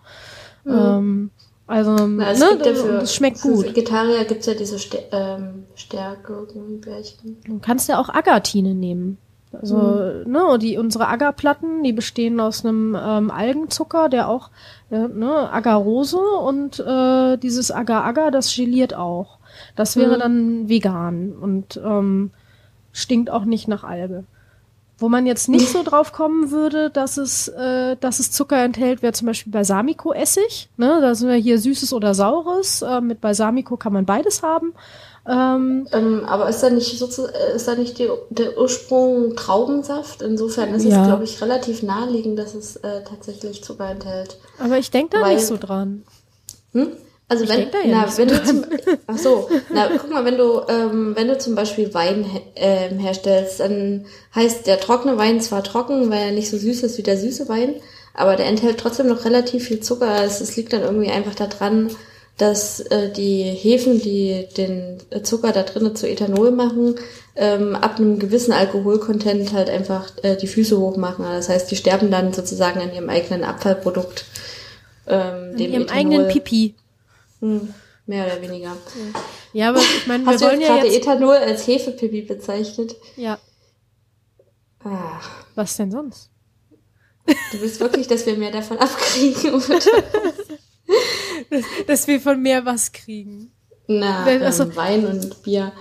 Mhm. 0.65 0.73
Ähm, 0.73 1.31
also, 1.67 1.93
Na, 1.93 2.33
ne, 2.33 2.59
ja 2.65 2.75
für, 2.75 2.93
das 2.99 3.15
schmeckt 3.15 3.43
gut. 3.43 3.61
Für 3.61 3.69
Vegetarier 3.69 4.25
gibt's 4.25 4.47
ja 4.47 4.55
diese 4.55 4.79
Ster 4.79 4.99
ähm, 5.13 5.67
Stärke 5.77 6.49
Gummibärchen. 6.53 7.39
Du 7.45 7.61
kannst 7.61 7.89
ja 7.89 8.01
auch 8.01 8.09
Agatine 8.09 8.75
nehmen. 8.75 9.19
Also, 9.53 9.77
mhm. 9.77 10.31
ne, 10.31 10.59
die, 10.61 10.79
unsere 10.79 11.09
Agarplatten, 11.09 11.83
die 11.83 11.93
bestehen 11.93 12.39
aus 12.39 12.65
einem 12.65 12.97
ähm, 13.01 13.31
Algenzucker, 13.31 14.09
der 14.09 14.29
auch, 14.29 14.51
äh, 14.91 15.09
ne, 15.09 15.51
Agarose 15.53 16.19
und 16.19 16.79
äh, 16.79 17.37
dieses 17.37 17.73
Agar-Agar, 17.73 18.31
das 18.31 18.55
geliert 18.55 18.95
auch. 18.95 19.39
Das 19.75 19.97
wäre 19.97 20.17
mhm. 20.17 20.21
dann 20.21 20.69
vegan 20.69 21.33
und 21.33 21.81
ähm, 21.85 22.31
stinkt 22.93 23.31
auch 23.31 23.45
nicht 23.45 23.67
nach 23.67 23.83
Alge. 23.83 24.25
Wo 24.99 25.09
man 25.09 25.27
jetzt 25.27 25.49
nicht 25.49 25.69
so 25.71 25.83
drauf 25.83 26.13
kommen 26.13 26.51
würde, 26.51 26.91
dass 26.91 27.17
es, 27.17 27.49
äh, 27.49 27.97
dass 27.97 28.21
es 28.21 28.33
Zucker 28.33 28.63
enthält, 28.63 29.03
wäre 29.03 29.15
zum 29.15 29.27
Beispiel 29.27 29.51
Balsamico-Essig. 29.51 30.69
Ne? 30.77 30.99
Da 31.01 31.15
sind 31.15 31.29
wir 31.29 31.37
hier 31.37 31.59
Süßes 31.59 31.95
oder 31.95 32.13
Saures. 32.15 32.83
Äh, 32.83 33.01
mit 33.01 33.21
Balsamico 33.21 33.79
kann 33.79 33.95
man 33.95 34.05
beides 34.05 34.43
haben. 34.43 34.75
Ähm, 35.29 35.87
ähm, 35.93 36.25
aber 36.25 36.49
ist 36.49 36.63
da 36.63 36.71
nicht, 36.71 36.99
so, 36.99 37.27
ist 37.27 37.69
da 37.69 37.75
nicht 37.75 37.99
die, 37.99 38.09
der 38.31 38.59
Ursprung 38.59 39.37
Traubensaft? 39.37 40.23
Insofern 40.23 40.75
ist 40.75 40.85
ja. 40.85 41.03
es, 41.03 41.07
glaube 41.07 41.25
ich, 41.25 41.41
relativ 41.43 41.83
naheliegend, 41.83 42.39
dass 42.39 42.55
es 42.55 42.77
äh, 42.77 43.03
tatsächlich 43.05 43.63
Zucker 43.63 43.91
enthält. 43.91 44.39
Aber 44.59 44.79
ich 44.79 44.91
denke 44.91 45.19
da 45.19 45.23
Weil, 45.23 45.37
nicht 45.37 45.47
so 45.47 45.57
dran. 45.57 46.05
Hm? 46.73 46.93
Also 47.31 47.45
ich 47.45 47.51
wenn, 47.51 47.69
ja 47.89 48.07
na, 48.07 48.19
wenn 48.19 48.27
du 48.27 48.43
zum, 48.43 48.65
ach 49.07 49.19
so, 49.19 49.49
na, 49.73 49.89
guck 49.97 50.11
mal, 50.11 50.25
wenn 50.25 50.37
du, 50.37 50.63
ähm, 50.69 51.13
wenn 51.15 51.29
du 51.29 51.39
zum 51.39 51.55
Beispiel 51.55 51.95
Wein 51.95 52.27
äh, 52.57 52.89
herstellst, 52.99 53.61
dann 53.61 54.07
heißt 54.35 54.67
der 54.67 54.81
trockene 54.81 55.17
Wein 55.17 55.41
zwar 55.41 55.63
trocken, 55.63 56.11
weil 56.11 56.19
er 56.19 56.33
nicht 56.33 56.51
so 56.51 56.59
süß 56.59 56.83
ist 56.83 56.99
wie 56.99 57.05
der 57.05 57.17
süße 57.17 57.49
Wein, 57.49 57.77
aber 58.15 58.35
der 58.35 58.47
enthält 58.47 58.79
trotzdem 58.79 59.07
noch 59.07 59.25
relativ 59.25 59.69
viel 59.69 59.79
Zucker. 59.79 60.25
Es, 60.25 60.41
es 60.41 60.57
liegt 60.57 60.73
dann 60.73 60.83
irgendwie 60.83 61.11
einfach 61.11 61.37
daran, 61.37 61.91
dass 62.41 62.81
äh, 62.81 63.11
die 63.13 63.43
Hefen, 63.43 64.01
die 64.01 64.49
den 64.57 64.99
Zucker 65.25 65.53
da 65.53 65.63
drinnen 65.63 65.95
zu 65.95 66.09
Ethanol 66.09 66.51
machen, 66.51 66.95
ähm, 67.37 67.77
ab 67.77 67.99
einem 67.99 68.19
gewissen 68.19 68.53
Alkoholcontent 68.53 69.53
halt 69.53 69.69
einfach 69.69 70.11
äh, 70.23 70.37
die 70.37 70.47
Füße 70.47 70.79
hochmachen. 70.79 71.25
Das 71.25 71.51
heißt, 71.51 71.71
die 71.71 71.77
sterben 71.77 72.11
dann 72.11 72.33
sozusagen 72.33 72.81
an 72.81 72.95
ihrem 72.95 73.11
eigenen 73.11 73.45
Abfallprodukt. 73.45 74.25
Ähm, 75.07 75.51
an 75.51 75.57
dem 75.57 75.73
ihrem 75.73 75.83
Ethanol. 75.83 75.99
eigenen 75.99 76.29
Pipi. 76.29 76.75
Hm, 77.41 77.75
mehr 78.07 78.25
oder 78.25 78.41
weniger. 78.41 78.75
Ja, 79.53 79.69
aber 79.69 79.81
ich 79.81 80.07
meine, 80.07 80.25
wir 80.25 80.33
Hast 80.33 80.41
wollen 80.41 80.61
du 80.61 80.61
jetzt 80.61 80.69
ja 80.69 80.77
gerade 80.77 80.95
Ethanol 80.95 81.37
als 81.37 81.67
Hefepipi 81.67 82.23
bezeichnet? 82.23 82.97
Ja. 83.17 83.39
Ah. 84.83 85.21
Was 85.55 85.77
denn 85.77 85.91
sonst? 85.91 86.31
Du 87.27 87.61
willst 87.61 87.81
wirklich, 87.81 88.09
dass 88.09 88.25
wir 88.25 88.37
mehr 88.37 88.51
davon 88.51 88.79
abkriegen, 88.79 89.55
oder? 89.55 89.79
dass, 91.51 91.65
dass 91.87 92.07
wir 92.07 92.21
von 92.21 92.41
mehr 92.41 92.65
was 92.65 92.93
kriegen. 92.93 93.53
Na, 93.87 94.25
also, 94.25 94.65
ähm, 94.65 94.77
Wein 94.77 95.07
und 95.07 95.43
Bier. 95.43 95.73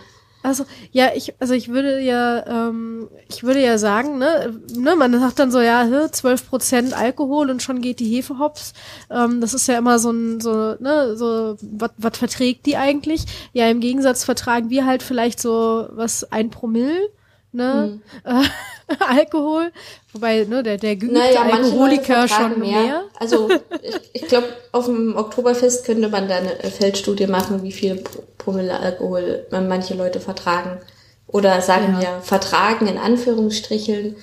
Also 0.41 0.63
ja, 0.91 1.09
ich 1.13 1.33
also 1.41 1.53
ich 1.53 1.67
würde 1.67 1.99
ja 1.99 2.69
ähm, 2.69 3.09
ich 3.27 3.43
würde 3.43 3.61
ja 3.61 3.77
sagen, 3.77 4.19
ne, 4.19 4.57
ne 4.73 4.95
man 4.95 5.19
sagt 5.19 5.37
dann 5.37 5.51
so 5.51 5.59
ja, 5.59 6.09
zwölf 6.11 6.49
Prozent 6.49 6.93
Alkohol 6.93 7.49
und 7.49 7.61
schon 7.61 7.81
geht 7.81 7.99
die 7.99 8.09
Hefe 8.09 8.39
hops. 8.39 8.73
Ähm, 9.11 9.41
das 9.41 9.53
ist 9.53 9.67
ja 9.67 9.77
immer 9.77 9.99
so 9.99 10.11
ein 10.11 10.39
so 10.39 10.75
ne 10.79 11.17
so 11.17 11.57
was 11.61 11.91
was 11.97 12.17
verträgt 12.17 12.65
die 12.67 12.77
eigentlich? 12.77 13.25
Ja, 13.51 13.67
im 13.69 13.81
Gegensatz 13.81 14.23
vertragen 14.23 14.69
wir 14.69 14.85
halt 14.85 15.03
vielleicht 15.03 15.41
so 15.41 15.89
was 15.91 16.31
ein 16.31 16.49
Promille 16.51 17.09
ne? 17.51 17.99
Hm. 18.23 18.45
Alkohol. 18.99 19.71
Wobei, 20.13 20.45
ne, 20.45 20.63
der, 20.63 20.77
der 20.77 20.95
geübte 20.95 21.17
naja, 21.17 21.41
Alkoholiker 21.43 22.27
schon 22.27 22.59
mehr. 22.59 22.81
mehr. 22.81 23.03
Also 23.19 23.49
ich, 23.81 23.99
ich 24.13 24.27
glaube, 24.27 24.47
auf 24.71 24.85
dem 24.85 25.15
Oktoberfest 25.15 25.85
könnte 25.85 26.09
man 26.09 26.27
da 26.27 26.37
eine 26.37 26.55
Feldstudie 26.71 27.27
machen, 27.27 27.63
wie 27.63 27.71
viel 27.71 28.03
Promille 28.37 28.79
Alkohol 28.79 29.45
manche 29.51 29.93
Leute 29.93 30.19
vertragen. 30.19 30.79
Oder 31.27 31.61
sagen 31.61 31.93
ja. 31.93 32.01
wir, 32.01 32.21
vertragen 32.21 32.87
in 32.87 32.97
Anführungsstrichen. 32.97 34.15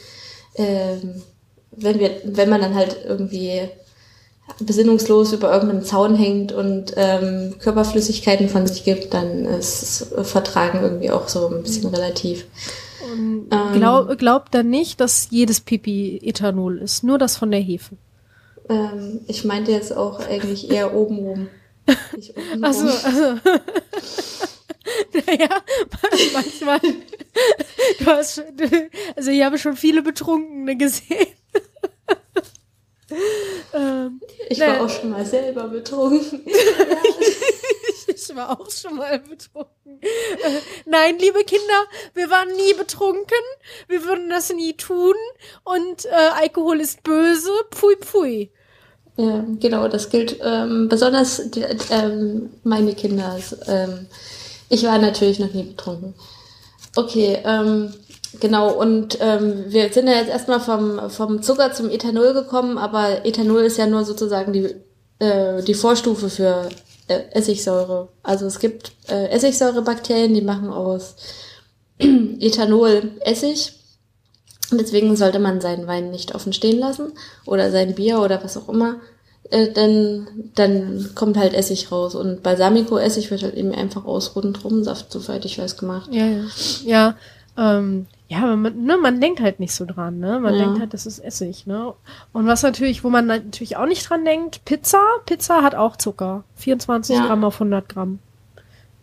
Ähm, 0.57 1.23
wenn 1.71 2.01
wir, 2.01 2.11
wenn 2.25 2.49
man 2.49 2.61
dann 2.61 2.75
halt 2.75 2.97
irgendwie 3.07 3.69
besinnungslos 4.61 5.33
über 5.33 5.53
irgendeinem 5.53 5.85
Zaun 5.85 6.15
hängt 6.15 6.53
und 6.53 6.95
ähm, 6.97 7.57
Körperflüssigkeiten 7.59 8.49
von 8.49 8.67
sich 8.67 8.85
gibt, 8.85 9.13
dann 9.13 9.45
ist 9.45 10.07
Vertragen 10.23 10.81
irgendwie 10.83 11.11
auch 11.11 11.29
so 11.29 11.49
ein 11.49 11.63
bisschen 11.63 11.87
relativ. 11.87 12.47
Und 13.13 13.49
ähm, 13.51 13.73
glaub, 13.75 14.19
glaubt 14.19 14.55
dann 14.55 14.71
nicht, 14.71 15.01
dass 15.01 15.29
jedes 15.31 15.61
Pipi 15.61 16.21
Ethanol 16.23 16.79
ist, 16.79 17.05
nur 17.05 17.19
das 17.19 17.37
von 17.37 17.51
der 17.51 17.61
Hefe. 17.61 17.97
Ähm, 18.69 19.21
ich 19.29 19.45
meinte 19.45 19.73
jetzt 19.73 19.97
auch 19.97 20.21
eigentlich 20.21 20.71
eher 20.71 20.95
oben 20.95 21.19
rum. 21.19 21.49
also, 22.63 22.87
also. 22.87 23.41
naja, 25.27 25.49
manchmal. 26.33 26.81
Du 27.99 28.07
hast, 28.07 28.43
also 29.15 29.31
ich 29.31 29.43
habe 29.45 29.59
schon 29.59 29.77
viele 29.77 30.03
Betrunkene 30.03 30.77
gesehen. 30.77 31.29
ähm, 33.75 34.21
ich 34.49 34.59
war 34.61 34.81
auch 34.81 34.89
schon 34.89 35.11
mal 35.11 35.25
selber 35.25 35.69
betrunken. 35.69 36.41
ich 38.17 38.35
war 38.35 38.59
auch 38.59 38.71
schon 38.71 38.97
mal 38.97 39.19
betrunken. 39.19 40.01
Äh, 40.01 40.61
nein, 40.87 41.19
liebe 41.19 41.45
Kinder, 41.45 41.85
wir 42.15 42.31
waren 42.31 42.49
nie 42.57 42.75
betrunken. 42.75 43.45
Wir 43.89 44.05
würden 44.05 44.31
das 44.31 44.53
nie 44.53 44.73
tun. 44.73 45.15
Und 45.65 46.07
äh, 46.07 46.31
Alkohol 46.41 46.81
ist 46.81 47.03
böse. 47.03 47.51
Pfui, 47.71 47.97
pfui. 47.97 48.51
Ja, 49.17 49.45
genau, 49.61 49.89
das 49.89 50.11
gilt 50.11 50.39
ähm, 50.43 50.89
besonders 50.89 51.51
die, 51.51 51.65
ähm, 51.91 52.51
meine 52.65 52.95
Kinder. 52.95 53.39
Ähm, 53.67 54.07
ich 54.69 54.85
war 54.85 54.99
natürlich 54.99 55.39
noch 55.39 55.53
nie 55.53 55.63
betrunken. 55.63 56.15
Okay, 56.97 57.39
ähm, 57.45 57.95
genau, 58.41 58.73
und 58.73 59.19
ähm, 59.21 59.65
wir 59.69 59.93
sind 59.93 60.09
ja 60.09 60.15
jetzt 60.15 60.31
erstmal 60.31 60.61
vom, 60.61 61.11
vom 61.11 61.43
Zucker 61.43 61.73
zum 61.73 61.89
Ethanol 61.91 62.35
gekommen, 62.35 62.77
aber 62.79 63.25
Ethanol 63.25 63.63
ist 63.63 63.79
ja 63.79 63.87
nur 63.87 64.05
sozusagen 64.05 64.53
die, 64.53 64.75
äh, 65.19 65.63
die 65.63 65.75
Vorstufe 65.75 66.29
für 66.29 66.69
äh, 67.09 67.21
Essigsäure. 67.33 68.09
Also 68.23 68.47
es 68.47 68.59
gibt 68.59 68.93
äh, 69.09 69.29
Essigsäurebakterien, 69.29 70.35
die 70.35 70.43
machen 70.43 70.71
aus 70.71 71.17
Ethanol 71.99 73.13
Essig. 73.21 73.73
Deswegen 74.73 75.17
sollte 75.17 75.39
man 75.39 75.61
seinen 75.61 75.87
Wein 75.87 76.11
nicht 76.11 76.35
offen 76.35 76.53
stehen 76.53 76.79
lassen 76.79 77.13
oder 77.45 77.71
sein 77.71 77.95
Bier 77.95 78.21
oder 78.21 78.43
was 78.43 78.57
auch 78.57 78.69
immer. 78.69 78.97
Äh, 79.51 79.73
denn 79.73 80.51
dann 80.55 81.11
kommt 81.15 81.37
halt 81.37 81.55
Essig 81.55 81.93
raus. 81.93 82.15
Und 82.15 82.43
Balsamico-Essig 82.43 83.31
wird 83.31 83.43
halt 83.43 83.55
eben 83.55 83.73
einfach 83.73 84.05
aus 84.05 84.35
Rundrumsaft, 84.35 85.13
soweit 85.13 85.45
ich 85.45 85.59
weiß, 85.59 85.77
gemacht. 85.77 86.11
Ja, 86.13 86.27
ja. 86.27 86.45
ja 86.85 87.17
ähm, 87.57 88.07
ja, 88.29 88.39
aber 88.39 88.57
man, 88.57 88.85
ne, 88.85 88.97
man 88.97 89.21
denkt 89.21 89.41
halt 89.41 89.61
nicht 89.61 89.73
so 89.73 89.85
dran, 89.85 90.19
ne? 90.19 90.41
Man 90.41 90.55
ja. 90.55 90.65
denkt 90.65 90.81
halt, 90.81 90.95
das 90.95 91.07
ist 91.07 91.21
Essig, 91.21 91.67
ne? 91.67 91.95
Und 92.33 92.47
was 92.47 92.63
natürlich, 92.63 93.05
wo 93.05 93.09
man 93.09 93.27
natürlich 93.27 93.77
auch 93.77 93.87
nicht 93.87 94.09
dran 94.09 94.25
denkt, 94.25 94.65
Pizza, 94.65 95.01
Pizza 95.27 95.63
hat 95.63 95.77
auch 95.77 95.97
Zucker. 95.97 96.43
24 96.57 97.17
ja. 97.17 97.27
Gramm 97.27 97.45
auf 97.45 97.55
100 97.55 97.89
Gramm. 97.89 98.19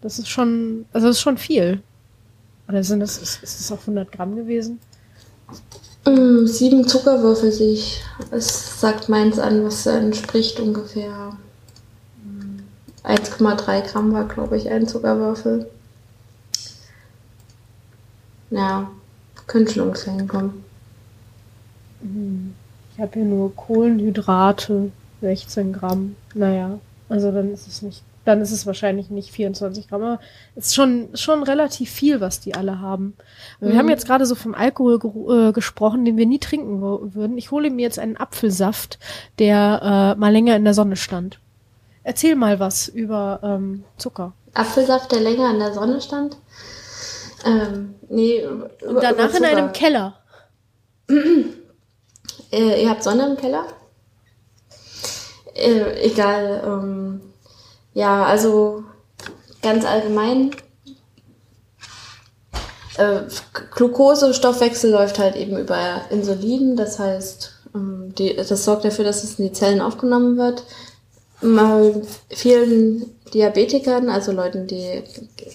Das 0.02 0.20
ist 0.20 0.28
schon, 0.28 0.86
also 0.92 1.08
das 1.08 1.18
ist 1.18 1.22
schon 1.22 1.38
viel. 1.38 1.82
Oder 2.68 2.84
sind 2.84 3.00
das, 3.00 3.18
ist, 3.18 3.42
ist 3.44 3.60
das 3.62 3.72
auf 3.72 3.82
100 3.82 4.12
Gramm 4.12 4.36
gewesen? 4.36 4.80
Mm, 6.06 6.46
sieben 6.46 6.86
Zuckerwürfel 6.86 7.54
sehe 7.54 7.72
ich. 7.72 8.04
Es 8.32 8.82
sagt 8.82 9.08
meins 9.08 9.40
an, 9.40 9.64
was 9.64 9.86
entspricht 9.86 10.60
ungefähr 10.60 11.38
1,3 13.06 13.82
Gramm 13.90 14.14
war, 14.14 14.28
glaube 14.28 14.58
ich, 14.58 14.70
ein 14.70 14.86
Zuckerwürfel. 14.86 15.70
Ja, 18.50 18.92
könnte 19.48 19.74
schon 19.74 19.88
ungefähr 19.88 20.14
hinkommen. 20.14 20.64
Hm. 22.02 22.54
Ich 22.94 23.02
habe 23.02 23.12
hier 23.14 23.26
nur 23.26 23.56
Kohlenhydrate, 23.56 24.92
16 25.22 25.74
Gramm. 25.74 26.16
Naja, 26.36 26.80
also 27.10 27.32
dann 27.32 27.52
ist 27.52 27.68
es 27.68 27.82
nicht, 27.82 28.04
dann 28.24 28.40
ist 28.42 28.52
es 28.52 28.68
wahrscheinlich 28.68 29.10
nicht 29.10 29.32
24 29.32 29.88
Gramm. 29.88 30.04
Aber 30.04 30.20
es 30.56 30.68
ist 30.68 30.76
schon, 30.76 31.10
schon 31.16 31.42
relativ 31.42 31.90
viel, 31.90 32.22
was 32.22 32.40
die 32.40 32.54
alle 32.54 32.80
haben. 32.80 33.16
Mhm. 33.60 33.70
Wir 33.70 33.78
haben 33.78 33.90
jetzt 33.90 34.06
gerade 34.06 34.26
so 34.26 34.36
vom 34.36 34.54
Alkohol 34.54 35.00
ge 35.00 35.12
äh, 35.50 35.52
gesprochen, 35.54 36.06
den 36.06 36.18
wir 36.18 36.28
nie 36.28 36.40
trinken 36.40 36.82
würden. 36.82 37.38
Ich 37.38 37.52
hole 37.52 37.72
mir 37.72 37.82
jetzt 37.82 38.00
einen 38.00 38.18
Apfelsaft, 38.18 39.00
der 39.40 40.16
äh, 40.16 40.20
mal 40.20 40.32
länger 40.32 40.56
in 40.56 40.64
der 40.64 40.76
Sonne 40.76 40.96
stand. 40.96 41.40
Erzähl 42.04 42.36
mal 42.36 42.60
was 42.60 42.90
über 42.90 43.40
ähm, 43.44 43.86
Zucker. 43.98 44.34
Apfelsaft, 44.54 45.12
der 45.12 45.22
länger 45.22 45.52
in 45.52 45.60
der 45.60 45.74
Sonne 45.74 46.00
stand? 46.00 46.38
Ähm, 47.46 47.96
nee, 48.10 48.46
Und 48.46 49.02
danach 49.02 49.34
in 49.34 49.46
einem 49.46 49.74
Keller. 49.74 50.16
äh, 52.52 52.84
ihr 52.84 52.90
habt 52.90 53.04
Sonne 53.04 53.28
im 53.28 53.38
Keller? 53.38 53.66
Äh, 55.56 56.06
egal. 56.06 56.64
Ähm, 56.66 57.22
ja, 57.94 58.24
also 58.24 58.84
ganz 59.62 59.86
allgemein. 59.86 60.52
Äh, 62.98 63.22
Glukosestoffwechsel 63.72 64.92
läuft 64.92 65.18
halt 65.18 65.36
eben 65.36 65.58
über 65.58 66.02
Insulin, 66.12 66.76
das 66.76 67.00
heißt, 67.00 67.52
ähm, 67.74 68.14
die, 68.16 68.36
das 68.36 68.50
sorgt 68.64 68.86
dafür, 68.86 69.06
dass 69.06 69.24
es 69.24 69.40
in 69.40 69.46
die 69.46 69.54
Zellen 69.54 69.82
aufgenommen 69.82 70.38
wird. 70.38 70.64
Mal 71.44 72.02
vielen 72.30 73.14
Diabetikern, 73.34 74.10
also 74.10 74.32
Leuten, 74.32 74.68
die 74.68 75.04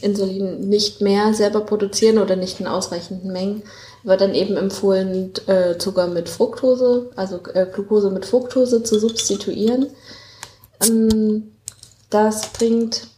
Insulin 0.02 0.68
nicht 0.68 1.00
mehr 1.00 1.32
selber 1.32 1.60
produzieren 1.60 2.18
oder 2.18 2.36
nicht 2.36 2.60
in 2.60 2.66
ausreichenden 2.66 3.32
Mengen, 3.32 3.62
wird 4.02 4.20
dann 4.20 4.34
eben 4.34 4.56
empfohlen, 4.56 5.32
äh, 5.46 5.78
Zucker 5.78 6.08
mit 6.08 6.28
Fructose, 6.28 7.10
also 7.16 7.40
äh, 7.54 7.66
Glucose 7.72 8.10
mit 8.10 8.26
Fructose 8.26 8.82
zu 8.82 8.98
substituieren. 8.98 9.86
Ähm, 10.84 11.52
das 12.10 12.52
bringt 12.52 13.08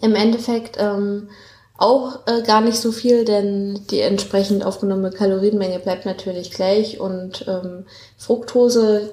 im 0.00 0.14
Endeffekt 0.14 0.76
ähm, 0.78 1.28
auch 1.76 2.26
äh, 2.26 2.42
gar 2.42 2.60
nicht 2.60 2.78
so 2.78 2.92
viel, 2.92 3.24
denn 3.24 3.80
die 3.90 4.00
entsprechend 4.00 4.64
aufgenommene 4.64 5.10
Kalorienmenge 5.10 5.80
bleibt 5.80 6.06
natürlich 6.06 6.50
gleich 6.50 7.00
und 7.00 7.46
ähm, 7.48 7.86
Fructose 8.16 9.10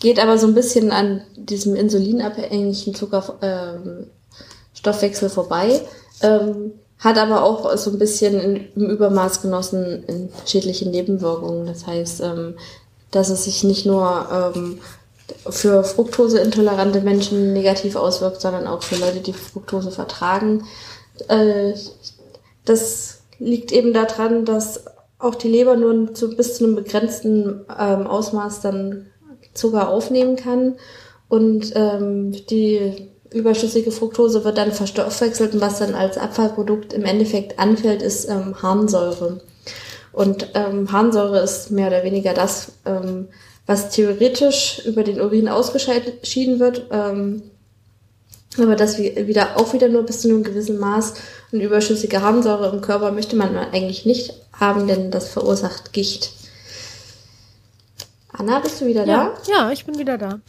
geht 0.00 0.18
aber 0.20 0.38
so 0.38 0.46
ein 0.46 0.54
bisschen 0.54 0.92
an 0.92 1.22
diesem 1.36 1.74
insulinabhängigen 1.74 2.94
Zuckerstoffwechsel 2.94 5.28
ähm, 5.28 5.34
vorbei, 5.34 5.80
ähm, 6.22 6.72
hat 6.98 7.18
aber 7.18 7.44
auch 7.44 7.76
so 7.76 7.90
ein 7.90 7.98
bisschen 7.98 8.40
in, 8.40 8.68
im 8.74 8.90
Übermaß 8.90 9.42
genossen 9.42 10.04
in 10.04 10.30
schädliche 10.46 10.88
Nebenwirkungen. 10.88 11.66
Das 11.66 11.86
heißt, 11.86 12.22
ähm, 12.22 12.54
dass 13.10 13.30
es 13.30 13.44
sich 13.44 13.64
nicht 13.64 13.86
nur 13.86 14.52
ähm, 14.54 14.78
für 15.48 15.84
fruktoseintolerante 15.84 17.00
Menschen 17.00 17.52
negativ 17.52 17.96
auswirkt, 17.96 18.40
sondern 18.40 18.66
auch 18.66 18.82
für 18.82 18.96
Leute, 18.96 19.20
die 19.20 19.32
Fructose 19.32 19.90
vertragen. 19.90 20.64
Äh, 21.28 21.74
das 22.64 23.20
liegt 23.38 23.72
eben 23.72 23.92
daran, 23.92 24.44
dass 24.44 24.84
auch 25.18 25.34
die 25.34 25.48
Leber 25.48 25.76
nur 25.76 26.14
zu, 26.14 26.36
bis 26.36 26.56
zu 26.56 26.64
einem 26.64 26.76
begrenzten 26.76 27.64
ähm, 27.78 28.06
Ausmaß 28.06 28.60
dann 28.60 29.06
Zucker 29.54 29.88
aufnehmen 29.88 30.36
kann 30.36 30.76
und 31.28 31.72
ähm, 31.74 32.32
die 32.48 33.08
überschüssige 33.30 33.90
Fructose 33.92 34.44
wird 34.44 34.56
dann 34.56 34.72
verstoffwechselt 34.72 35.54
und 35.54 35.60
was 35.60 35.78
dann 35.78 35.94
als 35.94 36.16
Abfallprodukt 36.16 36.92
im 36.92 37.04
Endeffekt 37.04 37.58
anfällt, 37.58 38.02
ist 38.02 38.28
ähm, 38.28 38.62
Harnsäure. 38.62 39.40
Und 40.12 40.48
ähm, 40.54 40.90
Harnsäure 40.90 41.40
ist 41.40 41.70
mehr 41.70 41.88
oder 41.88 42.04
weniger 42.04 42.32
das, 42.32 42.72
ähm, 42.86 43.28
was 43.66 43.90
theoretisch 43.90 44.82
über 44.86 45.04
den 45.04 45.20
Urin 45.20 45.48
ausgeschieden 45.48 46.58
wird, 46.58 46.86
ähm, 46.90 47.42
aber 48.56 48.76
das 48.76 48.98
wieder 48.98 49.56
auch 49.56 49.74
wieder 49.74 49.88
nur 49.88 50.04
bis 50.04 50.22
zu 50.22 50.28
einem 50.28 50.42
gewissen 50.42 50.78
Maß. 50.78 51.14
Und 51.52 51.60
überschüssige 51.60 52.22
Harnsäure 52.22 52.74
im 52.74 52.80
Körper 52.80 53.12
möchte 53.12 53.36
man 53.36 53.56
eigentlich 53.56 54.06
nicht 54.06 54.32
haben, 54.52 54.88
denn 54.88 55.10
das 55.10 55.28
verursacht 55.28 55.92
Gicht. 55.92 56.32
Anna, 58.38 58.60
bist 58.60 58.80
du 58.80 58.86
wieder 58.86 59.04
ja, 59.04 59.34
da? 59.34 59.52
Ja, 59.52 59.70
ich 59.72 59.84
bin 59.84 59.98
wieder 59.98 60.16
da. 60.16 60.40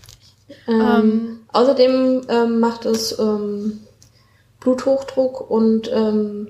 Ähm, 0.67 0.81
ähm, 0.81 1.39
außerdem 1.51 2.21
ähm, 2.29 2.59
macht 2.59 2.85
es 2.85 3.17
ähm, 3.17 3.79
Bluthochdruck 4.59 5.49
und 5.49 5.91
ähm, 5.91 6.49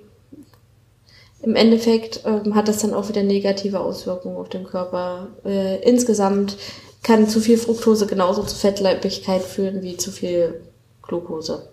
im 1.42 1.56
Endeffekt 1.56 2.22
ähm, 2.26 2.56
hat 2.56 2.68
das 2.68 2.80
dann 2.80 2.94
auch 2.94 3.08
wieder 3.08 3.24
negative 3.24 3.80
Auswirkungen 3.80 4.36
auf 4.36 4.50
den 4.50 4.66
Körper. 4.66 5.28
Äh, 5.46 5.82
insgesamt 5.84 6.58
kann 7.04 7.30
zu 7.30 7.40
viel 7.40 7.58
Fructose 7.58 8.06
genauso 8.06 8.44
zu 8.44 8.56
Fettleibigkeit 8.56 9.42
führen 9.42 9.82
wie 9.82 9.96
zu 9.96 10.12
viel 10.12 10.62
Glucose. 11.02 11.70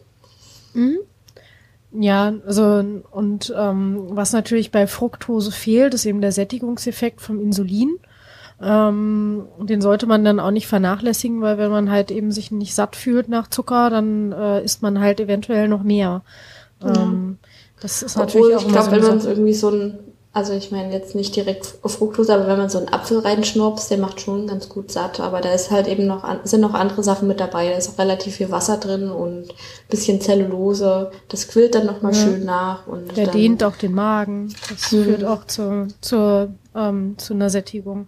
Mhm. 0.74 0.98
Ja, 1.98 2.34
also 2.46 2.84
und 3.10 3.50
was 3.50 4.32
natürlich 4.32 4.70
bei 4.70 4.86
Fructose 4.86 5.50
fehlt, 5.50 5.94
ist 5.94 6.04
eben 6.04 6.20
der 6.20 6.32
Sättigungseffekt 6.32 7.20
vom 7.20 7.40
Insulin. 7.40 7.98
Ähm, 8.60 9.46
den 9.58 9.82
sollte 9.82 10.06
man 10.06 10.24
dann 10.24 10.40
auch 10.40 10.50
nicht 10.50 10.66
vernachlässigen, 10.66 11.42
weil 11.42 11.58
wenn 11.58 11.70
man 11.70 11.90
halt 11.90 12.10
eben 12.10 12.32
sich 12.32 12.50
nicht 12.50 12.74
satt 12.74 12.96
fühlt 12.96 13.28
nach 13.28 13.48
Zucker, 13.48 13.90
dann 13.90 14.32
äh, 14.32 14.64
isst 14.64 14.82
man 14.82 14.98
halt 15.00 15.20
eventuell 15.20 15.68
noch 15.68 15.82
mehr. 15.82 16.22
Ähm, 16.82 17.38
das 17.80 18.02
ist 18.02 18.16
natürlich 18.16 18.46
Obwohl, 18.46 18.56
auch 18.56 18.62
ich 18.62 18.68
glaube, 18.68 18.84
so 18.86 18.90
wenn 18.92 19.18
man 19.18 19.26
irgendwie 19.26 19.54
so 19.54 19.70
ein 19.70 19.98
also 20.36 20.52
ich 20.52 20.70
meine 20.70 20.92
jetzt 20.92 21.14
nicht 21.14 21.34
direkt 21.34 21.64
Fructose, 21.82 22.34
aber 22.34 22.46
wenn 22.46 22.58
man 22.58 22.68
so 22.68 22.76
einen 22.76 22.92
Apfel 22.92 23.20
reinschnurpst, 23.20 23.90
der 23.90 23.96
macht 23.96 24.20
schon 24.20 24.46
ganz 24.46 24.68
gut 24.68 24.92
satt. 24.92 25.18
Aber 25.18 25.40
da 25.40 25.50
ist 25.54 25.70
halt 25.70 25.88
eben 25.88 26.06
noch 26.06 26.28
sind 26.44 26.60
noch 26.60 26.74
andere 26.74 27.02
Sachen 27.02 27.26
mit 27.26 27.40
dabei. 27.40 27.70
Da 27.70 27.78
ist 27.78 27.88
auch 27.88 27.98
relativ 27.98 28.34
viel 28.34 28.50
Wasser 28.50 28.76
drin 28.76 29.10
und 29.10 29.46
bisschen 29.88 30.20
Zellulose. 30.20 31.10
Das 31.30 31.48
quillt 31.48 31.74
dann 31.74 31.86
nochmal 31.86 32.12
ja. 32.12 32.20
schön 32.20 32.44
nach. 32.44 32.86
Und 32.86 33.16
der 33.16 33.28
dehnt 33.28 33.64
auch 33.64 33.76
den 33.76 33.94
Magen. 33.94 34.54
Das 34.68 34.92
mhm. 34.92 35.04
führt 35.04 35.24
auch 35.24 35.46
zu, 35.46 35.88
zur, 36.02 36.50
ähm, 36.74 37.14
zu 37.16 37.32
einer 37.32 37.48
Sättigung. 37.48 38.06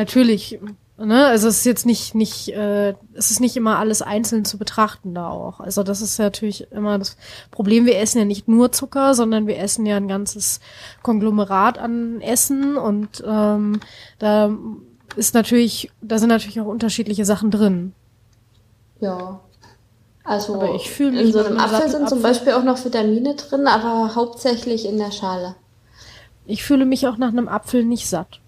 Natürlich 0.00 0.58
Ne? 1.02 1.26
Also 1.26 1.48
es 1.48 1.58
ist 1.58 1.64
jetzt 1.64 1.86
nicht, 1.86 2.14
nicht, 2.14 2.48
äh, 2.48 2.90
es 3.14 3.30
ist 3.30 3.40
nicht 3.40 3.56
immer 3.56 3.78
alles 3.78 4.02
einzeln 4.02 4.44
zu 4.44 4.58
betrachten 4.58 5.14
da 5.14 5.30
auch. 5.30 5.58
Also 5.58 5.82
das 5.82 6.02
ist 6.02 6.18
natürlich 6.18 6.70
immer 6.72 6.98
das 6.98 7.16
Problem. 7.50 7.86
Wir 7.86 7.98
essen 7.98 8.18
ja 8.18 8.26
nicht 8.26 8.48
nur 8.48 8.70
Zucker, 8.70 9.14
sondern 9.14 9.46
wir 9.46 9.58
essen 9.58 9.86
ja 9.86 9.96
ein 9.96 10.08
ganzes 10.08 10.60
Konglomerat 11.02 11.78
an 11.78 12.20
Essen 12.20 12.76
und 12.76 13.24
ähm, 13.26 13.80
da 14.18 14.54
ist 15.16 15.32
natürlich, 15.32 15.90
da 16.02 16.18
sind 16.18 16.28
natürlich 16.28 16.60
auch 16.60 16.66
unterschiedliche 16.66 17.24
Sachen 17.24 17.50
drin. 17.50 17.94
Ja. 19.00 19.40
Also 20.22 20.56
aber 20.56 20.74
ich 20.74 20.90
fühle 20.90 21.18
in 21.18 21.32
so 21.32 21.38
einem 21.38 21.56
Apfel 21.56 21.88
sind 21.88 22.02
Apfel. 22.02 22.08
zum 22.08 22.22
Beispiel 22.22 22.52
auch 22.52 22.62
noch 22.62 22.84
Vitamine 22.84 23.36
drin, 23.36 23.66
aber 23.66 24.14
hauptsächlich 24.14 24.84
in 24.84 24.98
der 24.98 25.12
Schale. 25.12 25.56
Ich 26.44 26.62
fühle 26.62 26.84
mich 26.84 27.08
auch 27.08 27.16
nach 27.16 27.28
einem 27.28 27.48
Apfel 27.48 27.84
nicht 27.84 28.06
satt. 28.06 28.40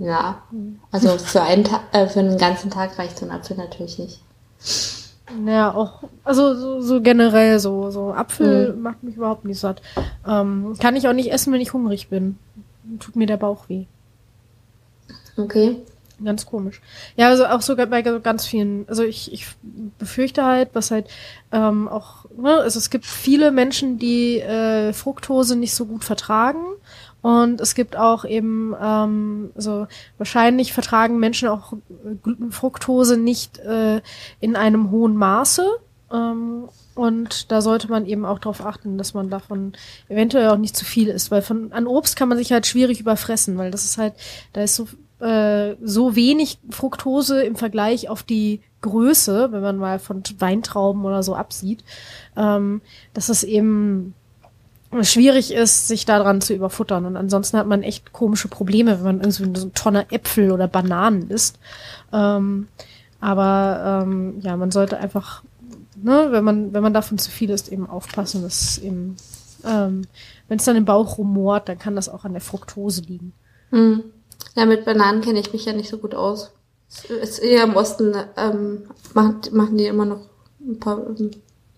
Ja, 0.00 0.42
also 0.90 1.18
für 1.18 1.42
einen, 1.42 1.62
Ta 1.62 1.82
äh, 1.92 2.08
für 2.08 2.20
einen 2.20 2.38
ganzen 2.38 2.70
Tag 2.70 2.98
reicht 2.98 3.18
so 3.18 3.26
ein 3.26 3.30
Apfel 3.30 3.58
natürlich 3.58 3.98
nicht. 3.98 4.20
Naja, 5.38 5.74
auch, 5.74 6.02
also 6.24 6.54
so, 6.54 6.80
so 6.80 7.02
generell 7.02 7.58
so, 7.60 7.90
so 7.90 8.12
Apfel 8.14 8.72
mhm. 8.72 8.82
macht 8.82 9.02
mich 9.02 9.16
überhaupt 9.16 9.44
nicht 9.44 9.60
satt. 9.60 9.82
Ähm, 10.26 10.74
kann 10.80 10.96
ich 10.96 11.06
auch 11.06 11.12
nicht 11.12 11.30
essen, 11.30 11.52
wenn 11.52 11.60
ich 11.60 11.74
hungrig 11.74 12.08
bin. 12.08 12.38
Tut 12.98 13.14
mir 13.14 13.26
der 13.26 13.36
Bauch 13.36 13.68
weh. 13.68 13.84
Okay. 15.36 15.76
Ganz 16.24 16.46
komisch. 16.46 16.80
Ja, 17.16 17.28
also 17.28 17.44
auch 17.46 17.60
sogar 17.60 17.86
bei 17.86 18.00
ganz 18.00 18.46
vielen, 18.46 18.86
also 18.88 19.04
ich, 19.04 19.32
ich 19.32 19.46
befürchte 19.98 20.44
halt, 20.44 20.70
was 20.72 20.90
halt 20.90 21.08
ähm, 21.52 21.88
auch, 21.88 22.24
ne, 22.36 22.56
also 22.56 22.78
es 22.78 22.88
gibt 22.88 23.04
viele 23.04 23.50
Menschen, 23.50 23.98
die 23.98 24.40
äh, 24.40 24.94
Fructose 24.94 25.56
nicht 25.56 25.74
so 25.74 25.84
gut 25.84 26.04
vertragen 26.04 26.64
und 27.22 27.60
es 27.60 27.74
gibt 27.74 27.96
auch 27.96 28.24
eben, 28.24 28.74
ähm, 28.80 29.50
so 29.54 29.86
wahrscheinlich 30.16 30.72
vertragen 30.72 31.18
Menschen 31.18 31.48
auch 31.48 31.74
Fructose 32.50 33.16
nicht 33.16 33.58
äh, 33.58 34.00
in 34.40 34.56
einem 34.56 34.90
hohen 34.90 35.16
Maße. 35.16 35.66
Ähm, 36.12 36.68
und 36.94 37.50
da 37.52 37.60
sollte 37.60 37.88
man 37.88 38.06
eben 38.06 38.24
auch 38.24 38.38
darauf 38.38 38.64
achten, 38.64 38.98
dass 38.98 39.14
man 39.14 39.30
davon 39.30 39.74
eventuell 40.08 40.48
auch 40.48 40.56
nicht 40.56 40.76
zu 40.76 40.84
viel 40.84 41.08
isst. 41.08 41.30
Weil 41.30 41.42
von 41.42 41.72
an 41.72 41.86
Obst 41.86 42.16
kann 42.16 42.28
man 42.28 42.38
sich 42.38 42.52
halt 42.52 42.66
schwierig 42.66 43.00
überfressen, 43.00 43.58
weil 43.58 43.70
das 43.70 43.84
ist 43.84 43.98
halt, 43.98 44.14
da 44.52 44.62
ist 44.62 44.76
so, 44.76 44.88
äh, 45.24 45.76
so 45.82 46.16
wenig 46.16 46.58
Fructose 46.70 47.42
im 47.42 47.56
Vergleich 47.56 48.08
auf 48.08 48.22
die 48.22 48.60
Größe, 48.80 49.52
wenn 49.52 49.60
man 49.60 49.76
mal 49.76 49.98
von 49.98 50.22
Weintrauben 50.38 51.04
oder 51.04 51.22
so 51.22 51.34
absieht, 51.34 51.84
ähm, 52.34 52.80
dass 53.12 53.28
es 53.28 53.44
eben 53.44 54.14
schwierig 55.02 55.52
ist, 55.52 55.88
sich 55.88 56.04
daran 56.04 56.40
zu 56.40 56.54
überfuttern. 56.54 57.06
Und 57.06 57.16
ansonsten 57.16 57.58
hat 57.58 57.66
man 57.66 57.82
echt 57.82 58.12
komische 58.12 58.48
Probleme, 58.48 58.98
wenn 58.98 59.04
man 59.04 59.20
irgendwie 59.20 59.58
so 59.60 59.66
eine 59.66 59.72
Tonne 59.74 60.10
Äpfel 60.10 60.52
oder 60.52 60.68
Bananen 60.68 61.30
isst. 61.30 61.58
Ähm, 62.12 62.68
aber 63.20 64.02
ähm, 64.04 64.40
ja, 64.40 64.56
man 64.56 64.70
sollte 64.70 64.98
einfach, 64.98 65.42
ne, 66.02 66.28
wenn 66.30 66.44
man, 66.44 66.72
wenn 66.72 66.82
man 66.82 66.94
davon 66.94 67.18
zu 67.18 67.30
viel 67.30 67.50
isst, 67.50 67.70
eben 67.70 67.88
aufpassen, 67.88 68.42
dass 68.42 68.78
eben 68.78 69.16
Ähm, 69.62 70.06
Wenn 70.48 70.58
es 70.58 70.64
dann 70.64 70.76
im 70.76 70.86
Bauch 70.86 71.18
rumort, 71.18 71.68
dann 71.68 71.78
kann 71.78 71.94
das 71.94 72.08
auch 72.08 72.24
an 72.24 72.32
der 72.32 72.40
Fructose 72.40 73.02
liegen. 73.02 73.34
Hm. 73.70 74.04
Ja, 74.56 74.64
mit 74.64 74.86
Bananen 74.86 75.20
kenne 75.20 75.38
ich 75.38 75.52
mich 75.52 75.66
ja 75.66 75.74
nicht 75.74 75.90
so 75.90 75.98
gut 75.98 76.14
aus. 76.14 76.50
Ist 77.08 77.38
eher 77.38 77.64
im 77.64 77.76
Osten 77.76 78.14
ähm, 78.38 78.84
machen, 79.12 79.40
machen 79.52 79.76
die 79.76 79.84
immer 79.84 80.06
noch 80.06 80.22
ein 80.60 80.80
paar 80.80 80.98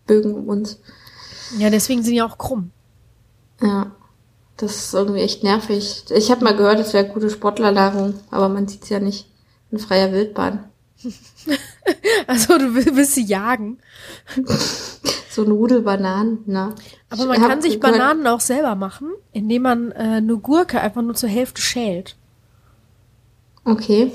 Bögen 0.06 0.34
um 0.34 0.48
uns. 0.48 0.78
Ja, 1.58 1.70
deswegen 1.70 2.02
sind 2.02 2.14
die 2.14 2.22
auch 2.22 2.38
krumm. 2.38 2.70
Ja, 3.62 3.92
das 4.56 4.76
ist 4.76 4.94
irgendwie 4.94 5.20
echt 5.20 5.42
nervig. 5.42 6.04
Ich 6.10 6.30
habe 6.30 6.44
mal 6.44 6.56
gehört, 6.56 6.80
es 6.80 6.92
wäre 6.92 7.06
gute 7.08 7.30
Sportlernahrung, 7.30 8.14
aber 8.30 8.48
man 8.48 8.68
sieht's 8.68 8.88
ja 8.88 8.98
nicht 9.00 9.28
in 9.70 9.78
freier 9.78 10.12
Wildbahn. 10.12 10.64
Also 12.28 12.56
du 12.58 12.74
will- 12.74 12.94
willst 12.94 13.16
sie 13.16 13.24
jagen. 13.24 13.78
So 15.30 15.42
ein 15.44 15.50
Rudel 15.50 15.80
Bananen, 15.82 16.38
ne? 16.46 16.74
Aber 17.10 17.26
man 17.26 17.40
kann 17.40 17.60
sich 17.60 17.80
Bananen 17.80 18.26
auch 18.28 18.40
selber 18.40 18.76
machen, 18.76 19.08
indem 19.32 19.62
man 19.62 19.90
äh, 19.92 19.94
eine 19.96 20.36
Gurke 20.36 20.80
einfach 20.80 21.02
nur 21.02 21.14
zur 21.14 21.28
Hälfte 21.28 21.60
schält. 21.60 22.16
Okay. 23.64 24.12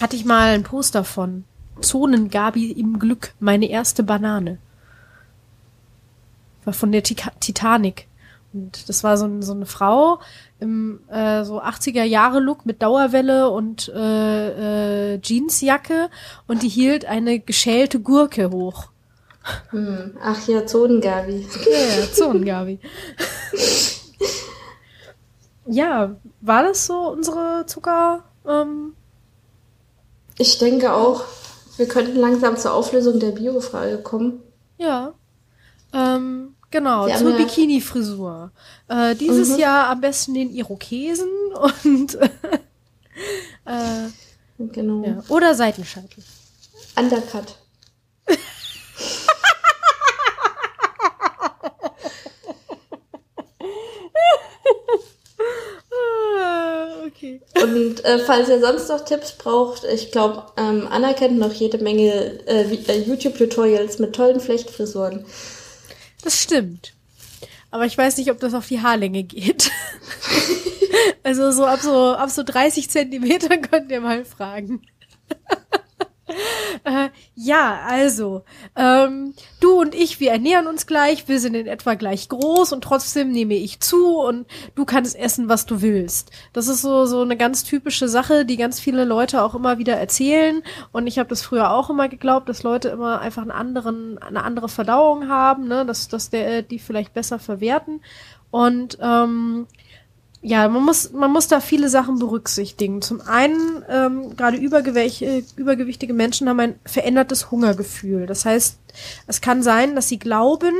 Hatte 0.00 0.16
ich 0.16 0.24
mal 0.26 0.54
ein 0.54 0.62
Poster 0.64 1.04
von. 1.04 1.44
Zonengabi 1.80 2.72
im 2.72 2.98
Glück, 2.98 3.32
meine 3.40 3.68
erste 3.70 4.02
Banane. 4.02 4.58
War 6.66 6.74
von 6.74 6.92
der 6.92 7.02
Tika 7.02 7.30
Titanic. 7.40 8.08
Und 8.52 8.88
das 8.88 9.02
war 9.04 9.16
so, 9.16 9.26
ein, 9.26 9.42
so 9.42 9.52
eine 9.52 9.66
Frau 9.66 10.18
im 10.60 11.00
äh, 11.08 11.44
so 11.44 11.60
80er 11.62 12.04
Jahre 12.04 12.40
Look 12.40 12.64
mit 12.64 12.82
Dauerwelle 12.82 13.50
und 13.50 13.88
äh, 13.94 15.14
äh, 15.14 15.20
Jeansjacke 15.22 16.08
und 16.46 16.62
die 16.62 16.68
hielt 16.68 17.04
eine 17.04 17.38
geschälte 17.38 18.00
Gurke 18.00 18.50
hoch. 18.50 18.86
Hm. 19.70 20.16
Ach 20.20 20.48
ja, 20.48 20.66
Zonengabi. 20.66 21.46
Ja, 21.70 22.00
ja, 22.00 22.12
Zonengabi. 22.12 22.80
ja, 25.66 26.16
war 26.40 26.62
das 26.62 26.86
so 26.86 27.10
unsere 27.10 27.64
Zucker? 27.66 28.24
Ähm, 28.46 28.94
Ich 30.38 30.58
denke 30.58 30.94
auch, 30.94 31.24
wir 31.76 31.86
könnten 31.86 32.16
langsam 32.16 32.56
zur 32.56 32.72
Auflösung 32.72 33.20
der 33.20 33.32
Bio-Frage 33.32 33.98
kommen. 33.98 34.40
Ja. 34.78 35.12
Ähm, 35.92 36.55
genau, 36.78 37.08
zur 37.16 37.30
ja- 37.30 37.36
Bikini-Frisur. 37.36 38.50
Äh, 38.88 39.14
dieses 39.16 39.50
Mhm. 39.50 39.58
Jahr 39.58 39.88
am 39.88 40.00
besten 40.00 40.34
den 40.34 40.50
Irokesen 40.50 41.28
und 41.84 42.14
äh, 43.64 44.08
Genau. 44.58 45.04
ja. 45.04 45.22
oder 45.28 45.54
Seitenscheitel. 45.54 46.22
Undercut. 46.98 47.56
Ah, 56.38 56.88
okay. 57.06 57.40
Und 57.62 58.04
äh, 58.04 58.18
falls 58.18 58.48
ihr 58.48 58.60
sonst 58.60 58.88
noch 58.88 59.04
Tipps 59.04 59.32
braucht, 59.32 59.84
ich 59.84 60.10
glaube, 60.12 60.44
ähm, 60.56 60.86
Anna 60.90 61.12
kennt 61.12 61.38
noch 61.38 61.52
jede 61.52 61.78
Menge 61.78 62.40
äh, 62.46 62.62
äh, 62.74 63.00
YouTube-Tutorials 63.02 63.98
mit 63.98 64.14
tollen 64.14 64.40
Flechtfrisuren. 64.40 65.24
Das 66.26 66.42
stimmt. 66.42 66.92
Aber 67.70 67.86
ich 67.86 67.96
weiß 67.96 68.16
nicht, 68.16 68.32
ob 68.32 68.40
das 68.40 68.52
auf 68.52 68.66
die 68.66 68.82
Haarlänge 68.82 69.22
geht. 69.22 69.70
also 71.22 71.52
so 71.52 71.64
ab 71.64 71.78
so 71.80 72.16
ab 72.16 72.30
so 72.30 72.42
30 72.42 72.90
Zentimeter 72.90 73.56
könnt 73.58 73.92
ihr 73.92 74.00
mal 74.00 74.24
fragen. 74.24 74.82
äh, 76.84 77.08
ja, 77.34 77.80
also 77.86 78.42
ähm, 78.74 79.34
du 79.60 79.80
und 79.80 79.94
ich, 79.94 80.18
wir 80.18 80.32
ernähren 80.32 80.66
uns 80.66 80.86
gleich, 80.86 81.28
wir 81.28 81.38
sind 81.38 81.54
in 81.54 81.66
etwa 81.66 81.94
gleich 81.94 82.28
groß 82.28 82.72
und 82.72 82.82
trotzdem 82.82 83.30
nehme 83.30 83.54
ich 83.54 83.80
zu 83.80 84.18
und 84.18 84.46
du 84.74 84.84
kannst 84.84 85.16
essen, 85.16 85.48
was 85.48 85.66
du 85.66 85.82
willst. 85.82 86.30
Das 86.52 86.66
ist 86.66 86.82
so 86.82 87.06
so 87.06 87.20
eine 87.20 87.36
ganz 87.36 87.62
typische 87.62 88.08
Sache, 88.08 88.44
die 88.44 88.56
ganz 88.56 88.80
viele 88.80 89.04
Leute 89.04 89.42
auch 89.42 89.54
immer 89.54 89.78
wieder 89.78 89.96
erzählen 89.96 90.62
und 90.92 91.06
ich 91.06 91.18
habe 91.18 91.28
das 91.28 91.42
früher 91.42 91.70
auch 91.70 91.90
immer 91.90 92.08
geglaubt, 92.08 92.48
dass 92.48 92.64
Leute 92.64 92.88
immer 92.88 93.20
einfach 93.20 93.42
einen 93.42 93.52
anderen 93.52 94.18
eine 94.18 94.42
andere 94.42 94.68
Verdauung 94.68 95.28
haben, 95.28 95.68
ne, 95.68 95.86
dass 95.86 96.08
dass 96.08 96.30
der 96.30 96.62
die 96.62 96.80
vielleicht 96.80 97.14
besser 97.14 97.38
verwerten 97.38 98.00
und 98.50 98.98
ähm, 99.00 99.66
ja, 100.46 100.68
man 100.68 100.84
muss, 100.84 101.12
man 101.12 101.32
muss 101.32 101.48
da 101.48 101.58
viele 101.58 101.88
Sachen 101.88 102.20
berücksichtigen. 102.20 103.02
Zum 103.02 103.20
einen, 103.20 103.84
ähm, 103.88 104.36
gerade 104.36 104.56
äh, 104.58 105.42
übergewichtige 105.56 106.14
Menschen 106.14 106.48
haben 106.48 106.60
ein 106.60 106.78
verändertes 106.84 107.50
Hungergefühl. 107.50 108.26
Das 108.26 108.44
heißt, 108.44 108.78
es 109.26 109.40
kann 109.40 109.64
sein, 109.64 109.96
dass 109.96 110.08
sie 110.08 110.20
glauben, 110.20 110.72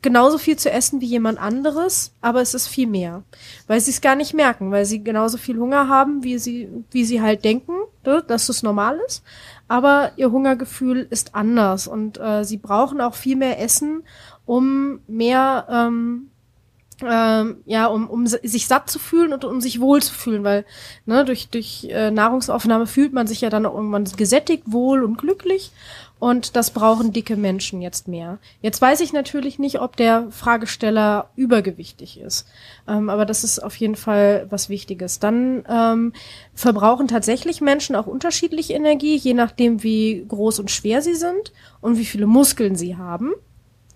genauso 0.00 0.38
viel 0.38 0.56
zu 0.56 0.70
essen 0.70 1.02
wie 1.02 1.06
jemand 1.06 1.38
anderes, 1.38 2.14
aber 2.22 2.40
es 2.40 2.54
ist 2.54 2.68
viel 2.68 2.86
mehr. 2.86 3.22
Weil 3.66 3.82
sie 3.82 3.90
es 3.90 4.00
gar 4.00 4.16
nicht 4.16 4.32
merken, 4.32 4.70
weil 4.70 4.86
sie 4.86 5.04
genauso 5.04 5.36
viel 5.36 5.58
Hunger 5.58 5.90
haben, 5.90 6.24
wie 6.24 6.38
sie, 6.38 6.66
wie 6.90 7.04
sie 7.04 7.20
halt 7.20 7.44
denken, 7.44 7.74
ne, 8.02 8.24
dass 8.26 8.48
es 8.48 8.62
normal 8.62 8.98
ist. 9.06 9.22
Aber 9.68 10.12
ihr 10.16 10.30
Hungergefühl 10.30 11.06
ist 11.10 11.34
anders 11.34 11.86
und 11.86 12.18
äh, 12.18 12.44
sie 12.44 12.56
brauchen 12.56 13.02
auch 13.02 13.14
viel 13.14 13.36
mehr 13.36 13.60
Essen, 13.60 14.04
um 14.46 15.00
mehr 15.06 15.66
ähm, 15.68 16.30
ähm, 17.04 17.58
ja, 17.66 17.86
um, 17.86 18.08
um 18.08 18.26
si- 18.26 18.38
sich 18.42 18.66
satt 18.66 18.88
zu 18.88 18.98
fühlen 18.98 19.32
und 19.32 19.44
um 19.44 19.60
sich 19.60 19.80
wohl 19.80 20.00
zu 20.02 20.14
fühlen, 20.14 20.44
weil 20.44 20.64
ne, 21.04 21.24
durch, 21.24 21.48
durch 21.48 21.86
äh, 21.90 22.10
Nahrungsaufnahme 22.10 22.86
fühlt 22.86 23.12
man 23.12 23.26
sich 23.26 23.42
ja 23.42 23.50
dann 23.50 23.66
auch 23.66 23.74
irgendwann 23.74 24.04
gesättigt, 24.16 24.64
wohl 24.66 25.04
und 25.04 25.18
glücklich. 25.18 25.72
Und 26.18 26.56
das 26.56 26.70
brauchen 26.70 27.12
dicke 27.12 27.36
Menschen 27.36 27.82
jetzt 27.82 28.08
mehr. 28.08 28.38
Jetzt 28.62 28.80
weiß 28.80 29.00
ich 29.00 29.12
natürlich 29.12 29.58
nicht, 29.58 29.82
ob 29.82 29.96
der 29.96 30.28
Fragesteller 30.30 31.28
übergewichtig 31.36 32.18
ist. 32.18 32.46
Ähm, 32.88 33.10
aber 33.10 33.26
das 33.26 33.44
ist 33.44 33.58
auf 33.58 33.76
jeden 33.76 33.96
Fall 33.96 34.46
was 34.48 34.70
Wichtiges. 34.70 35.18
Dann 35.18 35.64
ähm, 35.68 36.14
verbrauchen 36.54 37.06
tatsächlich 37.06 37.60
Menschen 37.60 37.94
auch 37.94 38.06
unterschiedlich 38.06 38.70
Energie, 38.70 39.16
je 39.16 39.34
nachdem, 39.34 39.82
wie 39.82 40.24
groß 40.26 40.60
und 40.60 40.70
schwer 40.70 41.02
sie 41.02 41.14
sind 41.14 41.52
und 41.82 41.98
wie 41.98 42.06
viele 42.06 42.26
Muskeln 42.26 42.76
sie 42.76 42.96
haben. 42.96 43.34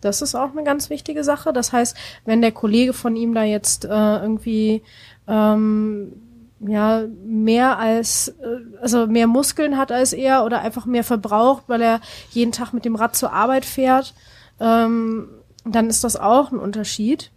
Das 0.00 0.22
ist 0.22 0.34
auch 0.34 0.52
eine 0.52 0.64
ganz 0.64 0.90
wichtige 0.90 1.24
Sache. 1.24 1.52
Das 1.52 1.72
heißt, 1.72 1.96
wenn 2.24 2.40
der 2.40 2.52
Kollege 2.52 2.92
von 2.92 3.16
ihm 3.16 3.34
da 3.34 3.44
jetzt 3.44 3.84
äh, 3.84 3.88
irgendwie 3.88 4.82
ähm, 5.28 6.12
ja 6.60 7.04
mehr 7.24 7.78
als 7.78 8.28
äh, 8.28 8.80
also 8.80 9.06
mehr 9.06 9.26
Muskeln 9.26 9.76
hat 9.76 9.92
als 9.92 10.12
er 10.12 10.44
oder 10.44 10.60
einfach 10.60 10.86
mehr 10.86 11.04
verbraucht, 11.04 11.64
weil 11.66 11.82
er 11.82 12.00
jeden 12.30 12.52
Tag 12.52 12.72
mit 12.72 12.84
dem 12.84 12.96
Rad 12.96 13.16
zur 13.16 13.32
Arbeit 13.32 13.64
fährt, 13.64 14.14
ähm, 14.58 15.28
dann 15.64 15.88
ist 15.88 16.04
das 16.04 16.16
auch 16.16 16.52
ein 16.52 16.58
Unterschied, 16.58 17.30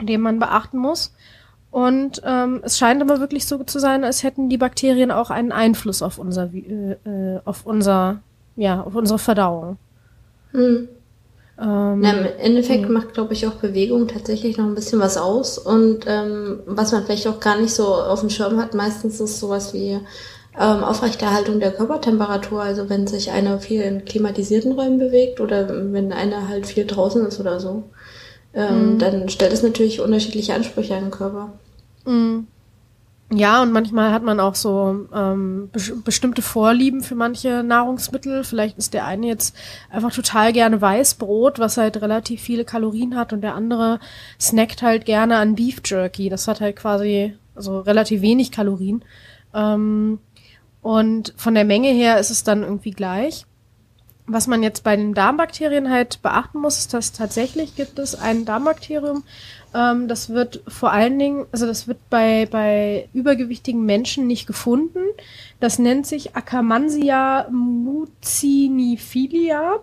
den 0.00 0.20
man 0.20 0.38
beachten 0.38 0.78
muss. 0.78 1.14
Und 1.70 2.20
ähm, 2.24 2.60
es 2.64 2.78
scheint 2.78 3.00
aber 3.00 3.20
wirklich 3.20 3.46
so 3.46 3.62
zu 3.62 3.78
sein, 3.78 4.02
als 4.02 4.24
hätten 4.24 4.48
die 4.48 4.58
Bakterien 4.58 5.12
auch 5.12 5.30
einen 5.30 5.52
Einfluss 5.52 6.02
auf 6.02 6.18
unser 6.18 6.52
äh, 6.52 6.96
äh, 7.04 7.40
auf 7.44 7.64
unser 7.64 8.20
ja 8.56 8.82
auf 8.82 8.94
unsere 8.96 9.20
Verdauung. 9.20 9.76
Hm. 10.50 10.88
Ähm, 11.60 12.00
Na, 12.00 12.12
Im 12.12 12.26
Endeffekt 12.38 12.88
macht, 12.88 13.12
glaube 13.12 13.34
ich, 13.34 13.46
auch 13.46 13.54
Bewegung 13.54 14.08
tatsächlich 14.08 14.56
noch 14.56 14.64
ein 14.64 14.74
bisschen 14.74 15.00
was 15.00 15.16
aus. 15.16 15.58
Und 15.58 16.04
ähm, 16.06 16.60
was 16.66 16.92
man 16.92 17.04
vielleicht 17.04 17.26
auch 17.26 17.40
gar 17.40 17.58
nicht 17.60 17.74
so 17.74 17.94
auf 17.94 18.20
dem 18.20 18.30
Schirm 18.30 18.58
hat, 18.58 18.74
meistens 18.74 19.20
ist 19.20 19.38
sowas 19.38 19.74
wie 19.74 19.98
ähm, 20.58 20.84
Aufrechterhaltung 20.84 21.60
der 21.60 21.72
Körpertemperatur. 21.72 22.62
Also 22.62 22.88
wenn 22.88 23.06
sich 23.06 23.30
einer 23.30 23.58
viel 23.60 23.82
in 23.82 24.04
klimatisierten 24.04 24.72
Räumen 24.72 24.98
bewegt 24.98 25.40
oder 25.40 25.68
wenn 25.92 26.12
einer 26.12 26.48
halt 26.48 26.66
viel 26.66 26.86
draußen 26.86 27.26
ist 27.26 27.40
oder 27.40 27.60
so, 27.60 27.84
ähm, 28.54 28.98
dann 28.98 29.28
stellt 29.28 29.52
es 29.52 29.62
natürlich 29.62 30.00
unterschiedliche 30.00 30.54
Ansprüche 30.54 30.94
an 30.94 31.04
den 31.04 31.10
Körper. 31.10 31.52
Mm. 32.04 32.46
Ja, 33.32 33.62
und 33.62 33.70
manchmal 33.70 34.10
hat 34.10 34.24
man 34.24 34.40
auch 34.40 34.56
so 34.56 35.06
ähm, 35.14 35.68
bes 35.72 35.92
bestimmte 36.02 36.42
Vorlieben 36.42 37.00
für 37.00 37.14
manche 37.14 37.62
Nahrungsmittel. 37.62 38.42
Vielleicht 38.42 38.76
ist 38.76 38.92
der 38.92 39.06
eine 39.06 39.28
jetzt 39.28 39.54
einfach 39.88 40.12
total 40.12 40.52
gerne 40.52 40.80
Weißbrot, 40.80 41.60
was 41.60 41.76
halt 41.76 42.02
relativ 42.02 42.40
viele 42.40 42.64
Kalorien 42.64 43.16
hat, 43.16 43.32
und 43.32 43.42
der 43.42 43.54
andere 43.54 44.00
snackt 44.40 44.82
halt 44.82 45.04
gerne 45.04 45.36
an 45.36 45.54
Beef 45.54 45.80
Jerky. 45.84 46.28
Das 46.28 46.48
hat 46.48 46.60
halt 46.60 46.74
quasi 46.74 47.36
also 47.54 47.80
relativ 47.80 48.20
wenig 48.20 48.50
Kalorien. 48.50 49.04
Ähm, 49.54 50.18
und 50.82 51.32
von 51.36 51.54
der 51.54 51.64
Menge 51.64 51.90
her 51.90 52.18
ist 52.18 52.30
es 52.30 52.42
dann 52.42 52.62
irgendwie 52.64 52.90
gleich. 52.90 53.46
Was 54.32 54.46
man 54.46 54.62
jetzt 54.62 54.84
bei 54.84 54.94
den 54.94 55.12
Darmbakterien 55.12 55.90
halt 55.90 56.22
beachten 56.22 56.60
muss, 56.60 56.78
ist, 56.78 56.94
dass 56.94 57.12
tatsächlich 57.12 57.74
gibt 57.74 57.98
es 57.98 58.14
ein 58.14 58.44
Darmbakterium, 58.44 59.24
ähm, 59.74 60.06
das 60.08 60.30
wird 60.30 60.62
vor 60.68 60.92
allen 60.92 61.18
Dingen, 61.18 61.46
also 61.52 61.66
das 61.66 61.88
wird 61.88 61.98
bei, 62.10 62.46
bei 62.50 63.08
übergewichtigen 63.12 63.84
Menschen 63.84 64.26
nicht 64.26 64.46
gefunden. 64.46 65.00
Das 65.58 65.78
nennt 65.78 66.06
sich 66.06 66.36
Akkermansia 66.36 67.48
mucinifilia. 67.50 69.80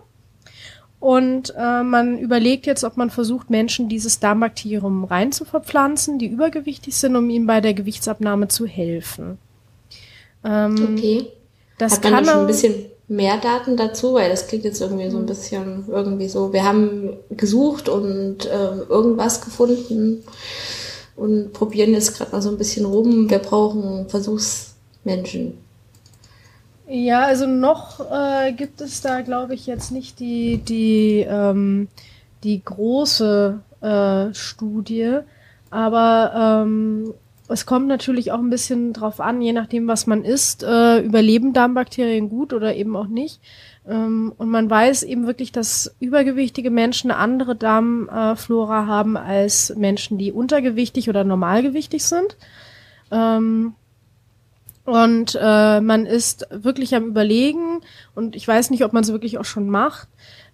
Und 0.99 1.53
äh, 1.55 1.83
man 1.83 2.17
überlegt 2.17 2.65
jetzt, 2.65 2.83
ob 2.83 2.97
man 2.97 3.11
versucht, 3.11 3.51
Menschen 3.51 3.87
dieses 3.87 4.19
Darmbakterium 4.19 5.03
rein 5.03 5.31
zu 5.31 5.45
verpflanzen, 5.45 6.17
die 6.17 6.25
übergewichtig 6.27 6.95
sind, 6.95 7.15
um 7.15 7.29
ihnen 7.29 7.45
bei 7.45 7.61
der 7.61 7.75
Gewichtsabnahme 7.75 8.47
zu 8.47 8.65
helfen. 8.65 9.37
Ähm, 10.43 10.95
Okay. 10.95 11.27
Das 11.77 11.97
hat 11.97 12.05
man 12.05 12.13
kann 12.13 12.25
da 12.25 12.31
schon 12.31 12.41
ein 12.41 12.47
bisschen 12.47 12.73
mehr 13.07 13.37
Daten 13.37 13.77
dazu, 13.77 14.13
weil 14.13 14.29
das 14.29 14.47
klingt 14.47 14.65
jetzt 14.65 14.81
irgendwie 14.81 15.09
so 15.09 15.17
ein 15.17 15.23
mhm. 15.23 15.27
bisschen 15.27 15.85
irgendwie 15.87 16.27
so, 16.27 16.51
wir 16.53 16.63
haben 16.63 17.13
gesucht 17.29 17.89
und 17.89 18.45
äh, 18.45 18.77
irgendwas 18.89 19.41
gefunden 19.41 20.23
und 21.15 21.53
probieren 21.53 21.93
jetzt 21.93 22.17
gerade 22.17 22.31
mal 22.31 22.41
so 22.41 22.49
ein 22.49 22.57
bisschen 22.57 22.85
rum. 22.85 23.29
Wir 23.29 23.39
brauchen 23.39 24.07
Versuchsmenschen. 24.09 25.57
Ja, 26.87 27.23
also 27.23 27.47
noch 27.47 27.99
äh, 28.11 28.53
gibt 28.53 28.79
es 28.79 29.01
da, 29.01 29.21
glaube 29.21 29.55
ich, 29.55 29.67
jetzt 29.67 29.91
nicht 29.91 30.19
die, 30.19 30.57
die, 30.57 31.25
ähm, 31.27 31.89
die 32.43 32.63
große 32.63 33.59
äh, 33.81 34.33
Studie. 34.33 35.19
Aber 35.69 36.63
ähm, 36.63 37.13
es 37.49 37.65
kommt 37.65 37.87
natürlich 37.87 38.31
auch 38.31 38.39
ein 38.39 38.49
bisschen 38.49 38.93
drauf 38.93 39.19
an, 39.19 39.41
je 39.41 39.53
nachdem, 39.53 39.87
was 39.87 40.07
man 40.07 40.23
isst, 40.23 40.63
äh, 40.63 40.99
überleben 40.99 41.53
Darmbakterien 41.53 42.29
gut 42.29 42.53
oder 42.53 42.75
eben 42.75 42.95
auch 42.95 43.07
nicht. 43.07 43.39
Ähm, 43.87 44.33
und 44.37 44.49
man 44.49 44.69
weiß 44.69 45.03
eben 45.03 45.27
wirklich, 45.27 45.51
dass 45.51 45.95
übergewichtige 45.99 46.71
Menschen 46.71 47.09
eine 47.09 47.19
andere 47.19 47.55
Darmflora 47.55 48.83
äh, 48.83 48.87
haben 48.87 49.15
als 49.17 49.73
Menschen, 49.77 50.17
die 50.17 50.31
untergewichtig 50.31 51.09
oder 51.09 51.23
normalgewichtig 51.23 52.03
sind. 52.03 52.35
Ähm, 53.11 53.75
und 54.83 55.37
äh, 55.41 55.81
man 55.81 56.05
ist 56.05 56.47
wirklich 56.49 56.95
am 56.95 57.05
Überlegen, 57.07 57.81
und 58.15 58.35
ich 58.35 58.47
weiß 58.47 58.69
nicht, 58.69 58.83
ob 58.85 58.93
man 58.93 59.03
es 59.03 59.11
wirklich 59.11 59.37
auch 59.37 59.45
schon 59.45 59.69
macht, 59.69 60.07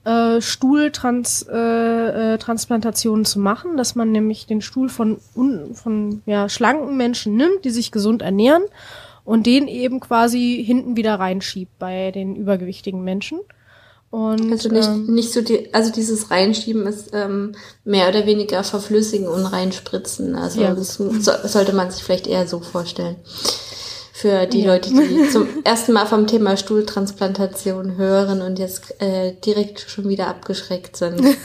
äh, 0.06 0.42
Stuhltransplantationen 0.42 3.24
äh, 3.24 3.28
äh, 3.28 3.30
zu 3.30 3.40
machen, 3.40 3.78
dass 3.78 3.96
man 3.96 4.12
nämlich 4.12 4.46
den 4.46 4.62
Stuhl 4.62 4.90
von, 4.90 5.18
un, 5.36 5.74
von 5.76 6.22
ja, 6.26 6.50
schlanken 6.50 6.98
Menschen 6.98 7.38
nimmt, 7.38 7.64
die 7.64 7.70
sich 7.70 7.92
gesund 7.92 8.22
ernähren 8.22 8.64
und 9.24 9.46
den 9.46 9.68
eben 9.68 10.00
quasi 10.00 10.64
hinten 10.66 10.98
wieder 10.98 11.16
reinschiebt 11.16 11.78
bei 11.80 12.12
den 12.12 12.36
übergewichtigen 12.36 13.04
Menschen. 13.04 13.40
Und, 14.10 14.52
also 14.52 14.70
nicht, 14.70 14.88
ähm, 14.88 15.06
nicht 15.08 15.34
so 15.34 15.42
die, 15.42 15.74
also 15.74 15.92
dieses 15.92 16.30
Reinschieben 16.30 16.86
ist 16.86 17.10
ähm, 17.14 17.56
mehr 17.84 18.10
oder 18.10 18.28
weniger 18.28 18.64
verflüssigen 18.64 19.28
und 19.28 19.46
reinspritzen. 19.46 20.36
Also 20.36 20.62
ja. 20.62 20.76
das 20.76 20.94
so, 20.96 21.12
sollte 21.20 21.74
man 21.74 21.90
sich 21.90 22.04
vielleicht 22.04 22.28
eher 22.28 22.46
so 22.46 22.60
vorstellen 22.60 23.16
für 24.24 24.46
die 24.46 24.62
ja. 24.62 24.72
Leute, 24.72 24.90
die 24.90 25.30
zum 25.32 25.50
ersten 25.66 25.92
Mal 25.92 26.06
vom 26.06 26.28
Thema 26.28 26.56
Stuhltransplantation 26.56 27.98
hören 27.98 28.42
und 28.42 28.58
jetzt 28.58 29.02
äh, 29.02 29.34
direkt 29.46 29.82
schon 29.82 30.08
wieder 30.08 30.28
abgeschreckt 30.28 30.96
sind. 30.96 31.22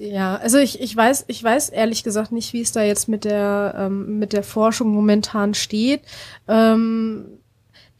Ja, 0.00 0.36
also 0.36 0.58
ich, 0.58 0.80
ich 0.80 0.94
weiß, 0.94 1.24
ich 1.26 1.42
weiß 1.42 1.70
ehrlich 1.70 2.04
gesagt 2.04 2.30
nicht, 2.30 2.52
wie 2.52 2.60
es 2.60 2.70
da 2.70 2.84
jetzt 2.84 3.08
mit 3.08 3.24
der, 3.24 3.74
ähm, 3.76 4.20
mit 4.20 4.32
der 4.32 4.44
Forschung 4.44 4.94
momentan 4.94 5.54
steht. 5.54 6.02
Ähm, 6.46 7.24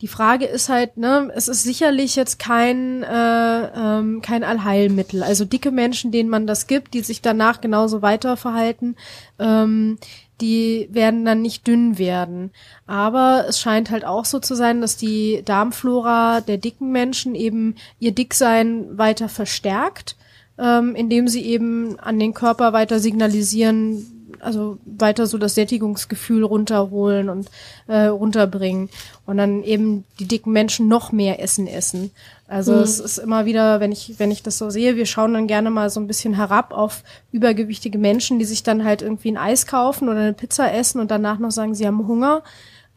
die 0.00 0.06
Frage 0.06 0.44
ist 0.44 0.68
halt, 0.68 0.96
ne, 0.96 1.32
es 1.34 1.48
ist 1.48 1.64
sicherlich 1.64 2.14
jetzt 2.14 2.38
kein, 2.38 3.02
äh, 3.02 3.66
ähm, 3.74 4.22
kein 4.22 4.44
Allheilmittel. 4.44 5.24
Also 5.24 5.44
dicke 5.44 5.72
Menschen, 5.72 6.12
denen 6.12 6.30
man 6.30 6.46
das 6.46 6.68
gibt, 6.68 6.94
die 6.94 7.00
sich 7.00 7.20
danach 7.20 7.60
genauso 7.60 8.00
weiter 8.00 8.36
verhalten, 8.36 8.94
ähm, 9.40 9.98
die 10.40 10.88
werden 10.90 11.24
dann 11.24 11.42
nicht 11.42 11.66
dünn 11.66 11.98
werden. 11.98 12.50
Aber 12.86 13.44
es 13.48 13.60
scheint 13.60 13.90
halt 13.90 14.04
auch 14.04 14.24
so 14.24 14.38
zu 14.38 14.54
sein, 14.54 14.80
dass 14.80 14.96
die 14.96 15.42
Darmflora 15.44 16.40
der 16.40 16.58
dicken 16.58 16.92
Menschen 16.92 17.34
eben 17.34 17.74
ihr 17.98 18.12
Dicksein 18.12 18.96
weiter 18.96 19.28
verstärkt, 19.28 20.16
ähm, 20.58 20.94
indem 20.94 21.28
sie 21.28 21.44
eben 21.44 21.98
an 21.98 22.18
den 22.18 22.34
Körper 22.34 22.72
weiter 22.72 22.98
signalisieren, 22.98 24.17
also 24.40 24.78
weiter 24.84 25.26
so 25.26 25.38
das 25.38 25.54
Sättigungsgefühl 25.54 26.44
runterholen 26.44 27.28
und 27.28 27.50
äh, 27.86 28.06
runterbringen 28.06 28.88
und 29.26 29.38
dann 29.38 29.62
eben 29.62 30.04
die 30.18 30.26
dicken 30.26 30.52
Menschen 30.52 30.88
noch 30.88 31.12
mehr 31.12 31.42
Essen 31.42 31.66
essen. 31.66 32.10
Also 32.46 32.72
mhm. 32.72 32.82
es 32.82 32.98
ist 32.98 33.18
immer 33.18 33.44
wieder, 33.44 33.80
wenn 33.80 33.92
ich 33.92 34.14
wenn 34.18 34.30
ich 34.30 34.42
das 34.42 34.58
so 34.58 34.70
sehe, 34.70 34.96
wir 34.96 35.06
schauen 35.06 35.34
dann 35.34 35.46
gerne 35.46 35.70
mal 35.70 35.90
so 35.90 36.00
ein 36.00 36.06
bisschen 36.06 36.34
herab 36.34 36.72
auf 36.72 37.02
übergewichtige 37.32 37.98
Menschen, 37.98 38.38
die 38.38 38.44
sich 38.44 38.62
dann 38.62 38.84
halt 38.84 39.02
irgendwie 39.02 39.30
ein 39.30 39.36
Eis 39.36 39.66
kaufen 39.66 40.08
oder 40.08 40.20
eine 40.20 40.32
Pizza 40.32 40.72
essen 40.72 41.00
und 41.00 41.10
danach 41.10 41.38
noch 41.38 41.50
sagen, 41.50 41.74
sie 41.74 41.86
haben 41.86 42.06
Hunger. 42.06 42.42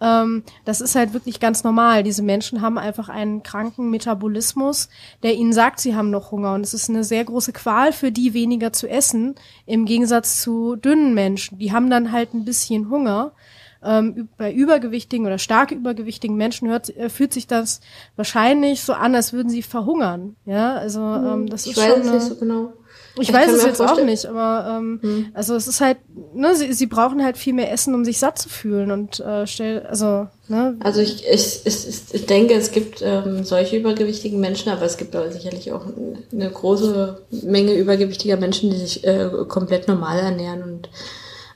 Ähm, 0.02 0.43
das 0.66 0.82
ist 0.82 0.95
halt 0.95 1.14
wirklich 1.14 1.39
ganz 1.39 1.64
normal. 1.64 2.04
Diese 2.04 2.24
Menschen 2.24 2.62
haben 2.62 2.78
einfach 2.78 3.08
einen 3.08 3.43
kranken 3.43 3.89
Metabolismus, 3.91 4.89
der 5.22 5.36
ihnen 5.36 5.54
sagt, 5.54 5.80
sie 5.80 5.95
haben 5.95 6.10
noch 6.10 6.32
Hunger. 6.32 6.56
Und 6.56 6.66
es 6.66 6.74
ist 6.74 6.89
eine 6.89 7.04
sehr 7.04 7.24
große 7.24 7.54
Qual 7.54 7.93
für 7.93 8.12
die, 8.12 8.34
weniger 8.34 8.74
zu 8.74 8.89
essen, 8.89 9.36
im 9.66 9.86
Gegensatz 9.86 10.41
zu 10.41 10.76
dünnen 10.76 11.14
Menschen. 11.14 11.60
Die 11.60 11.72
haben 11.72 11.89
dann 11.89 12.12
halt 12.12 12.34
ein 12.34 12.43
bisschen 12.43 12.89
Hunger. 12.89 13.34
Ähm, 13.84 14.30
bei 14.38 14.54
übergewichtigen 14.54 15.26
oder 15.26 15.39
stark 15.39 15.72
übergewichtigen 15.72 16.38
Menschen 16.38 16.70
hört, 16.70 16.95
äh, 16.95 17.10
fühlt 17.10 17.34
sich 17.34 17.47
das 17.47 17.82
wahrscheinlich 18.16 18.82
so 18.84 18.93
an, 18.93 19.16
als 19.16 19.34
würden 19.34 19.49
sie 19.49 19.64
verhungern. 19.64 20.36
Ja, 20.45 20.76
also 20.76 21.02
ähm, 21.02 21.49
das 21.49 21.66
ich 21.66 21.72
ist 21.72 21.78
weiß 21.78 21.93
schon. 21.93 22.02
Eine, 22.02 22.12
nicht 22.12 22.28
so 22.28 22.36
genau. 22.36 22.74
Ich, 23.20 23.32
weiß 23.32 23.51
es 23.51 23.66
jetzt 23.66 23.78
vorstellen. 23.78 24.07
auch 24.07 24.12
nicht, 24.12 24.26
aber 24.26 24.78
ähm, 24.78 24.99
hm. 25.01 25.26
also 25.34 25.55
es 25.55 25.68
ist 25.68 25.82
halt, 25.82 25.97
ne, 26.34 26.55
sie, 26.55 26.72
sie 26.74 26.86
brauchen 26.86 27.24
halt 27.24 27.38
viel 27.38 27.53
mehr 27.53 27.72
Essen, 27.72 27.93
um 27.93 28.05
sich 28.05 28.20
satt 28.20 28.39
zu 28.39 28.47
fühlen 28.47 28.91
und 28.91 29.20
äh, 29.20 29.45
stell, 29.47 29.86
also 29.86 30.28
ne. 30.47 30.78
Also 30.80 31.01
ich, 31.01 31.28
ich, 31.28 31.66
ich, 31.66 31.88
ich 32.14 32.26
denke, 32.26 32.53
es 32.53 32.72
gibt 32.72 33.01
ähm, 33.01 33.43
solche 33.43 33.78
übergewichtigen 33.78 34.39
Menschen, 34.39 34.72
aber 34.72 34.84
es 34.84 34.97
gibt 34.97 35.16
aber 35.16 35.32
sicherlich 35.32 35.72
auch 35.72 35.86
eine 36.32 36.49
große 36.49 37.22
Menge 37.43 37.74
übergewichtiger 37.74 38.38
Menschen, 38.38 38.72
die 38.72 38.78
sich 38.78 39.03
äh, 39.03 39.30
komplett 39.47 39.88
normal 39.88 40.20
ernähren 40.20 40.64
und 40.64 40.89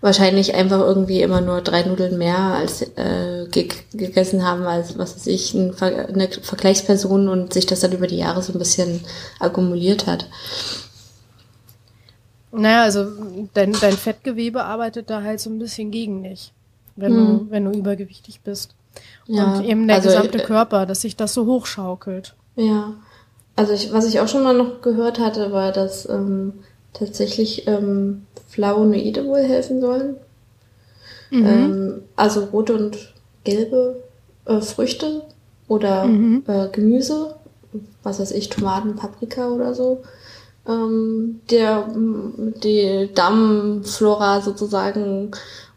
wahrscheinlich 0.06 0.54
einfach 0.54 0.82
irgendwie 0.82 1.22
immer 1.22 1.42
nur 1.42 1.62
drei 1.62 1.82
Nudeln 1.82 2.18
mehr 2.18 2.38
als 2.38 2.84
äh, 2.84 3.48
ge 3.50 3.70
gegessen 3.94 4.46
haben 4.46 4.64
als 4.68 5.00
was 5.00 5.16
weiß 5.16 5.28
ich 5.28 5.56
ein 5.56 5.74
Ver 5.74 6.10
eine 6.10 6.30
Vergleichsperson 6.30 7.28
und 7.28 7.54
sich 7.54 7.66
das 7.66 7.80
dann 7.80 7.92
über 7.92 8.06
die 8.06 8.18
Jahre 8.18 8.44
so 8.44 8.54
ein 8.54 8.60
bisschen 8.60 9.02
akkumuliert 9.40 10.06
hat. 10.06 10.28
Naja, 12.58 12.84
also 12.84 13.06
dein, 13.54 13.74
dein 13.74 13.94
Fettgewebe 13.94 14.64
arbeitet 14.64 15.10
da 15.10 15.22
halt 15.22 15.40
so 15.40 15.50
ein 15.50 15.60
bisschen 15.60 15.92
gegen 15.92 16.24
dich, 16.24 16.54
wenn, 16.96 17.14
hm. 17.14 17.26
du, 17.26 17.52
wenn 17.52 17.66
du 17.66 17.78
übergewichtig 17.78 18.42
bist. 18.42 18.76
Ja, 19.28 19.56
und 19.56 19.66
eben 19.66 19.88
der 19.88 19.98
also, 19.98 20.10
gesamte 20.10 20.42
äh, 20.42 20.46
Körper, 20.46 20.86
dass 20.86 21.02
sich 21.02 21.16
das 21.16 21.34
so 21.34 21.46
hochschaukelt. 21.46 22.36
Ja, 22.56 22.94
also 23.56 23.74
ich, 23.74 23.92
was 23.92 24.08
ich 24.08 24.20
auch 24.20 24.28
schon 24.28 24.44
mal 24.44 24.56
noch 24.56 24.82
gehört 24.82 25.20
hatte, 25.20 25.52
war, 25.52 25.72
dass 25.72 26.08
ähm, 26.08 26.54
tatsächlich 26.94 27.68
ähm, 27.68 28.26
Flavonoide 28.48 29.26
wohl 29.26 29.44
helfen 29.44 29.82
sollen. 29.82 30.16
Mhm. 31.30 31.46
Ähm, 31.46 32.02
also 32.16 32.46
rote 32.46 32.76
und 32.76 33.14
gelbe 33.44 34.04
äh, 34.46 34.62
Früchte 34.62 35.24
oder 35.68 36.06
mhm. 36.06 36.44
äh, 36.48 36.68
Gemüse, 36.70 37.36
was 38.04 38.20
weiß 38.20 38.32
ich, 38.32 38.50
Tomaten, 38.50 38.96
Paprika 38.96 39.50
oder 39.50 39.74
so 39.74 40.04
ähm, 40.68 41.42
der, 41.50 41.88
die 41.96 43.10
Darmflora 43.14 44.42
sozusagen 44.42 45.32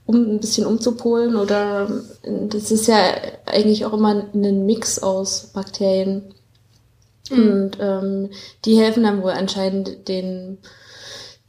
um 0.07 0.16
ein 0.16 0.41
bisschen 0.41 0.64
umzupolen 0.64 1.36
oder 1.36 1.91
das 2.22 2.70
ist 2.70 2.86
ja 2.86 2.97
eigentlich 3.45 3.84
auch 3.84 3.93
immer 3.93 4.24
ein 4.32 4.64
Mix 4.64 4.99
aus 4.99 5.51
Bakterien. 5.53 6.34
Mhm. 7.30 7.51
Und 7.51 7.78
ähm, 7.78 8.30
die 8.64 8.78
helfen 8.78 9.03
dann 9.03 9.22
wohl 9.22 9.32
anscheinend 9.32 10.09
den 10.09 10.59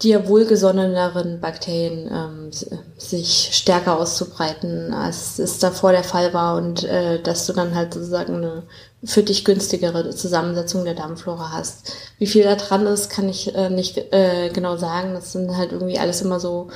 dir 0.02 0.28
wohlgesonneneren 0.30 1.42
Bakterien 1.42 2.10
ähm, 2.12 2.52
sich 2.98 3.50
stärker 3.52 3.98
auszubreiten, 3.98 4.94
als 4.94 5.40
es 5.40 5.60
davor 5.60 5.92
der 5.92 6.06
Fall 6.06 6.34
war 6.34 6.56
und 6.56 6.86
äh, 6.86 7.22
dass 7.22 7.46
du 7.46 7.54
dann 7.54 7.76
halt 7.76 7.94
sozusagen 7.94 8.36
eine 8.36 8.64
für 9.04 9.24
dich 9.24 9.46
günstigere 9.46 10.10
Zusammensetzung 10.10 10.84
der 10.84 10.94
Darmflora 10.94 11.52
hast. 11.52 11.94
Wie 12.18 12.28
viel 12.28 12.44
da 12.44 12.56
dran 12.56 12.86
ist, 12.86 13.10
kann 13.10 13.30
ich 13.30 13.56
äh, 13.56 13.70
nicht 13.70 13.98
äh, 14.14 14.50
genau 14.50 14.76
sagen. 14.76 15.14
Das 15.14 15.32
sind 15.32 15.56
halt 15.56 15.72
irgendwie 15.72 16.00
alles 16.00 16.22
immer 16.22 16.40
so, 16.40 16.68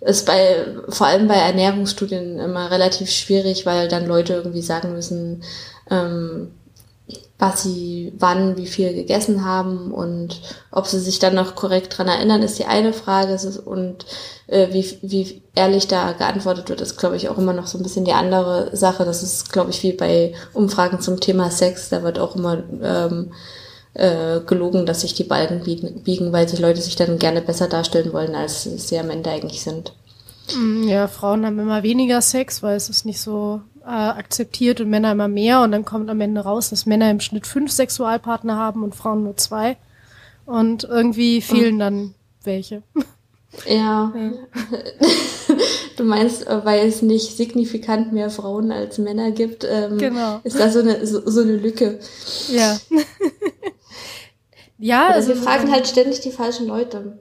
ist 0.00 0.26
bei, 0.26 0.66
vor 0.88 1.06
allem 1.06 1.26
bei 1.26 1.36
Ernährungsstudien 1.36 2.38
immer 2.38 2.70
relativ 2.70 3.10
schwierig, 3.10 3.64
weil 3.64 3.88
dann 3.88 4.06
Leute 4.06 4.34
irgendwie 4.34 4.62
sagen 4.62 4.92
müssen, 4.92 5.42
ähm, 5.90 6.50
was 7.40 7.62
sie 7.62 8.12
wann 8.18 8.56
wie 8.56 8.66
viel 8.66 8.92
gegessen 8.94 9.44
haben 9.44 9.92
und 9.92 10.40
ob 10.70 10.86
sie 10.86 11.00
sich 11.00 11.18
dann 11.18 11.34
noch 11.34 11.54
korrekt 11.54 11.96
dran 11.96 12.06
erinnern, 12.06 12.42
ist 12.42 12.58
die 12.58 12.66
eine 12.66 12.92
Frage. 12.92 13.38
Und 13.64 14.04
äh, 14.46 14.68
wie, 14.72 14.98
wie 15.02 15.42
ehrlich 15.54 15.88
da 15.88 16.12
geantwortet 16.12 16.68
wird, 16.68 16.82
ist, 16.82 16.98
glaube 16.98 17.16
ich, 17.16 17.28
auch 17.28 17.38
immer 17.38 17.54
noch 17.54 17.66
so 17.66 17.78
ein 17.78 17.82
bisschen 17.82 18.04
die 18.04 18.12
andere 18.12 18.76
Sache. 18.76 19.04
Das 19.04 19.22
ist, 19.22 19.52
glaube 19.52 19.70
ich, 19.70 19.82
wie 19.82 19.92
bei 19.92 20.34
Umfragen 20.52 21.00
zum 21.00 21.18
Thema 21.18 21.50
Sex. 21.50 21.88
Da 21.88 22.02
wird 22.02 22.18
auch 22.18 22.36
immer 22.36 22.62
ähm, 22.82 23.32
äh, 23.94 24.40
gelogen, 24.40 24.84
dass 24.84 25.00
sich 25.00 25.14
die 25.14 25.24
Balken 25.24 25.64
biegen, 25.64 26.32
weil 26.32 26.48
sich 26.48 26.60
Leute 26.60 26.82
sich 26.82 26.96
dann 26.96 27.18
gerne 27.18 27.40
besser 27.40 27.68
darstellen 27.68 28.12
wollen, 28.12 28.34
als 28.34 28.64
sie 28.64 28.98
am 28.98 29.10
Ende 29.10 29.30
eigentlich 29.30 29.62
sind. 29.62 29.94
Mm, 30.56 30.88
ja, 30.88 31.08
Frauen 31.08 31.46
haben 31.46 31.58
immer 31.58 31.82
weniger 31.82 32.20
Sex, 32.20 32.62
weil 32.62 32.76
es 32.76 32.88
ist 32.88 33.06
nicht 33.06 33.20
so 33.20 33.62
äh, 33.90 34.18
akzeptiert 34.18 34.80
und 34.80 34.88
Männer 34.88 35.12
immer 35.12 35.28
mehr 35.28 35.62
und 35.62 35.72
dann 35.72 35.84
kommt 35.84 36.08
am 36.10 36.20
Ende 36.20 36.42
raus, 36.42 36.70
dass 36.70 36.86
Männer 36.86 37.10
im 37.10 37.20
Schnitt 37.20 37.46
fünf 37.46 37.72
Sexualpartner 37.72 38.56
haben 38.56 38.84
und 38.84 38.94
Frauen 38.94 39.24
nur 39.24 39.36
zwei. 39.36 39.76
Und 40.46 40.84
irgendwie 40.84 41.40
fehlen 41.40 41.78
dann 41.78 42.14
welche. 42.44 42.82
Ja. 43.66 44.12
du 45.96 46.04
meinst, 46.04 46.46
äh, 46.46 46.64
weil 46.64 46.86
es 46.86 47.02
nicht 47.02 47.36
signifikant 47.36 48.12
mehr 48.12 48.30
Frauen 48.30 48.70
als 48.70 48.98
Männer 48.98 49.32
gibt, 49.32 49.66
ähm, 49.68 49.98
genau. 49.98 50.40
ist 50.44 50.58
da 50.58 50.70
so 50.70 50.78
eine, 50.78 51.04
so, 51.04 51.28
so 51.28 51.40
eine 51.40 51.56
Lücke. 51.56 51.98
Ja. 52.48 52.78
ja, 54.78 55.06
Oder 55.06 55.14
also. 55.16 55.34
Sie 55.34 55.40
fragen 55.40 55.72
halt 55.72 55.88
ständig 55.88 56.20
die 56.20 56.30
falschen 56.30 56.68
Leute. 56.68 57.18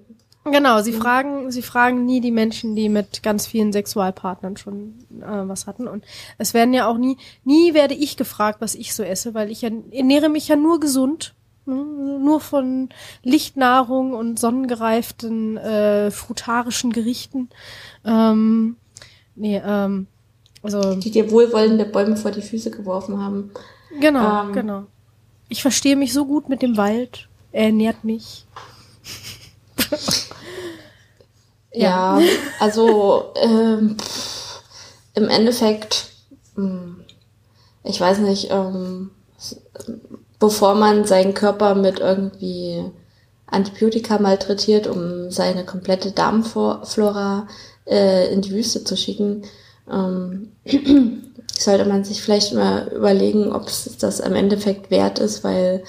Genau, 0.51 0.81
sie 0.81 0.93
fragen, 0.93 1.51
sie 1.51 1.61
fragen 1.61 2.05
nie 2.05 2.21
die 2.21 2.31
Menschen, 2.31 2.75
die 2.75 2.89
mit 2.89 3.23
ganz 3.23 3.47
vielen 3.47 3.71
Sexualpartnern 3.73 4.57
schon 4.57 4.95
äh, 5.21 5.47
was 5.47 5.67
hatten. 5.67 5.87
Und 5.87 6.03
es 6.37 6.53
werden 6.53 6.73
ja 6.73 6.87
auch 6.87 6.97
nie, 6.97 7.17
nie 7.43 7.73
werde 7.73 7.93
ich 7.93 8.17
gefragt, 8.17 8.61
was 8.61 8.75
ich 8.75 8.93
so 8.93 9.03
esse, 9.03 9.33
weil 9.33 9.51
ich 9.51 9.61
ja, 9.61 9.69
ernähre 9.91 10.29
mich 10.29 10.47
ja 10.47 10.55
nur 10.55 10.79
gesund. 10.79 11.33
Ne? 11.65 11.75
Nur 11.75 12.39
von 12.39 12.89
Lichtnahrung 13.23 14.13
und 14.13 14.39
sonnengereiften 14.39 15.57
äh, 15.57 16.11
frutarischen 16.11 16.91
Gerichten. 16.91 17.49
Ähm, 18.05 18.75
nee, 19.35 19.61
ähm, 19.63 20.07
also. 20.63 20.95
Die 20.95 21.11
dir 21.11 21.31
wohlwollende 21.31 21.85
Bäume 21.85 22.17
vor 22.17 22.31
die 22.31 22.41
Füße 22.41 22.71
geworfen 22.71 23.21
haben. 23.21 23.51
Genau, 23.99 24.43
ähm, 24.43 24.53
genau. 24.53 24.83
Ich 25.47 25.61
verstehe 25.61 25.95
mich 25.95 26.13
so 26.13 26.25
gut 26.25 26.49
mit 26.49 26.61
dem 26.61 26.77
Wald. 26.77 27.27
Er 27.51 27.65
ernährt 27.65 28.03
mich. 28.03 28.45
ja, 31.71 32.19
also 32.59 33.33
ähm, 33.35 33.97
im 35.13 35.29
Endeffekt, 35.29 36.07
hm, 36.55 37.03
ich 37.83 37.99
weiß 37.99 38.19
nicht, 38.19 38.49
ähm, 38.51 39.11
bevor 40.39 40.75
man 40.75 41.05
seinen 41.05 41.33
Körper 41.33 41.75
mit 41.75 41.99
irgendwie 41.99 42.83
Antibiotika 43.45 44.19
malträtiert, 44.19 44.87
um 44.87 45.31
seine 45.31 45.65
komplette 45.65 46.11
Darmflora 46.11 47.47
äh, 47.85 48.31
in 48.33 48.41
die 48.41 48.51
Wüste 48.51 48.83
zu 48.83 48.95
schicken, 48.95 49.43
ähm, 49.91 50.51
sollte 51.57 51.85
man 51.85 52.03
sich 52.03 52.21
vielleicht 52.21 52.53
mal 52.53 52.87
überlegen, 52.95 53.51
ob 53.51 53.67
es 53.67 53.97
das 53.99 54.19
im 54.19 54.33
Endeffekt 54.33 54.91
wert 54.91 55.19
ist, 55.19 55.43
weil 55.43 55.83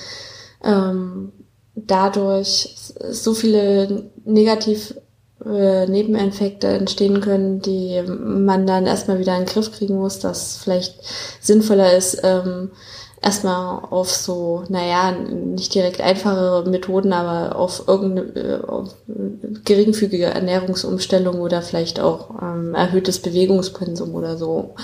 ähm, 0.64 1.32
dadurch 1.74 2.76
so 3.10 3.34
viele 3.34 4.10
negativ 4.24 4.94
äh, 5.44 5.86
Nebeneffekte 5.86 6.68
entstehen 6.68 7.20
können, 7.20 7.60
die 7.60 8.02
man 8.06 8.66
dann 8.66 8.86
erstmal 8.86 9.18
wieder 9.18 9.36
in 9.36 9.44
den 9.44 9.52
Griff 9.52 9.72
kriegen 9.72 9.96
muss, 9.96 10.18
dass 10.18 10.56
vielleicht 10.56 10.96
sinnvoller 11.40 11.94
ist, 11.94 12.20
ähm, 12.22 12.70
erstmal 13.22 13.84
auf 13.90 14.10
so, 14.10 14.64
naja, 14.68 15.12
nicht 15.12 15.74
direkt 15.74 16.00
einfache 16.00 16.68
Methoden, 16.68 17.12
aber 17.12 17.56
auf 17.56 17.84
irgendeine 17.86 18.60
äh, 18.60 18.64
auf 18.66 18.94
geringfügige 19.64 20.26
Ernährungsumstellung 20.26 21.40
oder 21.40 21.60
vielleicht 21.62 22.00
auch 22.00 22.30
ähm, 22.42 22.74
erhöhtes 22.74 23.18
Bewegungspensum 23.20 24.14
oder 24.14 24.38
so 24.38 24.74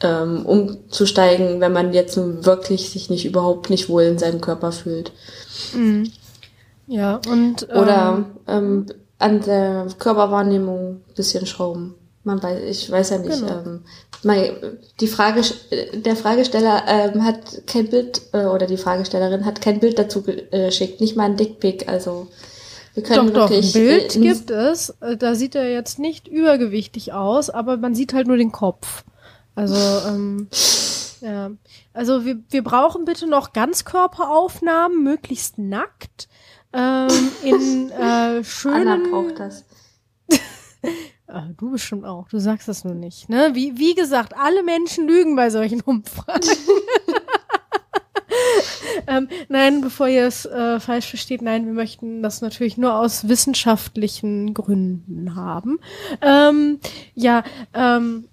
ähm, 0.00 0.44
umzusteigen, 0.44 1.60
wenn 1.60 1.72
man 1.72 1.94
jetzt 1.94 2.16
nun 2.16 2.44
wirklich 2.44 2.90
sich 2.90 3.08
nicht 3.08 3.24
überhaupt 3.24 3.70
nicht 3.70 3.88
wohl 3.88 4.02
in 4.02 4.18
seinem 4.18 4.40
Körper 4.40 4.72
fühlt. 4.72 5.12
Mhm. 5.74 6.10
Ja, 6.86 7.20
und. 7.28 7.66
Ähm, 7.70 7.78
Oder 7.78 8.24
ähm, 8.46 8.86
an 9.18 9.40
der 9.40 9.86
Körperwahrnehmung 9.98 11.02
bisschen 11.14 11.46
schrauben. 11.46 11.94
Man 12.24 12.42
weiß, 12.42 12.62
ich 12.64 12.90
weiß 12.90 13.10
ja 13.10 13.18
nicht. 13.18 13.40
Genau. 13.40 13.62
Ähm, 13.64 13.84
mein, 14.22 14.50
die 15.00 15.06
Frage, 15.06 15.42
der 15.94 16.16
Fragesteller 16.16 16.82
ähm, 16.88 17.24
hat 17.24 17.66
kein 17.66 17.88
Bild 17.88 18.20
äh, 18.32 18.46
oder 18.46 18.66
die 18.66 18.76
Fragestellerin 18.76 19.44
hat 19.44 19.60
kein 19.60 19.78
Bild 19.78 19.98
dazu 19.98 20.22
geschickt, 20.22 21.00
nicht 21.00 21.16
mal 21.16 21.24
ein 21.24 21.36
Dickpick. 21.36 21.88
Also 21.88 22.26
wir 22.94 23.02
können 23.04 23.32
doch, 23.32 23.50
wirklich. 23.50 23.72
Doch, 23.72 23.80
ein 23.80 23.86
Bild 23.86 24.16
äh, 24.16 24.20
gibt 24.20 24.50
es. 24.50 24.90
Äh, 25.00 25.16
da 25.16 25.34
sieht 25.34 25.54
er 25.54 25.70
jetzt 25.70 25.98
nicht 25.98 26.26
übergewichtig 26.26 27.12
aus, 27.12 27.48
aber 27.48 27.76
man 27.76 27.94
sieht 27.94 28.12
halt 28.12 28.26
nur 28.26 28.38
den 28.38 28.52
Kopf. 28.52 29.04
Also 29.54 30.08
ähm, 30.08 30.48
ja, 31.20 31.50
also 31.92 32.24
wir, 32.24 32.38
wir 32.50 32.64
brauchen 32.64 33.04
bitte 33.04 33.26
noch 33.26 33.52
Ganzkörperaufnahmen, 33.52 35.02
möglichst 35.02 35.58
nackt 35.58 36.28
ähm, 36.76 37.32
in 37.42 37.90
äh, 37.98 38.44
schönen. 38.44 38.88
Anna 38.88 39.08
braucht 39.08 39.40
das. 39.40 39.64
ah, 41.26 41.48
du 41.56 41.70
bestimmt 41.70 42.04
auch. 42.04 42.28
Du 42.28 42.38
sagst 42.38 42.68
das 42.68 42.84
nur 42.84 42.94
nicht. 42.94 43.28
Ne? 43.28 43.50
Wie, 43.54 43.78
wie 43.78 43.94
gesagt, 43.94 44.34
alle 44.36 44.62
Menschen 44.62 45.08
lügen 45.08 45.36
bei 45.36 45.50
solchen 45.50 45.80
Umfragen. 45.80 46.42
ähm, 49.06 49.28
nein, 49.48 49.80
bevor 49.80 50.08
ihr 50.08 50.26
es 50.26 50.44
äh, 50.44 50.80
falsch 50.80 51.08
versteht, 51.08 51.40
nein, 51.40 51.66
wir 51.66 51.72
möchten 51.72 52.22
das 52.22 52.42
natürlich 52.42 52.76
nur 52.76 52.94
aus 52.94 53.28
wissenschaftlichen 53.28 54.52
Gründen 54.52 55.34
haben. 55.34 55.78
Ähm, 56.20 56.80
ja, 57.14 57.42
ähm, 57.72 58.28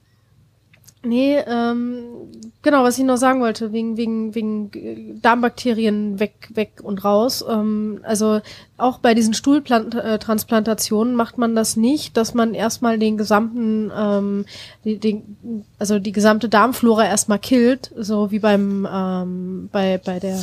Nee, 1.05 1.37
ähm, 1.47 2.31
genau, 2.61 2.83
was 2.83 2.97
ich 2.97 3.03
noch 3.03 3.17
sagen 3.17 3.41
wollte, 3.41 3.73
wegen, 3.73 3.97
wegen, 3.97 4.33
wegen 4.33 5.19
Darmbakterien 5.21 6.17
weg, 6.17 6.49
weg 6.53 6.79
und 6.81 7.03
raus. 7.03 7.43
Ähm, 7.47 7.99
also 8.03 8.39
auch 8.77 8.99
bei 8.99 9.13
diesen 9.13 9.33
Stuhltransplantationen 9.33 11.13
macht 11.13 11.37
man 11.37 11.55
das 11.55 11.75
nicht, 11.75 12.15
dass 12.15 12.33
man 12.33 12.53
erstmal 12.53 12.97
den 12.99 13.17
gesamten, 13.17 13.91
ähm, 13.93 14.45
die, 14.85 14.97
den, 14.97 15.65
also 15.77 15.99
die 15.99 16.13
gesamte 16.13 16.47
Darmflora 16.47 17.05
erstmal 17.05 17.39
killt, 17.39 17.91
so 17.97 18.31
wie 18.31 18.39
beim 18.39 18.87
ähm, 18.89 19.69
bei, 19.73 19.97
bei 19.97 20.19
der 20.19 20.41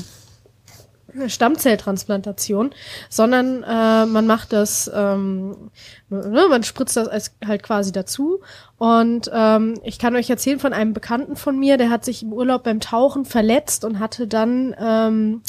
Stammzelltransplantation, 1.27 2.71
sondern 3.09 3.63
äh, 3.63 4.07
man 4.07 4.27
macht 4.27 4.53
das, 4.53 4.91
ähm, 4.95 5.71
ne, 6.09 6.47
man 6.49 6.63
spritzt 6.63 6.97
das 6.97 7.09
als 7.09 7.33
halt 7.47 7.63
quasi 7.63 7.93
dazu. 7.93 8.41
Und 8.79 9.31
ähm, 9.33 9.81
ich 9.85 9.99
kann 9.99 10.17
euch 10.17 10.31
erzählen 10.31 10.59
von 10.59 10.73
einem 10.73 10.95
Bekannten 10.95 11.37
von 11.37 11.59
mir, 11.59 11.77
der 11.77 11.91
hat 11.91 12.05
sich 12.05 12.23
im 12.23 12.33
Urlaub 12.33 12.65
beim 12.65 12.81
Tauchen 12.81 13.25
verletzt 13.25 13.85
und 13.85 13.99
hatte 13.99 14.27
dann 14.27 14.75
ähm, 14.81 15.43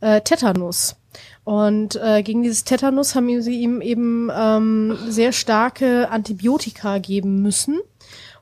äh, 0.00 0.20
Tetanus. 0.20 0.96
Und 1.44 1.96
äh, 1.96 2.22
gegen 2.22 2.42
dieses 2.42 2.64
Tetanus 2.64 3.14
haben 3.14 3.42
sie 3.42 3.60
ihm 3.60 3.80
eben 3.80 4.30
ähm, 4.34 4.96
sehr 5.08 5.32
starke 5.32 6.10
Antibiotika 6.10 6.98
geben 6.98 7.42
müssen. 7.42 7.80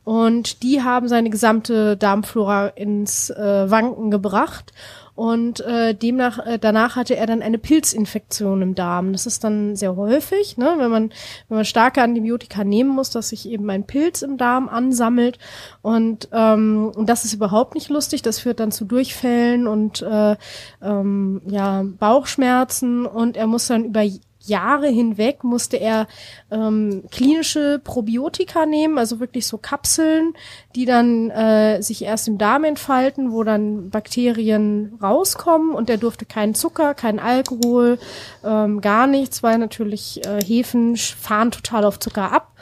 Und 0.04 0.62
die 0.62 0.82
haben 0.82 1.08
seine 1.08 1.30
gesamte 1.30 1.96
Darmflora 1.96 2.68
ins 2.68 3.30
äh, 3.30 3.70
Wanken 3.70 4.10
gebracht. 4.10 4.72
Und 5.14 5.60
äh, 5.60 5.94
demnach, 5.94 6.38
äh, 6.46 6.58
danach 6.58 6.96
hatte 6.96 7.16
er 7.16 7.26
dann 7.26 7.42
eine 7.42 7.58
Pilzinfektion 7.58 8.62
im 8.62 8.74
Darm. 8.74 9.12
Das 9.12 9.26
ist 9.26 9.44
dann 9.44 9.76
sehr 9.76 9.94
häufig, 9.96 10.56
ne? 10.56 10.74
wenn 10.78 10.90
man 10.90 11.12
wenn 11.48 11.56
man 11.56 11.64
starke 11.66 12.02
Antibiotika 12.02 12.64
nehmen 12.64 12.90
muss, 12.90 13.10
dass 13.10 13.28
sich 13.28 13.46
eben 13.48 13.68
ein 13.68 13.86
Pilz 13.86 14.22
im 14.22 14.38
Darm 14.38 14.70
ansammelt. 14.70 15.38
Und, 15.82 16.28
ähm, 16.32 16.90
und 16.94 17.08
das 17.08 17.24
ist 17.26 17.34
überhaupt 17.34 17.74
nicht 17.74 17.90
lustig. 17.90 18.22
Das 18.22 18.38
führt 18.38 18.60
dann 18.60 18.72
zu 18.72 18.86
Durchfällen 18.86 19.66
und 19.66 20.00
äh, 20.00 20.36
ähm, 20.82 21.42
ja 21.46 21.84
Bauchschmerzen. 21.98 23.04
Und 23.04 23.36
er 23.36 23.46
muss 23.46 23.66
dann 23.66 23.84
über 23.84 24.02
Jahre 24.44 24.88
hinweg 24.88 25.44
musste 25.44 25.76
er 25.76 26.06
ähm, 26.50 27.04
klinische 27.10 27.80
Probiotika 27.82 28.66
nehmen, 28.66 28.98
also 28.98 29.20
wirklich 29.20 29.46
so 29.46 29.58
Kapseln, 29.58 30.34
die 30.74 30.84
dann 30.84 31.30
äh, 31.30 31.82
sich 31.82 32.02
erst 32.02 32.28
im 32.28 32.38
Darm 32.38 32.64
entfalten, 32.64 33.32
wo 33.32 33.44
dann 33.44 33.90
Bakterien 33.90 34.98
rauskommen 35.02 35.74
und 35.74 35.90
er 35.90 35.98
durfte 35.98 36.24
keinen 36.24 36.54
Zucker, 36.54 36.94
keinen 36.94 37.18
Alkohol, 37.18 37.98
ähm, 38.44 38.80
gar 38.80 39.06
nichts, 39.06 39.42
weil 39.42 39.58
natürlich 39.58 40.24
äh, 40.26 40.42
Hefen 40.42 40.96
fahren 40.96 41.50
total 41.50 41.84
auf 41.84 41.98
Zucker 41.98 42.32
ab 42.32 42.52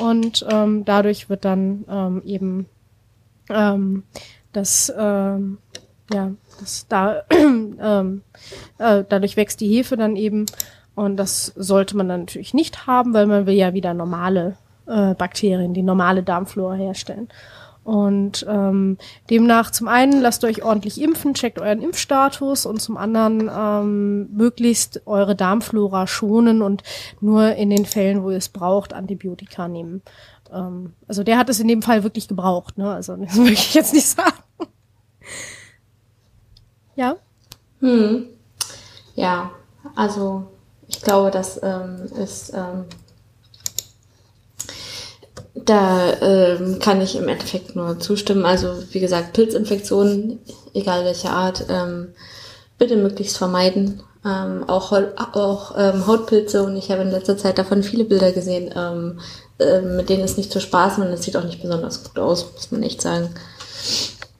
und 0.00 0.46
ähm, 0.50 0.84
dadurch 0.84 1.28
wird 1.28 1.44
dann 1.44 1.84
ähm, 1.88 2.22
eben 2.24 2.66
ähm, 3.50 4.04
das 4.52 4.92
ähm, 4.96 5.58
ja 6.12 6.32
das 6.60 6.86
da 6.88 7.22
ähm, 7.30 8.22
äh, 8.78 9.04
dadurch 9.08 9.36
wächst 9.36 9.60
die 9.60 9.68
Hefe 9.68 9.96
dann 9.96 10.16
eben 10.16 10.46
und 10.98 11.16
das 11.16 11.52
sollte 11.54 11.96
man 11.96 12.08
dann 12.08 12.20
natürlich 12.22 12.54
nicht 12.54 12.88
haben, 12.88 13.14
weil 13.14 13.26
man 13.26 13.46
will 13.46 13.54
ja 13.54 13.72
wieder 13.72 13.94
normale 13.94 14.56
äh, 14.88 15.14
Bakterien, 15.14 15.72
die 15.72 15.82
normale 15.82 16.24
Darmflora 16.24 16.74
herstellen. 16.74 17.28
Und 17.84 18.44
ähm, 18.48 18.98
demnach 19.30 19.70
zum 19.70 19.86
einen 19.86 20.20
lasst 20.20 20.42
euch 20.42 20.64
ordentlich 20.64 21.00
impfen, 21.00 21.34
checkt 21.34 21.60
euren 21.60 21.80
Impfstatus 21.82 22.66
und 22.66 22.82
zum 22.82 22.96
anderen 22.96 23.48
ähm, 23.48 24.28
möglichst 24.36 25.06
eure 25.06 25.36
Darmflora 25.36 26.08
schonen 26.08 26.62
und 26.62 26.82
nur 27.20 27.54
in 27.54 27.70
den 27.70 27.86
Fällen, 27.86 28.24
wo 28.24 28.30
ihr 28.30 28.36
es 28.36 28.48
braucht, 28.48 28.92
Antibiotika 28.92 29.68
nehmen. 29.68 30.02
Ähm, 30.52 30.94
also 31.06 31.22
der 31.22 31.38
hat 31.38 31.48
es 31.48 31.60
in 31.60 31.68
dem 31.68 31.80
Fall 31.80 32.02
wirklich 32.02 32.26
gebraucht, 32.26 32.76
ne? 32.76 32.92
Also 32.92 33.14
das 33.16 33.36
will 33.38 33.52
ich 33.52 33.72
jetzt 33.72 33.94
nicht 33.94 34.08
sagen. 34.08 34.42
ja? 36.96 37.14
Hm. 37.78 38.26
Ja, 39.14 39.52
also 39.94 40.48
ich 40.88 41.02
glaube, 41.02 41.30
das 41.30 41.60
ähm, 41.62 42.06
ist, 42.22 42.52
ähm, 42.54 42.86
da 45.54 46.12
ähm, 46.20 46.78
kann 46.78 47.00
ich 47.00 47.16
im 47.16 47.28
Endeffekt 47.28 47.76
nur 47.76 48.00
zustimmen. 48.00 48.44
Also 48.44 48.82
wie 48.90 49.00
gesagt, 49.00 49.34
Pilzinfektionen, 49.34 50.40
egal 50.74 51.04
welche 51.04 51.30
Art, 51.30 51.66
ähm, 51.68 52.08
bitte 52.78 52.96
möglichst 52.96 53.36
vermeiden. 53.36 54.02
ähm, 54.24 54.64
auch, 54.68 54.92
auch 54.92 55.74
ähm, 55.78 56.06
Hautpilze 56.06 56.64
und 56.64 56.76
ich 56.76 56.90
habe 56.90 57.02
in 57.02 57.10
letzter 57.10 57.36
Zeit 57.36 57.56
davon 57.56 57.82
viele 57.82 58.04
Bilder 58.04 58.32
gesehen, 58.32 58.74
ähm, 58.74 59.20
äh, 59.58 59.80
mit 59.80 60.08
denen 60.08 60.24
es 60.24 60.36
nicht 60.36 60.50
zu 60.50 60.60
spaßen 60.60 61.04
und 61.04 61.12
es 61.12 61.22
sieht 61.22 61.36
auch 61.36 61.44
nicht 61.44 61.62
besonders 61.62 62.02
gut 62.02 62.18
aus, 62.18 62.52
muss 62.52 62.70
man 62.72 62.82
echt 62.82 63.00
sagen. 63.00 63.30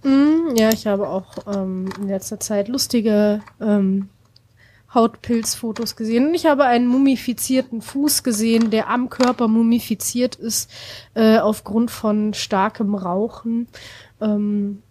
Mm, 0.03 0.57
ja, 0.57 0.70
ich 0.70 0.87
habe 0.87 1.09
auch 1.09 1.27
ähm, 1.47 1.89
in 2.01 2.09
letzter 2.09 2.41
Zeit 2.41 2.69
lustige 2.69 3.41
ähm, 3.61 4.09
Hautpilzfotos 4.99 5.95
gesehen. 5.95 6.27
Und 6.27 6.35
ich 6.35 6.47
habe 6.47 6.65
einen 6.65 6.89
mumifizierten 6.89 7.83
Fuß 7.83 8.25
gesehen, 8.25 8.70
der 8.70 8.91
am 8.91 9.09
Körper 9.09 9.47
mumifiziert 9.47 10.35
ist, 10.35 10.70
äh, 11.15 11.39
aufgrund 11.39 11.93
von 11.93 12.35
starkem 12.35 12.97
Rauchen. 12.97 13.69
Ähm, 14.20 14.83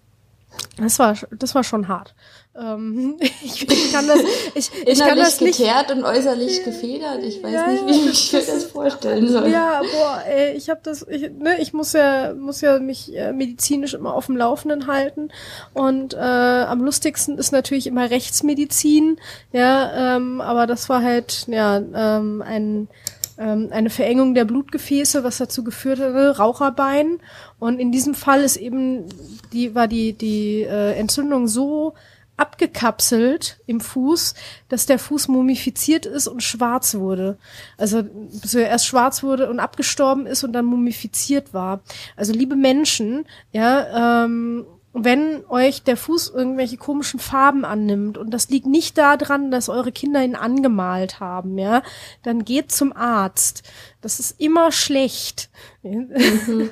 das 0.78 0.98
war, 0.98 1.16
das 1.32 1.56
war 1.56 1.64
schon 1.64 1.90
hart. 1.90 2.16
Ähm, 2.60 3.18
ich, 3.44 3.70
ich, 3.70 3.92
kann 3.92 4.08
das, 4.08 4.20
ich, 4.56 4.72
ich 4.86 5.00
kann 5.00 5.18
das 5.18 5.40
nicht. 5.40 5.58
geteert 5.58 5.92
und 5.92 6.04
äußerlich 6.04 6.64
gefedert. 6.64 7.24
Ich 7.24 7.44
weiß 7.44 7.54
ja, 7.54 7.68
nicht, 7.68 7.86
wie 7.86 8.10
ich 8.10 8.34
mir 8.34 8.40
das 8.40 8.64
vorstellen 8.66 9.28
soll. 9.28 9.50
Ja, 9.50 9.82
boah, 9.82 10.24
ey, 10.28 10.54
ich 10.54 10.70
habe 10.70 10.80
das, 10.84 11.06
ich, 11.08 11.30
ne, 11.32 11.60
ich 11.60 11.74
muss 11.74 11.94
ja, 11.94 12.34
muss 12.34 12.62
ja 12.62 12.80
mich 12.80 13.16
äh, 13.16 13.32
medizinisch 13.32 13.94
immer 13.94 14.14
auf 14.14 14.26
dem 14.26 14.38
Laufenden 14.38 14.88
halten. 14.88 15.30
Und 15.74 16.16
äh, 16.16 16.18
am 16.18 16.84
lustigsten 16.84 17.38
ist 17.38 17.52
natürlich 17.52 17.86
immer 17.86 18.10
Rechtsmedizin. 18.10 19.20
Ja, 19.52 20.16
ähm, 20.16 20.42
aber 20.42 20.66
das 20.66 20.90
war 20.90 21.04
halt 21.04 21.46
ja 21.48 21.78
ähm, 21.78 22.42
ein 22.42 22.88
ähm, 23.40 23.70
eine 23.72 23.92
Verengung 23.92 24.34
der 24.34 24.46
Blutgefäße, 24.46 25.24
was 25.24 25.38
dazu 25.38 25.64
geführt 25.64 26.00
hat, 26.00 26.40
Raucherbein. 26.40 27.20
Und 27.60 27.80
in 27.80 27.92
diesem 27.92 28.16
Fall 28.16 28.42
ist 28.42 28.58
eben 28.58 29.06
die 29.54 29.76
war 29.76 29.88
die 29.88 30.14
die 30.14 30.64
äh, 30.64 30.94
Entzündung 30.94 31.48
so 31.48 31.94
abgekapselt 32.38 33.59
im 33.65 33.81
Fuß, 33.81 34.35
dass 34.69 34.85
der 34.85 34.99
Fuß 34.99 35.27
mumifiziert 35.27 36.05
ist 36.05 36.27
und 36.27 36.43
schwarz 36.43 36.95
wurde. 36.95 37.38
Also 37.77 38.03
bis 38.03 38.53
er 38.53 38.69
erst 38.69 38.85
schwarz 38.88 39.23
wurde 39.23 39.49
und 39.49 39.59
abgestorben 39.59 40.27
ist 40.27 40.43
und 40.43 40.53
dann 40.53 40.65
mumifiziert 40.65 41.53
war. 41.53 41.81
Also 42.15 42.34
liebe 42.34 42.55
Menschen, 42.55 43.26
ja, 43.51 44.22
ähm, 44.23 44.65
wenn 45.03 45.43
euch 45.49 45.84
der 45.84 45.97
Fuß 45.97 46.30
irgendwelche 46.30 46.77
komischen 46.77 47.19
Farben 47.19 47.65
annimmt 47.65 48.18
und 48.18 48.31
das 48.31 48.49
liegt 48.49 48.65
nicht 48.65 48.97
daran, 48.97 49.51
dass 49.51 49.69
eure 49.69 49.91
Kinder 49.91 50.23
ihn 50.23 50.35
angemalt 50.35 51.19
haben, 51.19 51.57
ja, 51.57 51.84
dann 52.23 52.45
geht 52.45 52.72
zum 52.72 52.93
Arzt. 52.93 53.64
Das 54.01 54.19
ist 54.19 54.39
immer 54.39 54.72
schlecht. 54.72 55.49
Mhm. 55.84 56.09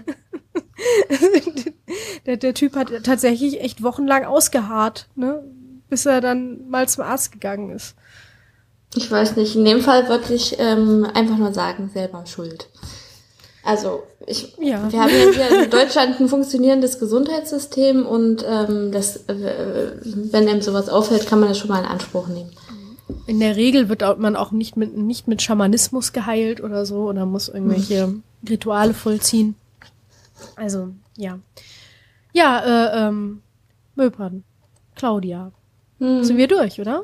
der, 2.25 2.37
der 2.37 2.53
Typ 2.53 2.75
hat 2.75 2.91
tatsächlich 3.03 3.61
echt 3.61 3.83
wochenlang 3.83 4.25
ausgeharrt, 4.25 5.07
ne? 5.15 5.43
Bis 5.95 6.05
er 6.05 6.19
dann 6.19 6.67
mal 6.67 6.89
zum 6.89 7.05
Arzt 7.05 7.31
gegangen 7.31 7.69
ist. 7.69 7.95
Ich 8.95 9.09
weiß 9.09 9.37
nicht, 9.37 9.55
in 9.55 9.63
dem 9.63 9.79
Fall 9.79 10.09
würde 10.09 10.33
ich 10.33 10.57
ähm, 10.59 11.07
einfach 11.13 11.37
nur 11.37 11.53
sagen, 11.53 11.89
selber 11.93 12.25
schuld. 12.25 12.67
Also 13.63 14.03
ich, 14.27 14.57
ja. 14.59 14.91
wir 14.91 14.99
haben 14.99 15.09
ja 15.09 15.31
hier 15.31 15.63
in 15.63 15.69
Deutschland 15.69 16.19
ein 16.19 16.27
funktionierendes 16.27 16.99
Gesundheitssystem 16.99 18.05
und 18.05 18.43
ähm, 18.45 18.91
das, 18.91 19.15
äh, 19.29 19.93
wenn 20.03 20.49
einem 20.49 20.61
sowas 20.61 20.89
auffällt, 20.89 21.27
kann 21.27 21.39
man 21.39 21.47
das 21.47 21.59
schon 21.59 21.69
mal 21.69 21.79
in 21.79 21.85
Anspruch 21.85 22.27
nehmen. 22.27 22.51
In 23.25 23.39
der 23.39 23.55
Regel 23.55 23.87
wird 23.87 24.01
man 24.19 24.35
auch 24.35 24.51
nicht 24.51 24.75
mit, 24.75 24.97
nicht 24.97 25.29
mit 25.29 25.41
Schamanismus 25.41 26.11
geheilt 26.11 26.59
oder 26.59 26.85
so 26.85 27.07
oder 27.07 27.25
muss 27.25 27.47
irgendwelche 27.47 28.15
Rituale 28.49 28.93
vollziehen. 28.93 29.55
Also, 30.57 30.89
ja. 31.15 31.39
Ja, 32.33 32.59
äh, 32.59 33.07
ähm, 33.07 33.41
Möpern. 33.95 34.43
Claudia. 34.95 35.51
Hm. 35.99 36.23
Sind 36.23 36.37
wir 36.37 36.47
durch, 36.47 36.79
oder? 36.79 37.03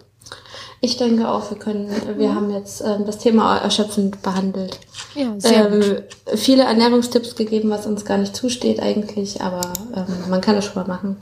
Ich 0.84 0.98
denke 0.98 1.30
auch, 1.30 1.52
wir 1.52 1.60
können, 1.60 1.90
wir 2.18 2.26
ja. 2.26 2.34
haben 2.34 2.50
jetzt 2.52 2.82
ähm, 2.82 3.06
das 3.06 3.20
Thema 3.20 3.58
erschöpfend 3.58 4.24
behandelt. 4.24 4.80
Ja, 5.14 5.40
sehr 5.40 5.72
ähm, 5.72 5.80
gut. 5.80 6.40
Viele 6.40 6.64
Ernährungstipps 6.64 7.36
gegeben, 7.36 7.70
was 7.70 7.86
uns 7.86 8.04
gar 8.04 8.18
nicht 8.18 8.36
zusteht 8.36 8.80
eigentlich, 8.80 9.42
aber 9.42 9.62
ähm, 9.96 10.30
man 10.30 10.42
kann 10.42 10.56
das 10.56 10.66
schon 10.66 10.82
mal 10.82 10.88
machen. 10.88 11.18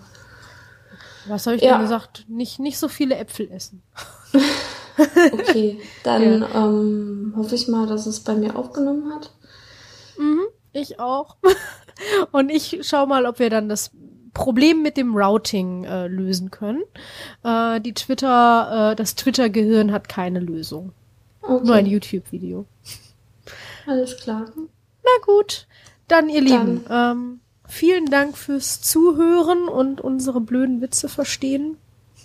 Was 1.27 1.45
habe 1.45 1.57
ich 1.57 1.61
ja. 1.61 1.73
denn 1.73 1.81
gesagt? 1.81 2.25
Nicht, 2.29 2.59
nicht 2.59 2.79
so 2.79 2.87
viele 2.87 3.15
Äpfel 3.17 3.51
essen. 3.51 3.83
okay, 5.33 5.79
dann 6.03 6.41
ja. 6.41 6.65
ähm, 6.65 7.33
hoffe 7.35 7.55
ich 7.55 7.67
mal, 7.67 7.85
dass 7.85 8.05
es 8.05 8.21
bei 8.21 8.35
mir 8.35 8.55
aufgenommen 8.55 9.13
hat. 9.13 9.31
Mhm, 10.17 10.47
ich 10.71 10.99
auch. 10.99 11.35
Und 12.31 12.49
ich 12.49 12.79
schau 12.83 13.05
mal, 13.05 13.25
ob 13.25 13.39
wir 13.39 13.49
dann 13.49 13.67
das 13.67 13.91
Problem 14.39 14.81
mit 14.81 14.95
dem 14.95 15.17
Routing 15.17 15.83
äh, 15.83 16.07
lösen 16.07 16.49
können. 16.49 16.83
Äh, 17.43 17.81
die 17.81 17.93
Twitter, 17.93 18.91
äh, 18.91 18.95
das 18.95 19.15
Twitter-Gehirn 19.15 19.91
hat 19.91 20.07
keine 20.07 20.39
Lösung. 20.39 20.93
Okay. 21.41 21.65
Nur 21.65 21.75
ein 21.75 21.85
YouTube-Video. 21.85 22.65
Alles 23.85 24.17
klar. 24.17 24.45
Na 24.55 25.25
gut, 25.25 25.67
dann 26.07 26.29
ihr 26.29 26.45
dann. 26.45 26.67
Lieben, 26.67 26.85
ähm, 26.89 27.39
vielen 27.67 28.05
Dank 28.05 28.37
fürs 28.37 28.79
Zuhören 28.79 29.67
und 29.67 29.99
unsere 29.99 30.39
blöden 30.39 30.79
Witze 30.79 31.09
verstehen. 31.09 31.75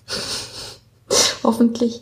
Hoffentlich. 1.43 2.01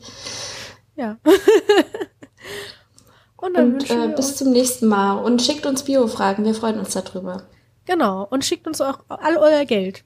Ja. 0.94 1.16
und 3.38 3.56
dann 3.56 3.74
und, 3.74 3.90
äh, 3.90 4.12
bis 4.14 4.36
zum 4.36 4.50
nächsten 4.50 4.88
Mal. 4.88 5.14
Und 5.14 5.40
schickt 5.40 5.64
uns 5.64 5.84
Bio-Fragen, 5.84 6.44
wir 6.44 6.54
freuen 6.54 6.78
uns 6.78 6.92
darüber. 6.92 7.44
Genau. 7.84 8.26
Und 8.30 8.44
schickt 8.44 8.66
uns 8.66 8.80
auch 8.80 9.00
all 9.08 9.36
euer 9.36 9.64
Geld. 9.64 10.04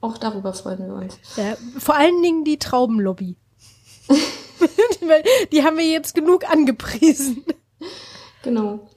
Auch 0.00 0.18
darüber 0.18 0.52
freuen 0.52 0.86
wir 0.86 0.94
uns. 0.94 1.18
Ja, 1.36 1.56
vor 1.78 1.96
allen 1.96 2.22
Dingen 2.22 2.44
die 2.44 2.58
Traubenlobby. 2.58 3.36
die 5.52 5.64
haben 5.64 5.76
wir 5.76 5.86
jetzt 5.86 6.14
genug 6.14 6.48
angepriesen. 6.48 7.44
Genau. 8.42 8.88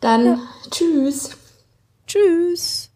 Dann 0.00 0.26
ja. 0.26 0.38
tschüss. 0.70 1.30
Tschüss. 2.06 2.90